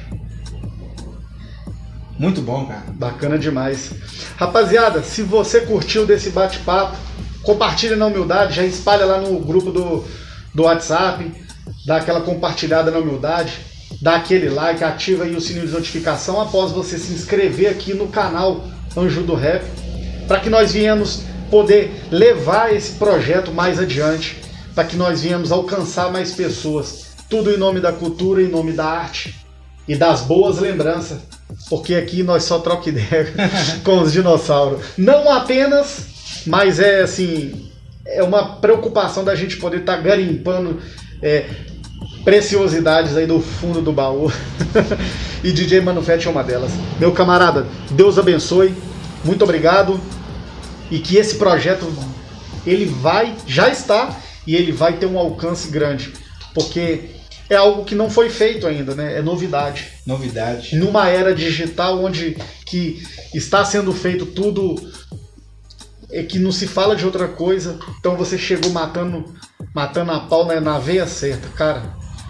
Muito 2.19 2.41
bom, 2.41 2.65
cara. 2.65 2.85
Bacana 2.93 3.37
demais. 3.37 3.91
Rapaziada, 4.37 5.03
se 5.03 5.21
você 5.21 5.61
curtiu 5.61 6.05
desse 6.05 6.31
bate-papo, 6.31 6.97
compartilha 7.43 7.95
na 7.95 8.07
humildade, 8.07 8.55
já 8.55 8.63
espalha 8.63 9.05
lá 9.05 9.21
no 9.21 9.39
grupo 9.39 9.71
do, 9.71 10.03
do 10.53 10.63
WhatsApp, 10.63 11.31
dá 11.85 11.97
aquela 11.97 12.21
compartilhada 12.21 12.89
na 12.89 12.97
humildade, 12.97 13.53
dá 14.01 14.15
aquele 14.15 14.49
like, 14.49 14.83
ativa 14.83 15.23
aí 15.25 15.35
o 15.35 15.41
sininho 15.41 15.67
de 15.67 15.73
notificação 15.73 16.41
após 16.41 16.71
você 16.71 16.97
se 16.97 17.13
inscrever 17.13 17.69
aqui 17.69 17.93
no 17.93 18.07
canal 18.07 18.65
Anjo 18.95 19.21
do 19.21 19.35
Rap, 19.35 19.63
para 20.27 20.39
que 20.39 20.49
nós 20.49 20.73
venhamos 20.73 21.21
poder 21.51 22.03
levar 22.11 22.73
esse 22.73 22.93
projeto 22.93 23.51
mais 23.51 23.79
adiante, 23.79 24.41
para 24.73 24.83
que 24.83 24.95
nós 24.95 25.21
venhamos 25.21 25.51
alcançar 25.51 26.11
mais 26.11 26.31
pessoas. 26.33 27.07
Tudo 27.29 27.51
em 27.51 27.57
nome 27.57 27.79
da 27.79 27.93
cultura, 27.93 28.41
em 28.41 28.47
nome 28.47 28.71
da 28.71 28.85
arte 28.85 29.35
e 29.87 29.95
das 29.95 30.21
boas 30.21 30.59
lembranças, 30.59 31.19
porque 31.69 31.95
aqui 31.95 32.23
nós 32.23 32.43
só 32.43 32.59
troca 32.59 32.89
ideia 32.89 33.33
com 33.83 34.01
os 34.01 34.11
dinossauros. 34.11 34.81
Não 34.97 35.31
apenas, 35.31 36.05
mas 36.45 36.79
é 36.79 37.01
assim, 37.01 37.69
é 38.05 38.23
uma 38.23 38.55
preocupação 38.57 39.23
da 39.23 39.35
gente 39.35 39.57
poder 39.57 39.79
estar 39.79 39.97
tá 39.97 40.01
garimpando 40.01 40.79
é, 41.21 41.45
preciosidades 42.23 43.15
aí 43.15 43.25
do 43.25 43.41
fundo 43.41 43.81
do 43.81 43.91
baú. 43.91 44.31
e 45.43 45.51
DJ 45.51 45.81
Manufete 45.81 46.27
é 46.27 46.31
uma 46.31 46.43
delas. 46.43 46.71
Meu 46.99 47.11
camarada, 47.11 47.65
Deus 47.91 48.17
abençoe. 48.17 48.73
Muito 49.23 49.43
obrigado. 49.43 49.99
E 50.89 50.99
que 50.99 51.17
esse 51.17 51.35
projeto 51.35 51.85
ele 52.65 52.85
vai, 52.85 53.35
já 53.45 53.69
está 53.69 54.15
e 54.45 54.55
ele 54.55 54.71
vai 54.71 54.93
ter 54.93 55.05
um 55.05 55.17
alcance 55.17 55.69
grande, 55.69 56.13
porque 56.53 57.16
é 57.49 57.55
algo 57.55 57.85
que 57.85 57.95
não 57.95 58.09
foi 58.09 58.29
feito 58.29 58.67
ainda, 58.67 58.93
né? 58.93 59.17
É 59.17 59.21
novidade. 59.21 59.87
Novidade. 60.05 60.75
Numa 60.75 61.09
era 61.09 61.33
digital 61.33 62.03
onde 62.03 62.37
que 62.65 63.01
está 63.33 63.63
sendo 63.63 63.93
feito 63.93 64.25
tudo 64.25 64.75
é 66.11 66.23
que 66.23 66.39
não 66.39 66.51
se 66.51 66.67
fala 66.67 66.95
de 66.95 67.05
outra 67.05 67.27
coisa, 67.27 67.77
então 67.99 68.15
você 68.15 68.37
chegou 68.37 68.71
matando 68.71 69.33
matando 69.73 70.11
a 70.11 70.21
pau 70.21 70.45
né, 70.45 70.59
na 70.59 70.79
veia 70.79 71.05
certa, 71.05 71.47
cara. 71.49 71.83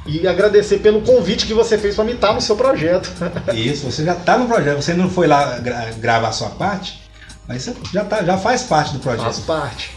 E 0.05 0.25
agradecer 0.25 0.79
pelo 0.79 1.01
convite 1.01 1.45
que 1.45 1.53
você 1.53 1.77
fez 1.77 1.95
para 1.95 2.05
me 2.05 2.13
estar 2.13 2.33
no 2.33 2.39
seu 2.39 2.55
projeto. 2.55 3.11
Isso, 3.53 3.85
você 3.91 4.05
já 4.05 4.13
está 4.13 4.37
no 4.37 4.47
projeto, 4.47 4.81
você 4.81 4.93
não 4.93 5.09
foi 5.09 5.27
lá 5.27 5.59
gra 5.59 5.91
gravar 5.97 6.29
a 6.29 6.31
sua 6.31 6.49
parte, 6.51 7.01
mas 7.47 7.63
você 7.63 7.75
já, 7.91 8.05
tá, 8.05 8.23
já 8.23 8.37
faz 8.37 8.63
parte 8.63 8.93
do 8.93 8.99
projeto. 8.99 9.23
Faz 9.23 9.39
parte. 9.39 9.91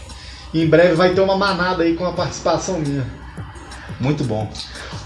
E 0.53 0.61
em 0.61 0.67
breve 0.67 0.95
vai 0.95 1.13
ter 1.13 1.21
uma 1.21 1.37
manada 1.37 1.83
aí 1.83 1.95
com 1.95 2.05
a 2.05 2.11
participação 2.11 2.79
minha. 2.79 3.20
Muito 4.01 4.23
bom. 4.23 4.49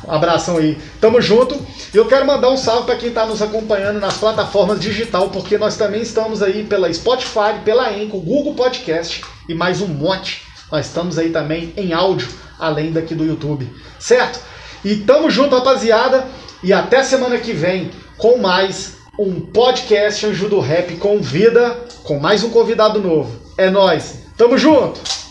Abração 0.07 0.57
aí. 0.57 0.77
Tamo 1.01 1.19
junto. 1.21 1.55
E 1.93 1.97
eu 1.97 2.07
quero 2.07 2.25
mandar 2.25 2.49
um 2.49 2.57
salve 2.57 2.85
para 2.85 2.95
quem 2.95 3.09
está 3.09 3.25
nos 3.25 3.41
acompanhando 3.41 3.99
nas 3.99 4.17
plataformas 4.17 4.79
digital, 4.79 5.29
porque 5.29 5.57
nós 5.57 5.75
também 5.75 6.01
estamos 6.01 6.41
aí 6.41 6.63
pela 6.63 6.91
Spotify, 6.91 7.59
pela 7.63 7.91
Enco, 7.91 8.19
Google 8.19 8.53
Podcast 8.53 9.21
e 9.49 9.53
mais 9.53 9.81
um 9.81 9.87
monte. 9.87 10.43
Nós 10.71 10.87
estamos 10.87 11.17
aí 11.17 11.29
também 11.29 11.73
em 11.75 11.93
áudio, 11.93 12.29
além 12.57 12.91
daqui 12.91 13.13
do 13.13 13.25
YouTube. 13.25 13.69
Certo? 13.99 14.39
E 14.83 14.95
tamo 14.95 15.29
junto, 15.29 15.55
rapaziada. 15.55 16.25
E 16.63 16.71
até 16.71 17.03
semana 17.03 17.37
que 17.37 17.53
vem 17.53 17.91
com 18.17 18.37
mais 18.37 18.95
um 19.19 19.39
podcast 19.41 20.25
Anjo 20.25 20.49
do 20.49 20.59
Rap 20.59 20.95
com 20.97 21.19
vida, 21.19 21.77
com 22.03 22.19
mais 22.19 22.43
um 22.43 22.49
convidado 22.49 23.01
novo. 23.01 23.39
É 23.57 23.69
nós. 23.69 24.19
Tamo 24.37 24.57
junto. 24.57 25.24